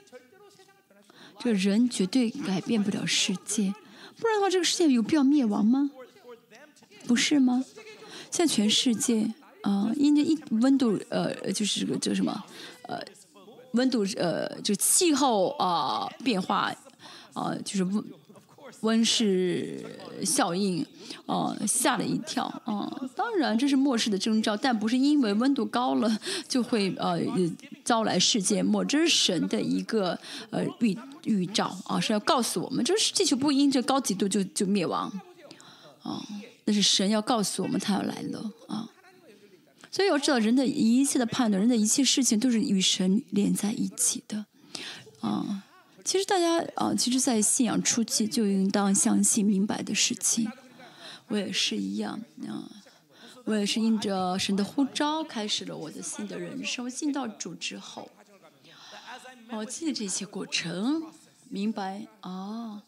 [1.38, 3.72] 这人绝对改变不了世界，
[4.18, 5.92] 不然的话，这个世界有必要灭亡吗？
[7.06, 7.64] 不是吗？
[8.32, 9.32] 现在全世界
[9.62, 12.44] 啊、因着一温度呃，就是这个叫什么
[12.82, 12.98] 呃，
[13.72, 16.74] 温度呃，就气候啊、变化
[17.34, 18.04] 啊、就是温
[18.80, 19.84] 温室
[20.24, 20.84] 效应
[21.26, 26.18] 啊、吓了一跳啊、当然这是末世的征兆，但不是因为温度高了
[26.48, 27.20] 就会呃
[27.84, 30.18] 招来世界末，这是神的一个
[30.50, 35.12] 呃预预兆啊，是要告诉我们，这是地球不会因这高几度就就灭亡。
[36.02, 36.22] 啊，
[36.64, 38.88] 那是神要告诉我们他要来了啊。
[39.90, 44.46] 所以要知道，人的一切的判断，人的一切事情都是与神连在一起的
[45.20, 45.64] 啊。
[46.04, 50.50] 其实大家啊，其实，在信仰初期就应当相信明白的事情。
[51.28, 52.70] 我也是一样啊，
[53.44, 56.90] 我也是应着神的呼召，开始了我的新的人生。
[56.90, 58.10] 信到主之后，
[59.50, 61.02] 我经历这些过程，
[61.48, 62.82] 明白啊。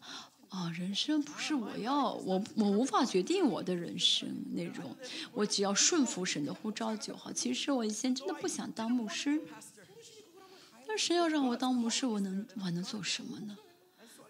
[0.53, 4.95] 啊，人生不是我要我我无法决定我的人生那种，
[5.33, 7.33] 我只要顺服神的呼召就好。
[7.33, 9.41] 其实我以前真的不想当牧师，
[10.87, 13.57] 但神要让我当牧师，我能我还能做什么呢？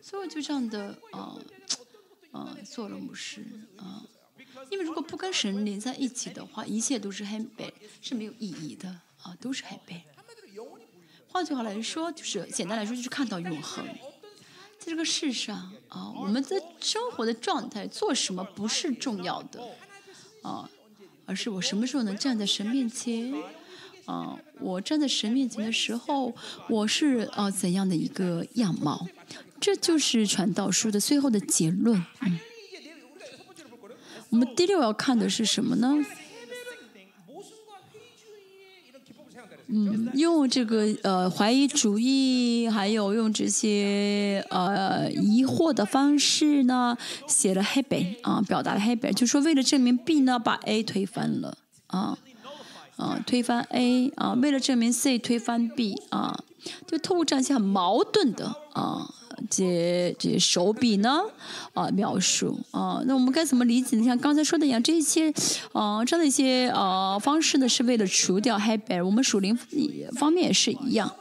[0.01, 1.35] 所以我就这样的啊
[2.31, 3.45] 啊做了牧师
[3.75, 4.01] 啊。
[4.69, 7.69] 因为如果不跟神连在一起的话，一切都是黑白，
[8.01, 8.87] 是没有意义的
[9.21, 10.05] 啊，都是黑白。
[11.27, 13.85] 换句话来说，就是简单来说，就是看到永恒。
[14.83, 19.63] 在这个世上啊，我们的生活的状态，做什么不是重要的
[20.41, 20.69] 啊，
[21.25, 23.33] 而是我什么时候能站在神面前
[24.03, 24.37] 啊？
[24.59, 26.35] 我站在神面前的时候，
[26.67, 29.07] 我是啊怎样的一个样貌？
[29.61, 32.05] 这就是传道书的最后的结论。
[32.19, 32.39] 嗯，
[34.31, 36.05] 我们第六要看的是什么呢？
[39.75, 46.95] 嗯，用这个呃怀疑主义，还有用这些呃疑惑的方式呢，
[47.27, 52.15] 写了黑白啊，表达了黑白，就说为了证明 B 呢，把 A 推翻了啊
[52.97, 56.43] 啊，推翻 A 啊，为了证明 C 推翻 B 啊，
[56.85, 59.09] 就透过这样一些很矛盾的啊。
[59.49, 61.21] 这这些手笔呢？
[61.73, 63.97] 啊，描述啊，那我们该怎么理解？
[63.97, 65.33] 你像刚才说的一样，这一些
[65.71, 69.01] 啊，这样的一些啊方式呢，是为了除掉黑白。
[69.01, 69.57] 我们属灵
[70.15, 71.13] 方面也是一样。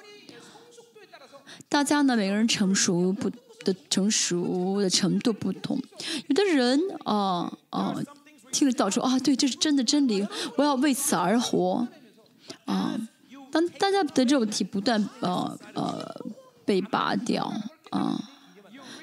[1.68, 3.30] 大家呢，每个人成熟不
[3.64, 5.80] 的成熟的程度不同。
[6.28, 7.96] 有的人啊啊，
[8.50, 10.26] 听了道说啊，对，这是真的真理，
[10.56, 11.88] 我要为此而活
[12.66, 12.96] 啊。
[13.50, 16.24] 当大家的肉体不断呃呃
[16.64, 17.52] 被拔掉。
[17.92, 18.18] 啊，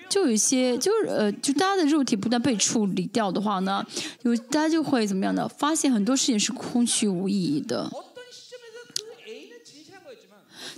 [0.09, 3.85] 就有一些，就是呃，就大家的肉体不断被处理掉的话呢，
[4.23, 5.47] 有大家就会怎么样的？
[5.47, 7.89] 发现很多事情是空虚无意义的。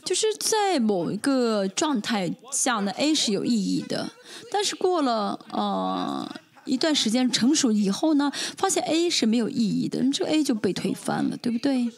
[0.04, 4.12] 就是在某一个状态下呢，A 是有意义的，
[4.52, 6.30] 但是过了呃
[6.66, 11.92] 一段时间成熟以后呢，发现 A 是没有意义的，这 A 就被推翻了，对不对？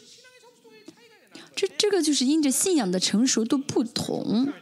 [1.56, 4.52] 这这个就是因着信仰的成熟度不同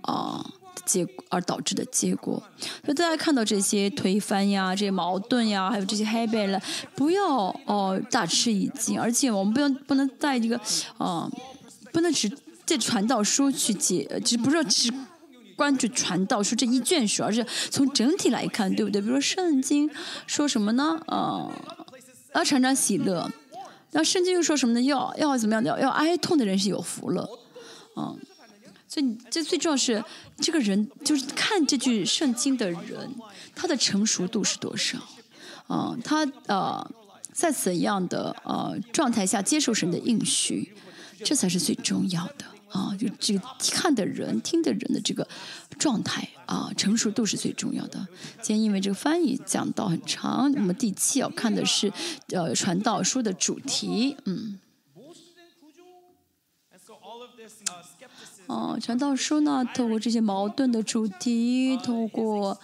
[0.00, 0.54] 啊。
[0.84, 2.42] 结果而导致的结果，
[2.84, 6.60] 所以大家看到这些推翻呀、这些矛盾呀，还有这些 habit 了，
[6.94, 7.24] 不要
[7.64, 10.60] 哦大吃一惊，而且我们不要不能在这个
[10.98, 11.30] 啊，
[11.92, 12.30] 不能只
[12.64, 14.92] 借传道书去解，只不是只
[15.56, 19.00] 关注传道书这一卷书，而是从整体来看，对不对？
[19.00, 19.90] 比如说圣经
[20.26, 20.98] 说什么呢？
[21.06, 21.50] 啊，
[22.34, 23.30] 要常常喜乐，
[23.92, 24.82] 那圣经又说什么呢？
[24.82, 25.64] 要要怎么样？
[25.64, 27.28] 要要哀痛的人是有福了，
[27.96, 28.18] 嗯。
[28.96, 30.02] 所以，这最重要是
[30.38, 33.14] 这个人，就是看这句圣经的人，
[33.54, 34.98] 他的成熟度是多少？
[35.66, 36.90] 啊，他呃，
[37.30, 40.74] 在怎样的呃状态下接受神的应许，
[41.22, 42.96] 这才是最重要的啊！
[42.98, 45.28] 就这个看的人、听的人的这个
[45.78, 48.08] 状态啊，成熟度是最重要的。
[48.40, 51.92] 今天因为这个翻译讲到很长，那么第七要看的是
[52.28, 54.58] 呃传道书的主题，嗯。
[58.46, 62.56] 哦，传道书呢，透过这些矛盾的主题，透过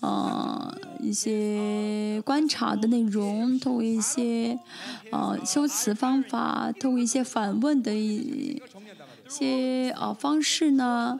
[0.00, 4.58] 啊一些观察的内容，透过一些
[5.12, 8.60] 啊修辞方法，透过一些反问的一
[9.28, 11.18] 些啊方式呢，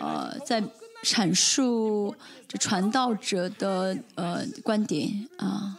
[0.00, 0.60] 呃，在
[1.04, 2.16] 阐述
[2.48, 5.78] 这传道者的呃观点啊，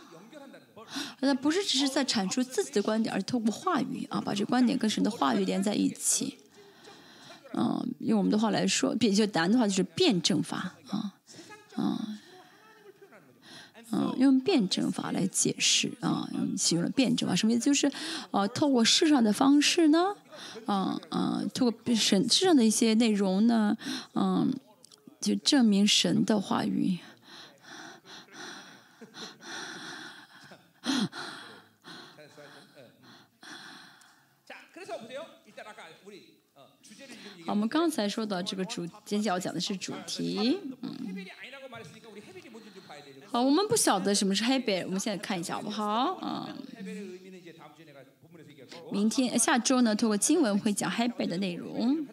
[1.20, 6.38] 那不是只是在阐述自己的观点，而是透过话语啊，把这观点跟神的话语连在一起。
[7.54, 11.14] 嗯，用我们的话来说，比较难的话就是辩证法啊，
[11.76, 12.00] 啊，
[13.92, 16.28] 嗯，用辩证法来解释啊，
[16.58, 17.62] 使用了辩证法，什么意思？
[17.62, 17.92] 就是
[18.32, 20.16] 呃，透过世上的方式呢，
[20.66, 23.78] 嗯嗯，透过神世上的一些内容呢，
[24.16, 24.52] 嗯，
[25.22, 27.00] 就证明神的话语。
[37.46, 41.26] 好我们刚才说到这个主，今天要讲的是主题，嗯。
[43.32, 46.18] 好，我们不晓得什么是黑贝，我们现在看一下好不好？
[46.22, 46.48] 嗯。
[48.92, 52.06] 明天、下周呢，通过经文会讲黑贝的内容。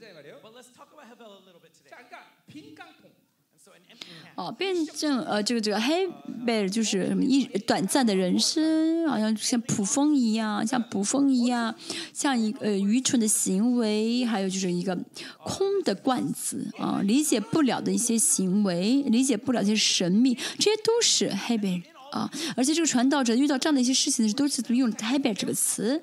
[4.40, 6.08] 哦，辩证呃，这个这个黑
[6.46, 11.74] 贝尔就是什么一短暂的人生，好像像捕风一样，像捕风一样，
[12.14, 14.98] 像一呃愚蠢的行为，还有就是一个
[15.44, 22.30] 空的罐子啊，理解不了的一些行为，理解不了一些神秘，这些都是黑贝尔啊。
[22.56, 26.02] 而且这个传道者遇到这样的一些事情的时候，都是用黑贝尔这个词。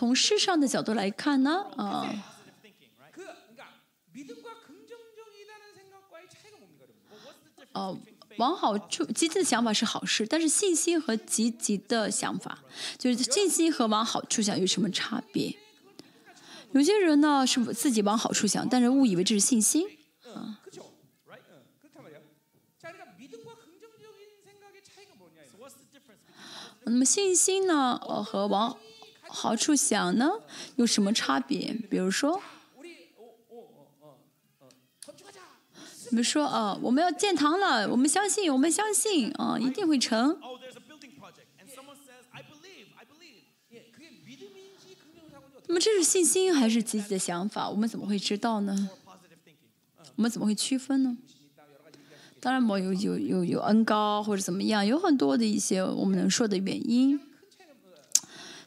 [0.00, 1.66] 从事上的角度来看呢？
[1.76, 2.08] 啊。
[7.72, 7.98] 哦
[8.38, 12.60] 往好处积极的想法是好事但是信心和积极的想法
[12.96, 15.54] 就是信心和往好处想有什么差别？
[16.72, 19.86] 有些人呢是自己往好处想但是误以为这是信心。
[20.24, 20.62] 啊。
[26.84, 28.78] 那么信心呢和往
[29.32, 30.30] 好处想呢？
[30.76, 31.72] 有什么差别？
[31.88, 32.40] 比如说？
[36.10, 40.36] 怎么说啊我们要建堂了我们相信我们相信啊一定会成。
[45.68, 47.70] 那么这是信心还是积极的想法？
[47.70, 48.90] 我们怎么会知道呢？
[50.16, 51.16] 我们怎么会区分呢？
[52.40, 57.20] 当然我有有有有恩高或者怎么样有很多的一些我们能说的原因。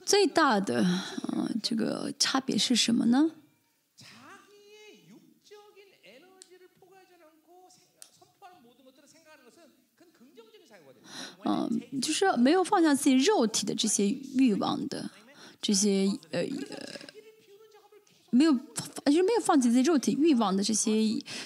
[0.05, 0.83] 最大的
[1.31, 3.31] 嗯这个差别是什么呢？
[11.45, 15.09] 嗯就是没有放下自己肉体的这些欲望的
[15.61, 16.99] 这些呃呃
[18.29, 21.01] 没有就是没有放弃自己肉体欲望的这些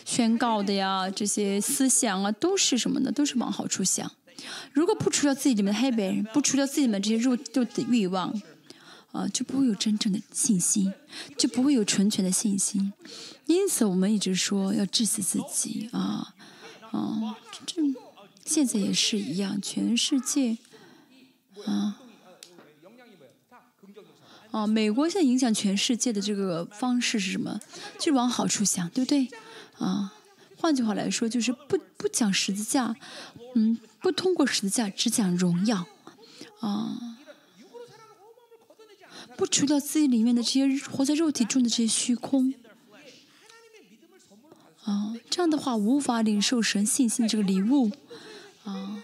[0.06, 3.12] 宣告的呀这些思想啊都是什么呢？
[3.12, 4.12] 都是往好处想。
[4.74, 8.34] 如果不除掉自己里面的黑人，不除掉自己们这些肉肉的欲望，
[9.12, 10.94] 啊、就不会有真正的信心，
[11.38, 12.94] 就不会有纯全的信心。
[13.46, 16.36] 因此，我们一直说要致死自己啊，
[16.92, 17.82] 啊，这
[18.46, 20.58] 现在也是一样，全世界
[21.66, 22.02] 啊。
[24.52, 27.60] 哦，美国现在影响全世界的这个方式是什么？
[27.98, 29.28] 就是往好处想，对不对？
[29.78, 30.14] 啊，
[30.58, 32.96] 换句话来说，就是不不讲十字架，
[33.56, 35.88] 嗯，不通过十字架，只讲荣耀，
[36.60, 37.18] 啊，
[39.36, 42.54] 不除掉自己里面的这些活在肉体中的这些虚空，
[44.84, 47.92] 啊，这样的话无法领受神信心这个礼物，
[48.64, 49.04] 啊，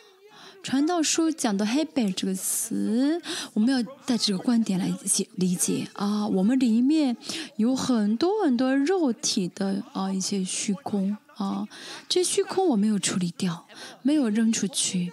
[0.61, 3.22] 传道书讲的 h a b i t 这个词，
[3.53, 5.90] 我们要带这个观点来解理解。
[5.94, 7.18] 啊，我们里面
[7.57, 11.18] 有很多很多肉体的啊一些虚空。
[11.38, 11.68] 啊，
[12.07, 13.68] 这虚空我没有处理掉，
[14.01, 15.11] 没有扔出去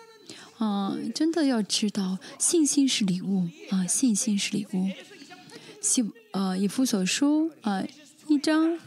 [0.59, 0.97] 啊。
[1.15, 4.91] 真的要知道，信心是礼物啊，信心是礼物。
[5.81, 7.83] 希呃以弗所书啊
[8.29, 8.79] 一章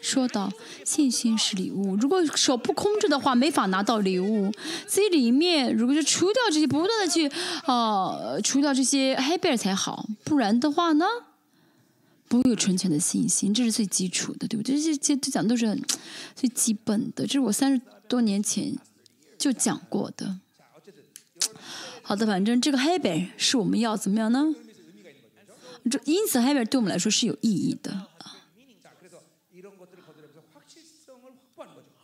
[0.00, 0.52] 说到
[0.84, 4.52] 信心是礼物，如果手不空着的话，没法拿到礼物。
[4.86, 7.28] 自己里面如果是除掉这些，不断的去
[7.66, 11.04] 呃除掉这些黑贝尔才好，不然的话呢，
[12.28, 13.54] 不会，有纯全的信心。
[13.54, 14.80] 这是最基础的，对不对？
[14.80, 15.78] 这这这讲都是
[16.34, 17.26] 最基本的。
[17.26, 18.76] 这是我三十多年前
[19.38, 20.38] 就讲过的。
[22.02, 24.54] 好的，反正这个 habit 是我们要怎么样呢？
[25.90, 28.06] 这因此 habit 对我们来说是有意义的。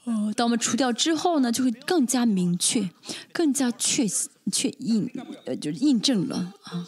[0.05, 2.91] 嗯，当我们除掉之后呢，就会更加明确、
[3.33, 4.05] 更加确
[4.51, 5.09] 确印，
[5.45, 6.87] 呃，就是印证了啊。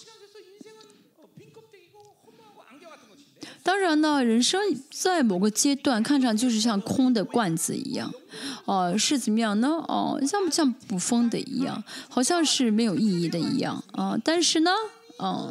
[3.64, 4.60] 当然呢人生
[4.90, 8.12] 在某个阶段看上就是像空的罐子一样。
[8.66, 9.68] 哦是怎么样呢？
[9.68, 13.82] 哦像不像捕风的一样好像是没有意义的一样。
[13.92, 14.70] 啊但是呢
[15.18, 15.50] 嗯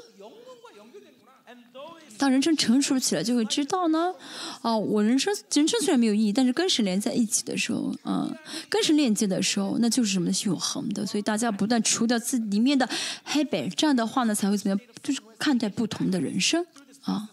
[2.19, 4.13] 当人生成熟起来就会知道呢
[4.61, 8.33] 哦我人生人生虽然没有意义但是跟谁连在一起的时候嗯
[8.69, 11.05] 跟谁链接的时候那就是什么是永恒的。
[11.05, 12.87] 所以大家不断除掉自己里面的
[13.23, 14.79] 黑白这样的话呢才会怎么样？
[15.01, 16.63] 就是看待不同的人生。
[17.01, 17.29] 啊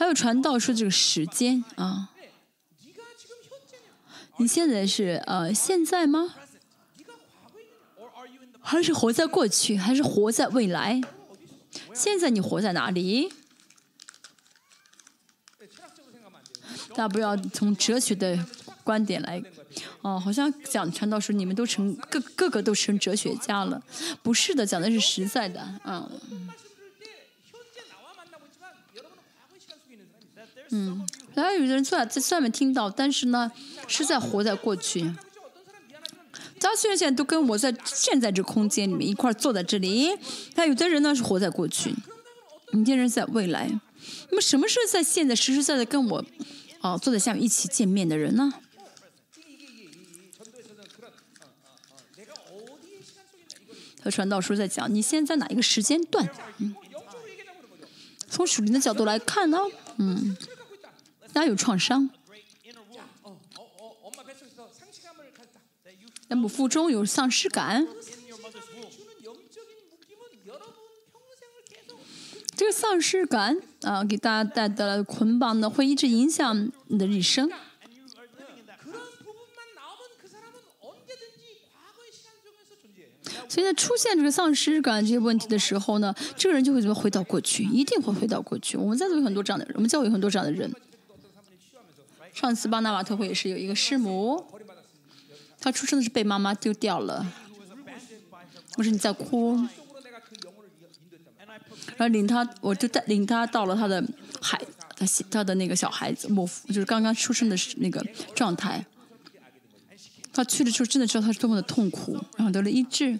[0.00, 2.08] 还有传道说，这个时间啊，
[4.38, 6.36] 你现在是呃，现在吗？
[8.62, 11.02] 还是活在过去，还是活在未来？
[11.92, 13.30] 现在你活在哪里？
[16.94, 18.46] 大家不要从哲学的
[18.82, 19.42] 观点来
[20.00, 20.18] 哦。
[20.18, 23.82] 好像讲传道说，你们都成个个个都成哲学家了，
[24.22, 26.10] 不是的，讲的是实在的啊。
[30.70, 33.50] 嗯，然后有的人坐在在下面听到，但是呢，
[33.88, 35.12] 是在活在过去。
[36.60, 40.10] 他虽然现在都跟我在现在这空间里面一块坐在这里，
[40.54, 41.94] 但有的人呢是活在过去，
[42.72, 43.70] 有些人在未来。
[44.28, 46.24] 那么，什么是在现在实实在在跟我，
[46.82, 48.52] 哦，坐在下面一起见面的人呢？
[54.02, 56.28] 他传道书在讲，你现在哪一个时间段？
[58.28, 59.58] 从属灵的角度来看呢，
[59.96, 60.36] 嗯。
[61.32, 62.10] 那有创伤。
[66.28, 67.86] 那母腹中有丧失感。
[72.56, 77.50] 这个丧失感啊，给大家带来的捆绑呢，会一直影响你的一生。
[83.48, 88.76] 所以在出现这个丧失感这些问题的时候呢，这个人就会怎么回到过去，一定会回到过去。
[88.76, 90.70] 我们在座有很多这样的人，我们教会有很多这样的人。
[92.32, 94.44] 上次巴拿马特会也是有一个师母，
[95.60, 97.26] 她出生的是被妈妈丢掉了。
[98.76, 99.56] 我说你在哭，
[101.96, 104.02] 然后领她，我就带领她到了她的
[104.40, 104.58] 孩，
[104.96, 108.04] 她她的那个小孩子，我就是刚刚出生的那个
[108.34, 108.86] 状态。
[110.32, 113.18] 她去了之后，真的知道她是多么的痛苦，然后得了医治，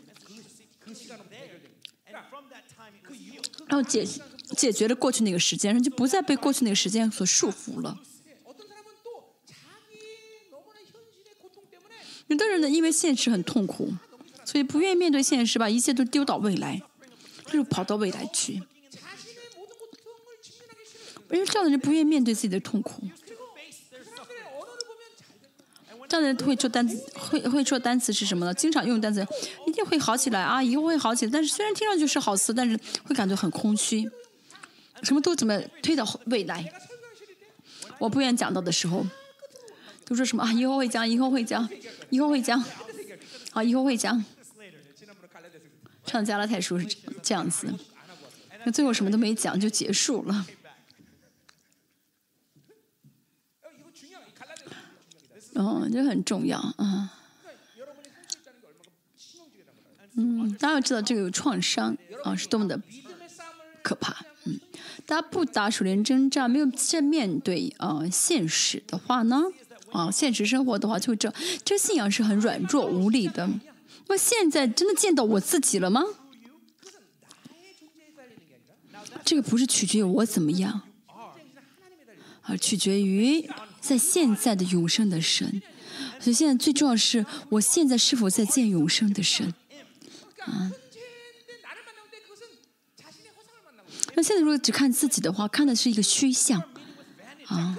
[3.66, 4.06] 然后解
[4.56, 7.98] 解决了过去那个时间，然后就不再被过去那个时间所束缚了。
[12.30, 13.92] 有的人呢，因为现实很痛苦，
[14.44, 16.80] 所以不愿意面对现实，把一切都丢到未来，
[17.46, 18.62] 就是跑到未来去。
[21.32, 23.02] 因为这样的人不愿意面对自己的痛苦，
[26.08, 28.54] 这样的人会说单词，会会说单词是什么呢？
[28.54, 29.26] 经常用单词，
[29.66, 31.30] 一定会好起来啊，以后会好起来。
[31.32, 34.08] 但是虽然听上去是好词，但是会感觉很空虚，
[35.02, 36.72] 什么都怎么推到未来？
[37.98, 39.04] 我不愿意讲到的时候。
[40.10, 41.68] 就说什么啊，以后会讲，以后会讲，
[42.10, 42.60] 以后会讲，
[43.52, 44.22] 啊，以后会讲。
[46.04, 46.84] 唱加拉泰书是
[47.22, 47.72] 这样子，
[48.64, 50.46] 那最后什么都没讲就结束了。
[55.54, 57.12] 哦，这很重要啊。
[60.16, 62.80] 嗯，大家要知道这个创伤啊是多么的
[63.80, 64.26] 可怕。
[64.44, 64.58] 嗯，
[65.06, 69.44] 大家不打鼠灵征战，没有正面对呃现实的话呢。
[69.92, 71.32] 啊，现实生活的话就这，
[71.64, 73.48] 这信仰是很软弱无力的。
[74.08, 76.02] 那现在真的见到我自己了吗？
[79.24, 80.82] 这个不是取决于我怎么样，
[82.42, 83.48] 而取决于
[83.80, 85.62] 在现在的永生的神。
[86.18, 89.54] 所以现在最重要是我现在是否在见永生的神，
[90.40, 90.72] 啊。
[94.14, 96.62] 那现在如果只看自己的话，看的是一个虚像，
[97.46, 97.78] 啊。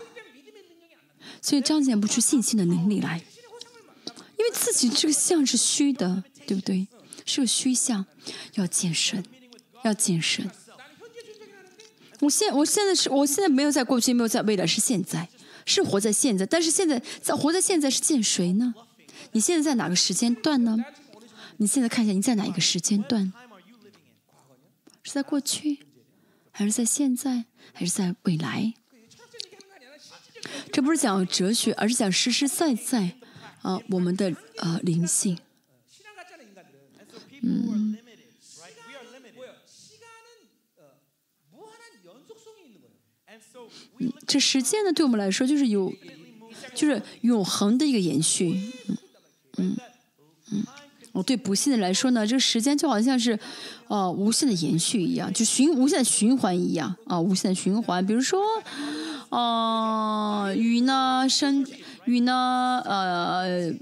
[1.42, 3.22] 所以彰显不出信心的能力来。
[4.38, 6.88] 因为自己这个像是虚的对不对？
[7.26, 8.06] 是个虚像
[8.56, 9.24] 要健身
[9.84, 10.50] 要健身
[12.20, 15.30] 我现我现在是我现在没有在过去没有在未来是现在
[15.66, 16.46] 是活在现在。
[16.46, 18.74] 但是现在在活在现在是见谁呢？
[19.34, 20.78] 你现在在哪个时间段呢？
[21.58, 23.32] 你现在看一下你在哪一个时间段？
[25.04, 25.86] 是在过去
[26.52, 28.74] 还是在现在还是在未来？
[30.72, 33.12] 这不是讲哲学而是讲实实在在
[33.62, 35.38] 啊我们的呃灵性。
[37.42, 37.98] 嗯。
[44.32, 45.94] 这时间呢对我们来说就是有
[46.74, 48.58] 就是永恒的一个延续
[49.58, 49.76] 嗯
[50.52, 50.64] 嗯
[51.12, 53.38] 我对不幸的来说呢这个时间就好像是
[53.90, 58.06] 啊无限的延续一样就循无限循环一样啊无限循环。
[58.06, 58.42] 比如说
[59.32, 61.66] 呃，雨呢生，
[62.06, 63.74] 雨呢，呃。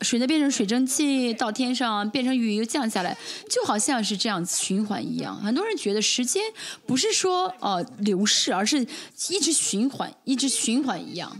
[0.00, 3.18] 水呢变成水蒸气到天上，变成雨又降下来，
[3.50, 5.36] 就好像是这样子循环一样。
[5.36, 6.40] 很多人觉得时间
[6.86, 8.86] 不是说呃流逝，而是
[9.28, 11.36] 一直循环，一直循环一样。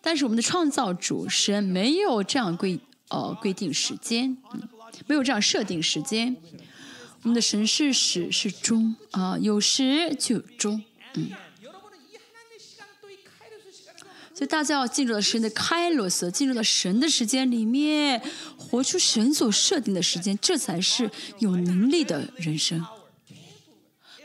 [0.00, 4.62] 但是我们的创造主神没有这样规呃规定时间，嗯，
[5.06, 6.34] 没有这样设定时间。
[7.24, 10.82] 我们的神是始是终啊、有时就有终。
[11.12, 11.28] 嗯
[14.36, 18.20] 所以大家要进入到神的开罗斯，进入到神的时间里面，
[18.58, 22.84] 活出神所设定的时间，这才是有能力的人生。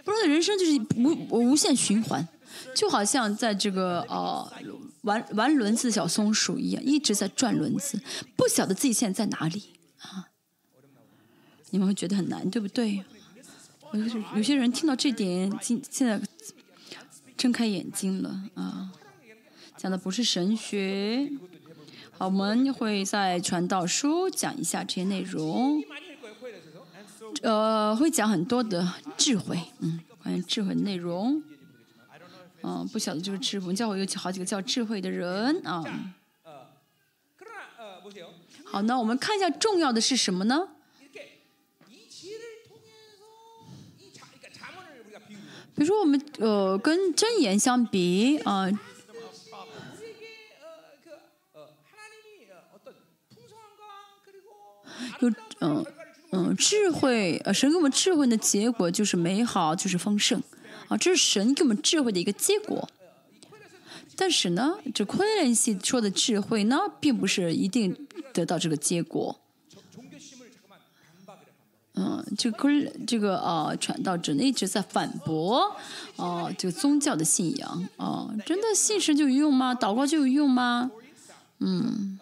[0.03, 2.27] 不然的人生就是无无限循环，
[2.75, 4.51] 就好像在这个呃
[5.03, 7.97] 玩玩轮子的小松鼠一样，一直在转轮子，
[8.35, 10.27] 不晓得自己现在在哪里啊。
[11.69, 13.05] 你们会觉得很难，对不对？
[13.93, 14.01] 有
[14.35, 16.19] 有些人听到这点，今现在
[17.37, 18.91] 睁开眼睛了啊。
[19.81, 21.27] 讲的不是神学，
[22.11, 25.83] 好，我们会在传道书讲一下这些内容，
[27.41, 31.41] 呃，会讲很多的智慧，嗯，关于智慧内容，
[32.61, 35.83] 嗯，不晓得就是智慧，教会有好几个叫智慧的人啊。
[38.63, 40.67] 好，那我们看一下重要的是什么呢？
[45.73, 48.69] 比如说我们呃跟真言相比啊。
[55.19, 55.85] 有嗯
[56.31, 60.41] 嗯智慧，呃，神给我们智慧的结果就是美好，就是丰盛，
[60.87, 62.89] 啊，这是神给我们智慧的一个结果。
[64.15, 69.39] 但是呢，这昆仑系说的智慧呢，并不是一定得到这个结果。
[71.95, 72.69] 嗯，这个
[73.05, 75.75] 这个呃，传道者呢一直在反驳，
[76.15, 79.75] 哦、这个宗教的信仰，哦、真的信神就有用吗？
[79.75, 80.89] 祷告就有用吗？
[81.59, 82.17] 嗯。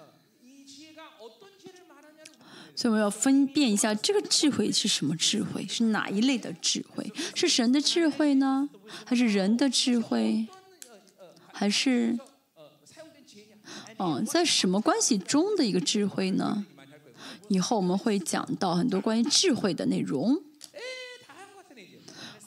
[2.80, 7.12] 所以我们要分辨一下这个智慧是什么智慧是哪一类的智慧？
[7.36, 8.70] 是神的智慧呢？
[9.04, 10.48] 还是人的智慧？
[11.52, 12.18] 还是
[13.98, 16.66] 嗯在什么关系中的一个智慧呢？
[17.50, 20.42] 以后我们会讲到很多关于智慧的内容。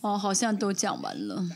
[0.01, 1.47] 哦好像都讲完了。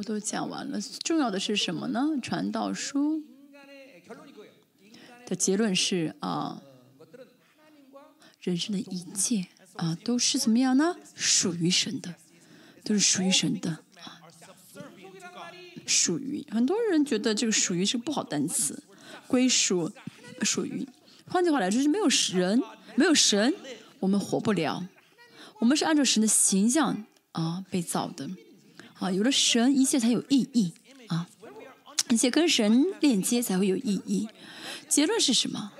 [0.00, 2.12] 我都讲完了，重要的是什么呢？
[2.22, 3.22] 传道书。
[5.26, 6.62] 的结论是啊，
[8.40, 10.96] 人生的一切啊，都是怎么样呢？
[11.14, 12.14] 属于神的，
[12.82, 13.72] 都是属于神的
[14.02, 14.22] 啊。
[15.86, 18.82] 属于，很多人觉得这个属于是不好单词，
[19.26, 19.92] 归属，
[20.40, 20.88] 属于，
[21.26, 22.62] 换句话来说是没有神
[22.94, 23.54] 没有神，
[23.98, 24.82] 我们活不了，
[25.58, 28.30] 我们是按照神的形象啊被造的。
[29.00, 30.72] 啊，有了神，一切才有意义
[31.08, 31.26] 啊，
[32.10, 34.28] 一切跟神链接才会有意义。
[34.88, 35.72] 结论是什么？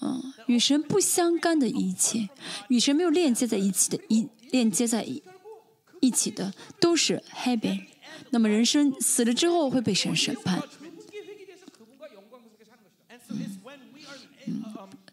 [0.00, 2.28] 嗯，与神不相干的一切，
[2.68, 5.22] 与神没有链接在一起的，一链接在一
[6.00, 7.82] 一起的都是 happy。
[8.30, 10.62] 那么人生死了之后会被神审判。
[14.46, 14.62] 嗯，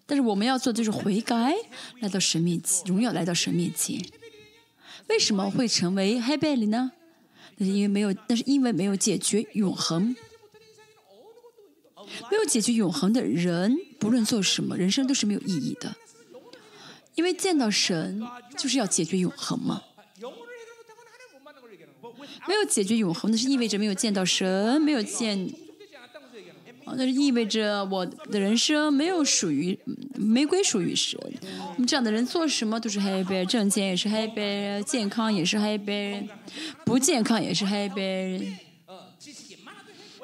[0.06, 1.54] 但是我们要做就是悔改，
[2.00, 4.00] 来到神面前，永远来到神面前。
[5.08, 6.92] 为什么会成为黑贝里呢？
[7.58, 10.16] 那是因为没有，那是因为没有解决永恒。
[12.30, 15.96] 没有解决永恒的人，不论做什么，人生都是没有意义的。
[17.16, 18.22] 因为见到神
[18.58, 19.82] 就是要解决永恒嘛。
[22.48, 25.65] 没有解决永恒，那是意味着没有见到神，没有见。
[26.88, 29.78] 那就意味着我的人生没有属于，
[30.16, 31.20] 没归属于神。
[31.74, 36.28] 我们这样的人做什么都是黑白，挣钱也是黑白，健康也是黑白，
[36.86, 38.40] 不健康也是黑白，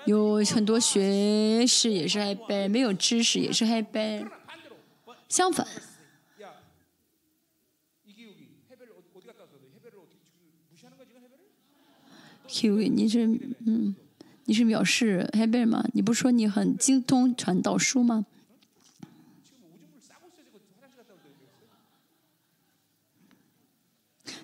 [0.06, 4.26] 有很多学识也是黑白，没有知识也是黑白。
[5.28, 5.68] 相反。
[12.48, 13.26] Q，你是
[13.66, 13.96] 嗯。
[14.52, 15.82] 你是藐视黑贝吗？
[15.94, 18.26] 你不是说你很精通传道书吗？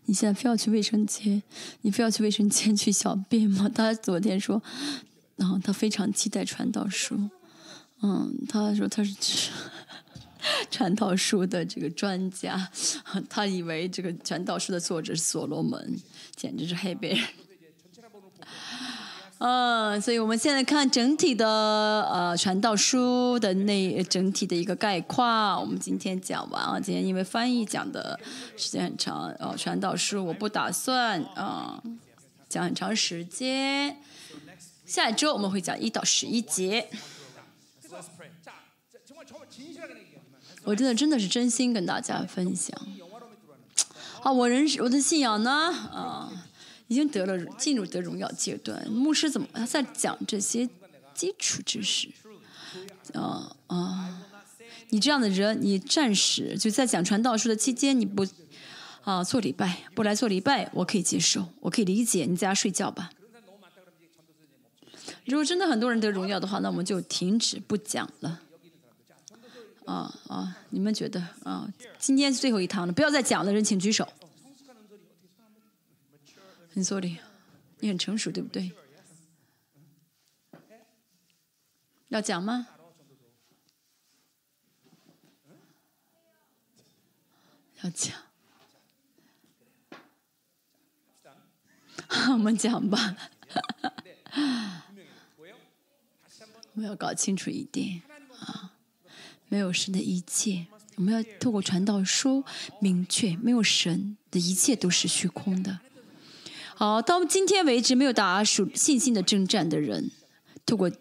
[0.06, 1.44] 你现在非要去卫生间，
[1.82, 3.68] 你非要去卫生间去小便吗？
[3.68, 4.64] 他昨天说，
[5.36, 7.30] 然后他非常期待传道书。
[8.02, 9.52] 嗯，他说他是
[10.72, 12.72] 传道书的这个专家，
[13.28, 16.00] 他以为这个传道书的作者是所罗门，
[16.34, 17.20] 简直是黑贝。
[19.40, 21.48] 嗯所以我们现在看整体的
[22.12, 28.20] 呃传道书的那整体的一个概况我们今天讲完啊今天因为翻译讲的
[28.56, 31.82] 时间很长哦传道书我不打算啊
[32.50, 33.98] 讲很长时间
[34.86, 36.88] 下一周我们会讲一到十一节。
[40.64, 42.78] 我真的真的是真心跟大家分享。
[44.22, 45.52] 啊我人生我的信仰呢？
[45.52, 46.32] 啊
[46.88, 48.90] 已经得了进入得荣耀阶段。
[48.90, 50.68] 牧师怎么在讲这些
[51.14, 52.10] 基础知识？
[53.14, 54.22] 啊啊，
[54.90, 58.26] 你这样的人，你暂时就在讲传道书的期间，你不
[59.04, 63.10] 啊做礼拜，不来做礼拜，我可以接受，我可以理解，你在家睡觉吧。
[65.26, 68.42] 如果真的很多人得荣耀的话，那我们就停止不讲了。
[69.86, 70.58] 啊啊！
[70.72, 71.66] 你们觉得啊？
[71.98, 74.06] 今天最后一堂了，不要再讲了，人请举手。
[76.78, 77.18] 很 sorry，
[77.80, 78.72] 你很成熟，对不对？
[82.10, 82.68] 要讲吗？
[87.82, 88.16] 要讲。
[92.34, 93.18] 我们讲吧。
[96.76, 98.04] 我们要搞清楚一点
[98.40, 98.78] 啊，
[99.50, 100.68] 没有神的一切，
[100.98, 102.46] 我们要透过传道书
[102.80, 105.80] 明确，没有神的一切都是虚空的。
[106.80, 110.12] 好，到今天为止没有打属信心的征战的人，
[110.64, 110.92] 透过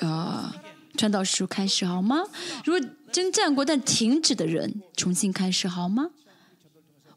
[0.00, 0.56] 啊
[0.96, 2.22] 传道书开始好吗？
[2.64, 6.08] 如果征战过但停止的人，重新开始好吗？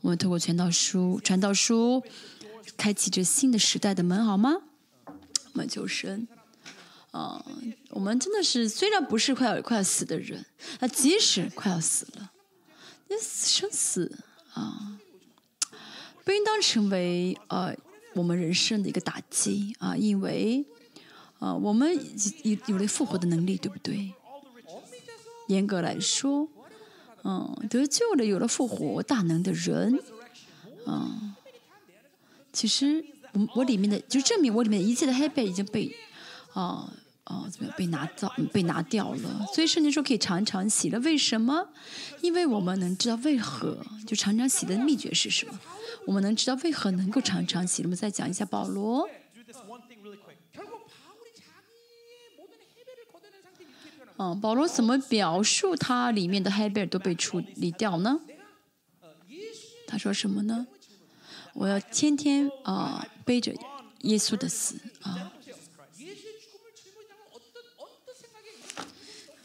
[0.01, 2.03] 我们透过传道书，传道书
[2.76, 4.57] 开启这新的时代的门好吗？
[5.05, 5.13] 我
[5.53, 6.27] 们求神。
[7.11, 7.45] 啊，
[7.91, 10.45] 我们真的是虽然不是快要快要死的人，
[10.81, 12.34] 那即使快要死了，
[13.07, 14.19] 那生死
[14.53, 14.99] 啊，
[16.26, 17.73] 不应当成为呃
[18.16, 20.66] 我们人生的一个打击啊，因为
[21.40, 21.94] 啊我们
[22.44, 24.14] 有有了复活的能力，对不对？
[25.48, 26.48] 严格来说，
[27.24, 30.00] 嗯，得救了，有了复活大能的人，
[30.88, 31.36] 嗯，
[32.52, 35.96] 其实我我里面的就证明我里面一切的黑背已经被
[36.54, 36.92] 啊。
[37.26, 39.47] 哦，怎么样被拿到被拿掉了？
[39.53, 41.69] 所以圣经说可以常常洗了，为什么？
[42.22, 45.60] 因为我们能知道为何就常常洗的秘诀是什么？
[46.06, 47.81] 我们能知道为何能够常常洗。
[47.81, 49.10] 我们再讲一下保罗。
[54.18, 58.22] 嗯，保罗怎么表述他里面的黑贝尔都被处理掉呢？
[59.88, 60.68] 他说什么呢？
[61.53, 63.52] 我要天天啊背着
[64.02, 65.31] 耶稣的死啊。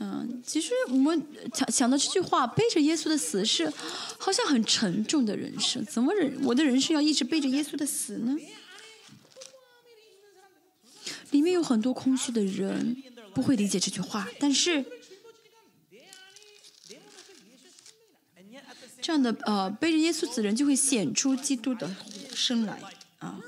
[0.03, 3.71] 嗯，其实我们想想到这句话，背着耶稣的死是
[4.19, 5.85] 好像很沉重的人生。
[5.85, 8.35] 怎么人我的人生要一直背着耶稣的死呢？
[11.31, 13.03] 里面有很多空虚的人
[13.35, 14.85] 不会理解这句话，但是
[19.03, 21.95] 这样的呃背着耶稣死人就会显出基督的
[22.35, 22.81] 生来
[23.19, 23.39] 啊。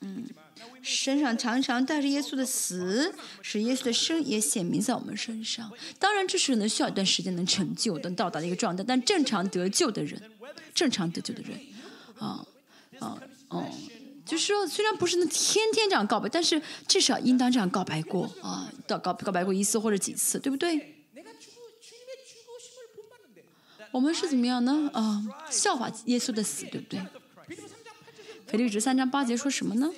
[0.00, 0.28] 嗯
[0.84, 5.72] 身上常常带着耶稣的死，使耶稣的生也显明在我们身上。
[5.98, 8.84] 当然，这是能需要一段时间能成就，能到达的一个状态。
[8.86, 10.20] 但正常得救的人，
[10.74, 11.58] 正常得救的人，
[12.18, 12.46] 啊
[13.00, 13.66] 啊哦，
[14.26, 20.94] 就是说，虽然不是能天天这样告白，但是至少应当这样告白过啊，告告告白过一次或者几次，对不对？
[23.90, 24.90] 我们是怎么样呢？
[24.92, 27.00] 啊，效法耶稣的死，对不对？
[28.46, 29.90] 腓立比三章八节说什么呢？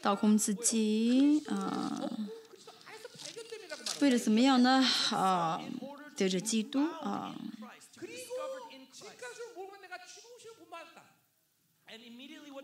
[0.00, 2.10] 倒空自己啊，
[4.00, 4.84] 为了怎么样呢？
[5.12, 5.62] 啊，
[6.16, 7.34] 对着基督啊。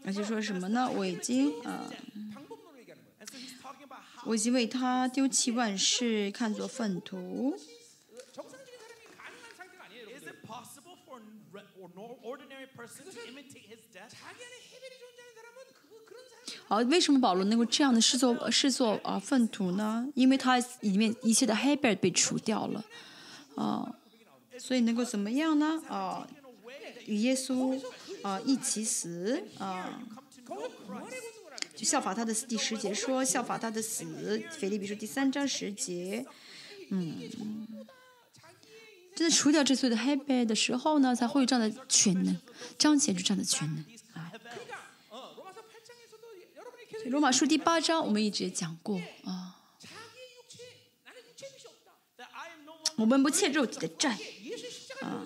[0.05, 0.91] 而且说什么呢？
[0.91, 1.91] 我已经啊，
[4.25, 7.59] 我已经为他丢弃万事，看作粪土。
[16.69, 20.07] 好，为什么保罗能够这样的视作视作啊粪土呢？
[20.15, 22.85] 因为他里面一切的黑贝被除掉了，
[23.57, 23.95] 啊，
[24.59, 25.83] 所以能够怎么样呢？
[25.89, 26.29] 啊，
[27.07, 27.81] 与耶稣
[28.21, 29.99] 啊一起死啊，
[31.75, 34.05] 就效法他的第十节说效法他的死，
[34.51, 36.27] 腓立比书第三章十节，
[36.91, 37.17] 嗯，
[39.17, 42.39] 真的除掉这所有的黑贝的时候呢，才会有这样的全能，
[42.77, 43.83] 彰显出这样的全能。
[47.07, 49.57] 罗马书第八章，我们一直也讲过啊。
[52.97, 54.19] 我们不欠肉体的债
[55.01, 55.25] 啊。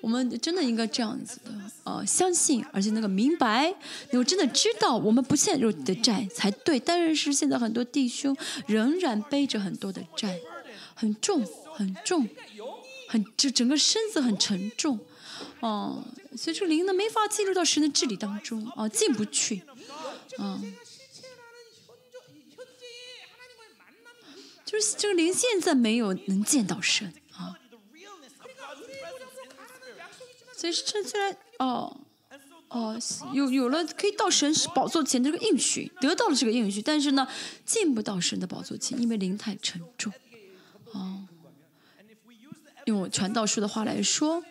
[0.00, 1.50] 我们真的应该这样子的
[1.82, 3.74] 啊，相信而且那个明白，
[4.12, 6.78] 我真的知道我们不欠肉体的债才对。
[6.78, 8.36] 但是现在很多弟兄
[8.68, 10.38] 仍然背着很多的债，
[10.94, 11.44] 很重
[11.74, 12.28] 很重，
[13.08, 15.00] 很这整个身子很沉重。
[15.60, 16.04] 哦，
[16.36, 19.62] 所以这灵呢没法进入到神的治理当中，啊，进不去，
[20.36, 20.60] 啊，
[24.64, 27.58] 就是这个灵现在没有能见到神，啊，
[30.54, 32.00] 所以这虽然哦
[32.68, 32.98] 哦
[33.32, 37.26] 有有了可以到神宝座前这个应许，得到了这个应许，但是呢
[37.64, 40.12] 进不到神的宝座前，因为灵太沉重，
[40.92, 41.26] 哦，
[42.84, 44.44] 用传道书的话来说。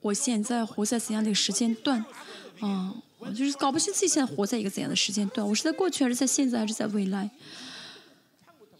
[0.00, 2.04] 我现在活在怎样的一个时间段？
[2.60, 5.46] 啊，我就是搞不清自己现在活在一个怎样的时间段。
[5.46, 7.30] 我是在过去，还是在现在，还是在未来？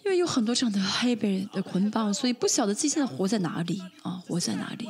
[0.05, 4.89] 因为有很多这样的黑白的捆绑，所以不晓得自己现在活在哪里啊，活在哪里？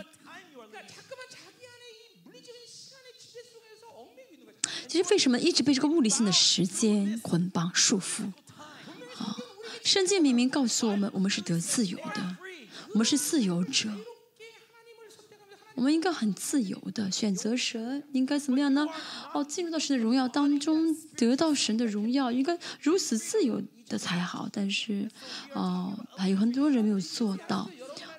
[4.86, 8.22] 其实为什么一直被这个物理性的时间捆绑束缚？
[9.18, 9.36] 啊，
[9.82, 12.36] 圣经明明告诉我们，我们是得自由的，
[12.92, 13.90] 我们是自由者。
[15.78, 18.84] 我们应该很自由的选择神，应该怎么样呢？
[19.32, 24.48] 哦，进入到神的荣耀当中，得到神的荣耀，应该如此自由的才好。
[24.52, 25.09] 但是，
[25.55, 27.70] 哦，还有很多人没有做到。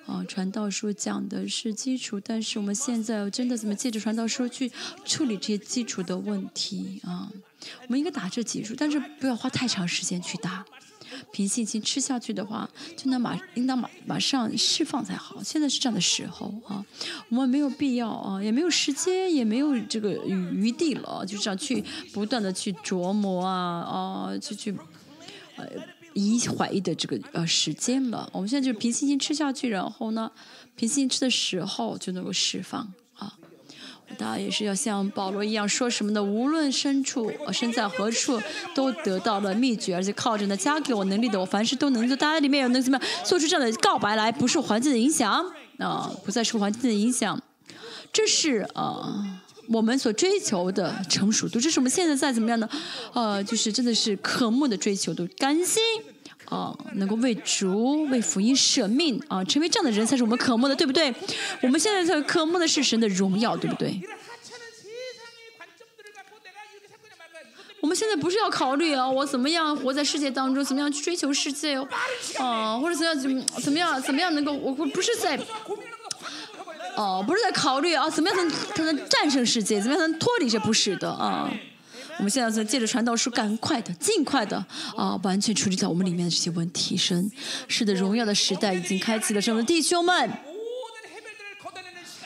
[0.06, 4.72] 哦，传道书讲的是基础，但是我们现在真的怎么借着传道书去
[5.04, 7.30] 处理这些基础的问题啊？
[7.82, 10.64] 我们应该打这基础，但是不要花太长时间去打。
[11.32, 15.42] 凭信心吃下去的话，就能马应当马马上释放才好。
[15.42, 16.84] 现在是这样的时候啊，
[17.28, 24.74] 我们没有必要啊，也没有时间，也没有这个余地了，就这样去不断的去琢磨啊啊，去去
[25.56, 25.66] 呃
[26.14, 28.28] 疑怀疑的这个呃时间了。
[28.32, 30.30] 我们现在就是凭信心吃下去，然后呢，
[30.76, 32.92] 凭信心吃的时候就能够释放。
[34.18, 38.40] 大家也是要像保罗一样说什么呢，无论身处身在何处，
[38.74, 42.16] 都得到了秘诀，而且靠着呢加给我能力的，我凡事都能做。
[42.16, 45.44] 大家里面有能怎么样做出这样的告白来，不受环境的影响
[45.78, 47.40] 啊，不再受环境的影响，
[48.12, 52.68] 这是啊我们所追求的成熟度，这是我们现在在怎么样呢
[53.14, 55.80] 呃，就是真的是渴慕的追求度，甘心。
[56.50, 61.14] 啊，能够为主、为福音舍命啊，成为这样的人才是我们渴慕的，对不对？
[61.62, 63.98] 我们现在在渴慕的是神的荣耀，对不对？
[67.80, 71.88] 我们现在不是要考虑啊，我怎么样活在世界当中，怎么样去追求世界哦，
[72.38, 75.38] 啊，或者怎样怎么怎么样怎么样能够，我不是在，
[76.96, 81.50] 哦，不是在考虑啊，怎么样能才能战胜世界，怎么样能脱离这不是的啊。
[82.20, 84.62] 我们现在在借着传道书，赶快的、尽快的
[84.94, 86.94] 啊，完全处理掉我们里面的这些问题。
[86.94, 87.32] 神
[87.66, 90.30] 是的，荣耀的时代已经开启了，什么弟兄们？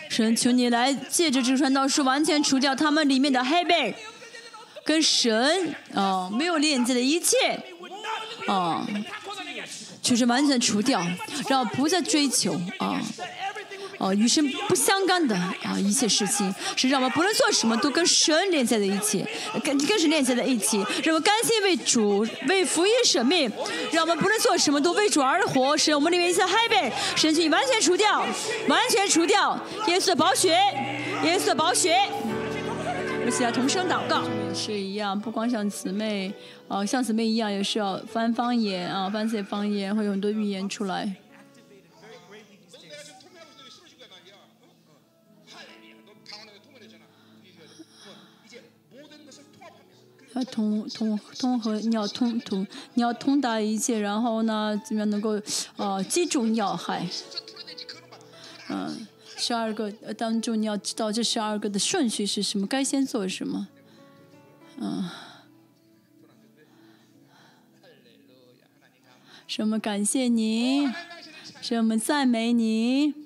[0.09, 3.95] 神求你来借着这传道书，完全除掉他们里面的黑背，
[4.85, 7.37] 跟神啊没有链接的一切
[8.49, 8.85] 啊，
[10.03, 11.01] 就是完全除掉，
[11.49, 13.01] 让不再追求啊。
[13.99, 19.25] 哦，与神不相干的啊一切事情，是让我们不论做什么都跟神连在在一起，
[19.63, 23.51] 跟跟神连在在一起，让我们甘心为主为福音舍命，
[23.93, 28.25] 让我们不论做什么都为主而活，使我们里面一切黑背神去完全除掉，
[28.69, 30.51] 完全除掉，耶稣的宝血，
[31.23, 31.97] 耶稣的宝血。
[33.27, 36.31] 我起来同声祷告，也是一样，不光像姊妹，
[36.69, 41.11] 啊，像姊妹一样，也是要翻方言啊，翻这些方言，会有很多语言出来。
[50.35, 55.41] 要通通通和你要通通你要通达一切，然后呢，怎么样能够
[55.77, 57.09] 呃击中要害？
[58.69, 59.07] 嗯，
[59.37, 63.69] 十二个当中你要知道这十二个的顺序是什么，该先做什么？
[64.79, 65.09] 嗯，
[69.47, 70.89] 什么感谢你，
[71.61, 73.24] 什么赞美你。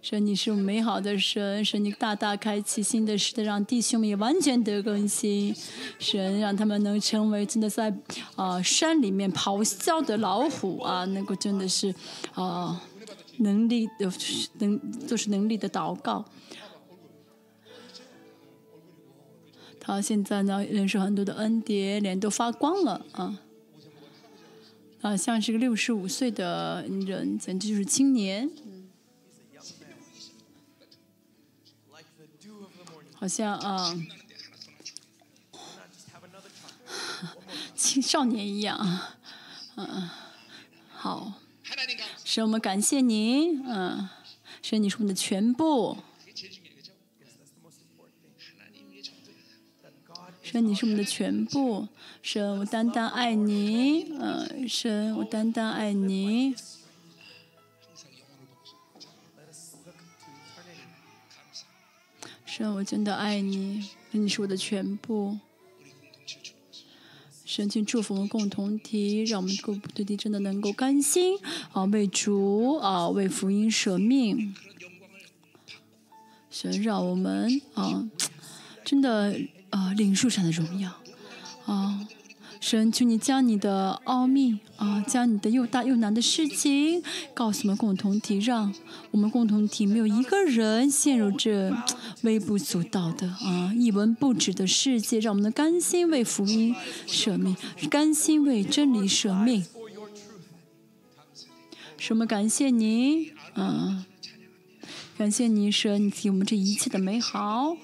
[0.00, 5.54] 神，你是美好的神，神你大大开启新的时代，让弟兄们也完全得更新。
[5.98, 7.92] 神让他们能成为真的在
[8.36, 11.92] 啊山里面咆哮的老虎啊，能够真的是
[12.34, 12.80] 啊
[13.38, 14.10] 能力的
[14.58, 16.24] 能就是能力的祷告。
[19.80, 23.40] 他现在呢认识很多的恩典，脸都发光了啊
[25.02, 28.48] 啊，像是个六十五岁的人，简直就是青年。
[33.20, 33.92] 好像啊，
[37.74, 38.78] 青少年一样，
[39.74, 40.08] 嗯，
[40.92, 41.32] 好，
[42.24, 44.08] 神，我们感谢您，嗯，
[44.62, 45.96] 神，你是我们的全部，
[50.40, 51.88] 神，你是我们的全部，
[52.22, 56.54] 神，我单单爱你，嗯，神，我单单爱你。
[62.58, 65.38] 让，我真的爱你，你是我的全部。
[67.44, 71.38] 神，请祝福我们共同体，让我们共同体真的能够甘心
[71.70, 74.56] 啊，为主啊，为福音舍命。
[76.50, 78.10] 神，让我们啊，
[78.84, 79.40] 真的
[79.70, 81.00] 啊，领受上的荣耀
[81.64, 82.08] 啊。
[82.60, 87.02] 神，求你将你的奥秘啊，将你的又大又难的事情
[87.32, 88.74] 告诉我们共同体，让
[89.10, 91.72] 我们共同体没有一个人陷入这
[92.22, 96.74] 微不足道的啊一文不值的世界，让我们的甘心为福音
[97.06, 97.56] 舍命，
[97.88, 99.64] 甘心为真理舍命。
[101.96, 102.26] 什么？
[102.26, 104.06] 感谢你啊！
[105.16, 107.76] 感谢你，神，你给我们这一切的美好。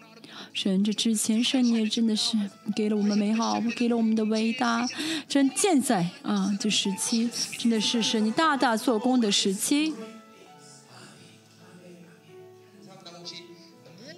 [0.55, 2.39] 神，这之前神你也真的是
[2.77, 4.89] 给了我们美好，给了我们的伟大。
[5.29, 7.29] 真现在啊，这时期
[7.59, 9.93] 真的是神你大大做工的时期。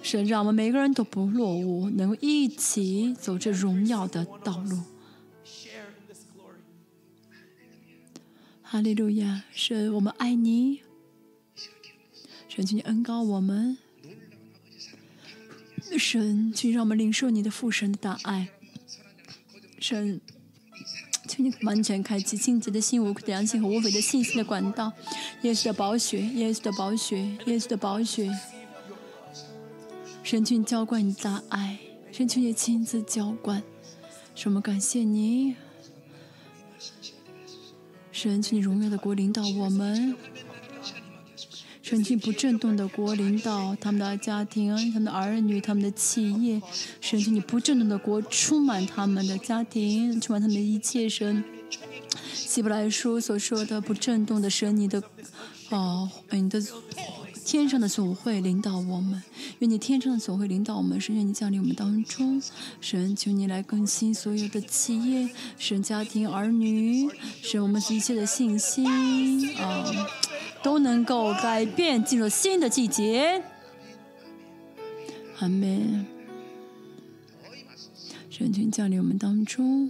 [0.03, 4.83] 神让我们每个人都不落伍，能够一起走这荣耀的道路。
[8.61, 9.43] 哈利路亚！
[9.51, 10.81] 神，我们爱你。
[12.47, 13.79] 神，请你恩高我们。
[15.95, 18.49] 神，请让我们领受你的父神的大爱。
[19.79, 20.19] 神，
[21.27, 24.91] 请你完全开启清洁的心、无的良心和无悔的信心的管道。
[25.43, 28.31] 耶稣的宝血，耶稣的宝血，耶稣的宝血。
[30.23, 31.77] 神，请你浇灌你的大爱。
[32.11, 33.61] 神，请你亲自浇灌。
[34.35, 35.55] 神，我们感谢你。
[38.11, 40.15] 神，请你荣耀的国领导我们。
[41.89, 46.61] 神，请不震动的国领导他们的家庭、他们的儿女、他们的企业。
[46.99, 51.07] 神，请你不震动的国充满他们的家庭，充满他们的一切。
[51.07, 51.41] 神，
[52.33, 55.01] 希伯来书所说的不震动的神，你的
[55.69, 56.61] 哦，你的
[57.45, 59.23] 天上的总会领导我们，
[59.59, 62.41] 愿你天上的总会领导我们，神愿你降临我们当中，
[62.81, 67.09] 神求你来更新所有的企业、神家庭、儿女，
[67.41, 68.85] 神我们一切的信心
[69.57, 69.85] 啊、
[70.67, 73.41] 都能够改变，进入新的季节。
[75.39, 76.05] 阿门。
[78.29, 79.89] 神君降临我们当中。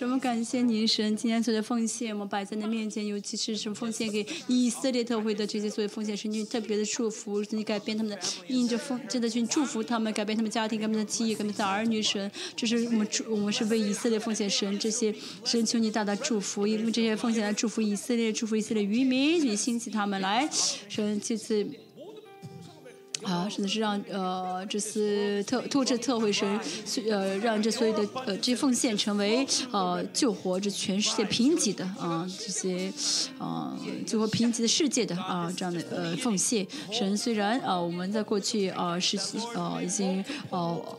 [0.00, 8.18] 什么感谢您神，今天所的奉献，我们摆在你面前，尤其是什么奉献给以色列特会的这些所有奉献，神你特别的祝福，你改变他们的，
[8.48, 15.14] 因着奉，真的去祝福他们，改变他们家庭，改变他们的企业，改变他们的儿女神，这是我们祝，我们是为以色列奉献神，这些
[15.44, 20.48] 神求你大大祝福，因为这些奉献来祝福以色列，祝福以色列渔民，你兴起他们来，
[20.88, 21.68] 神这次。
[23.22, 26.60] 啊，真的是让呃这次特透这特会神，
[27.10, 32.92] 呃让这所有的呃这些奉献成为呃救活这全世界贫瘠的啊、这些
[33.38, 33.76] 啊、
[34.06, 39.18] 救活贫瘠的世界的啊、这样的呃奉献神虽然啊、我们在过去啊、是
[39.54, 40.98] 呃已经呃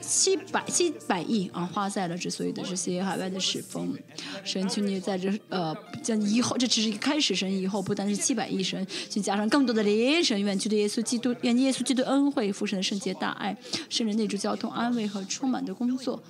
[0.00, 3.96] 七百七百亿啊，花在了这所有的这些海外的侍奉。
[4.44, 13.56] 神求你在这呃，将以后这只是一个开始，神以后不单是七百亿神，就加上更多的灵神，愿基督耶稣基督，愿耶稣基督恩惠、父神的圣洁大爱，
[13.88, 16.22] 圣人内住交通安慰和充满的工作。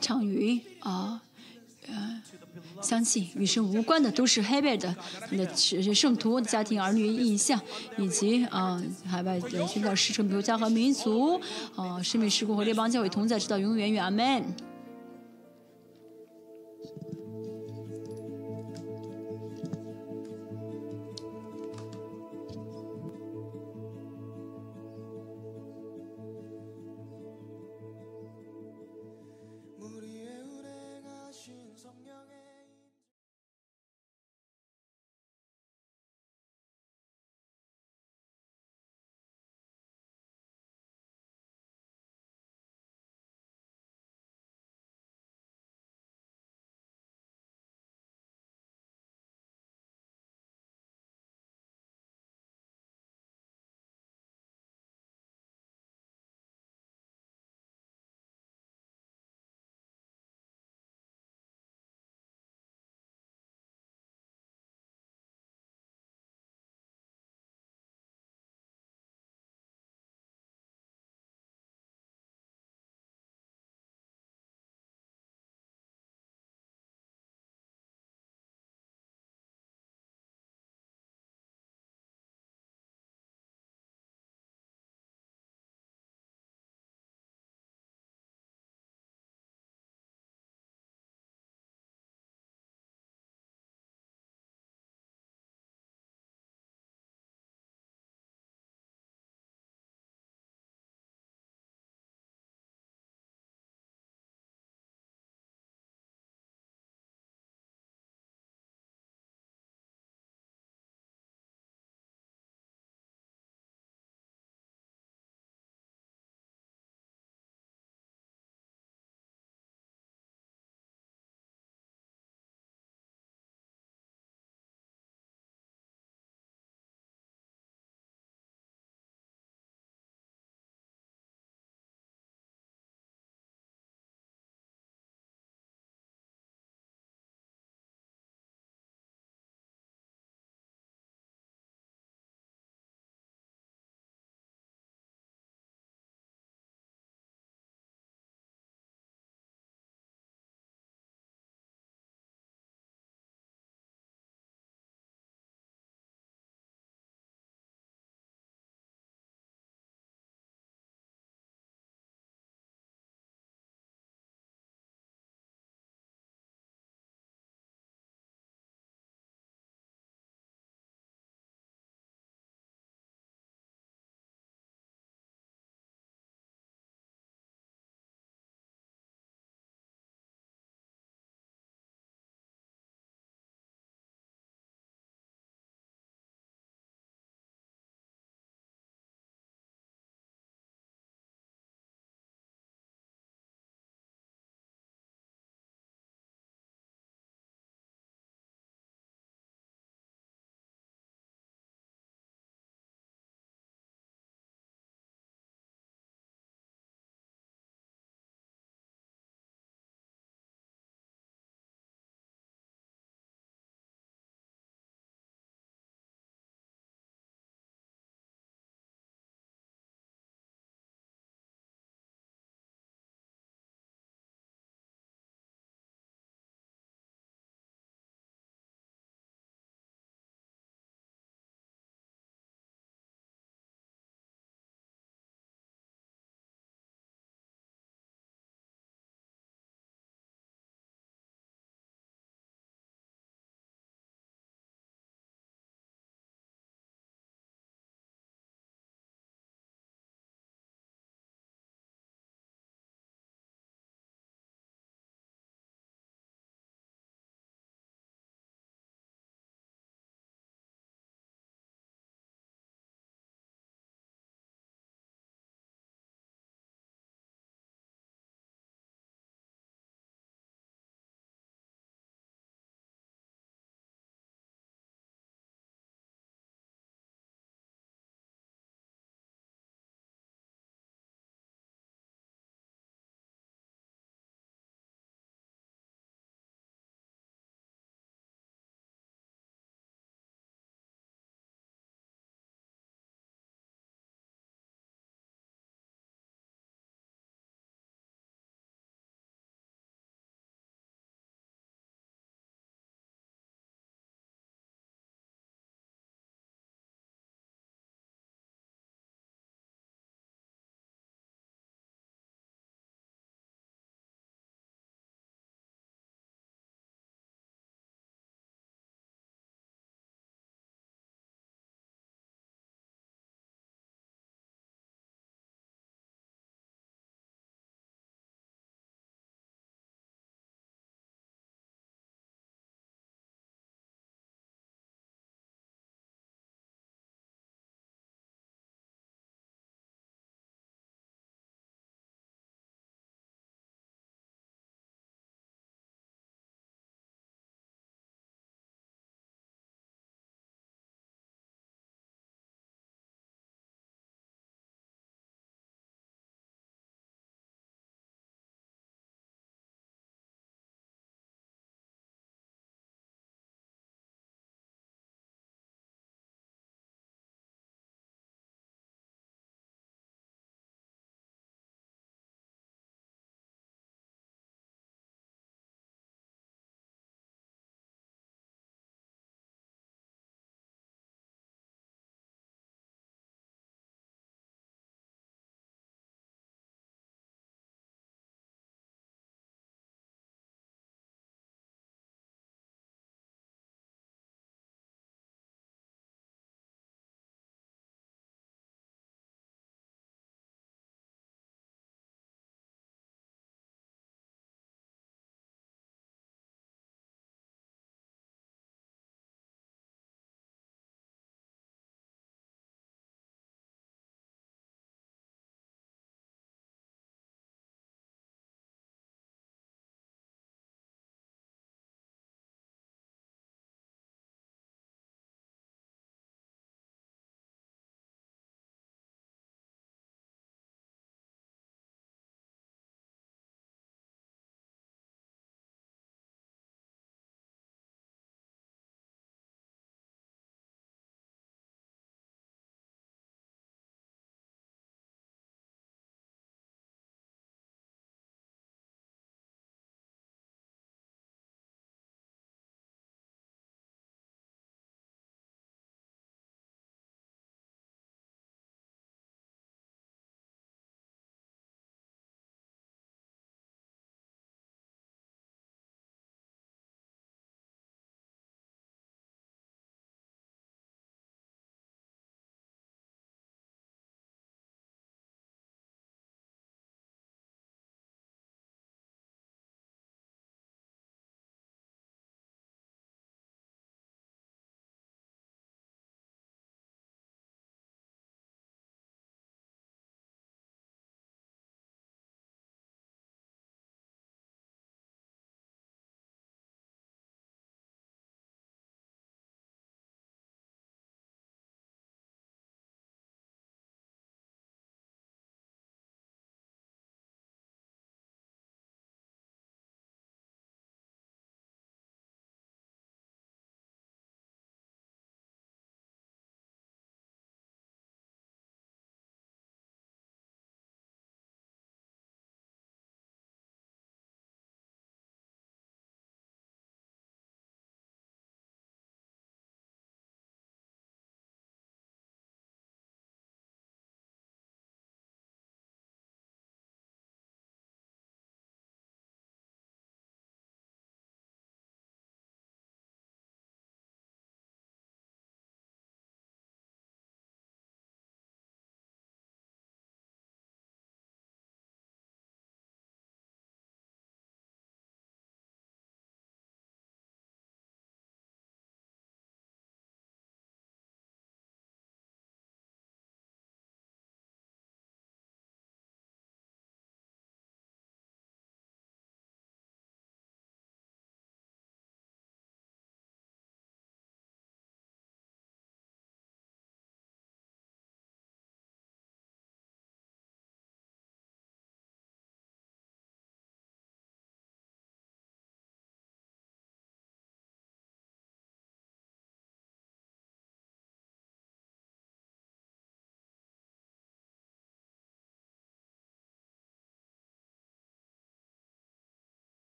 [0.00, 1.22] 畅云啊。
[1.86, 2.22] 呃
[2.82, 7.60] 相信与神无关的都是黑白的，他们的是圣徒的、家庭、儿女印象，
[7.96, 11.40] 以及啊、海外的宣教师承比如家和民族，
[11.74, 14.44] 啊、生命事故和列邦教会同在，直到永远，远阿门。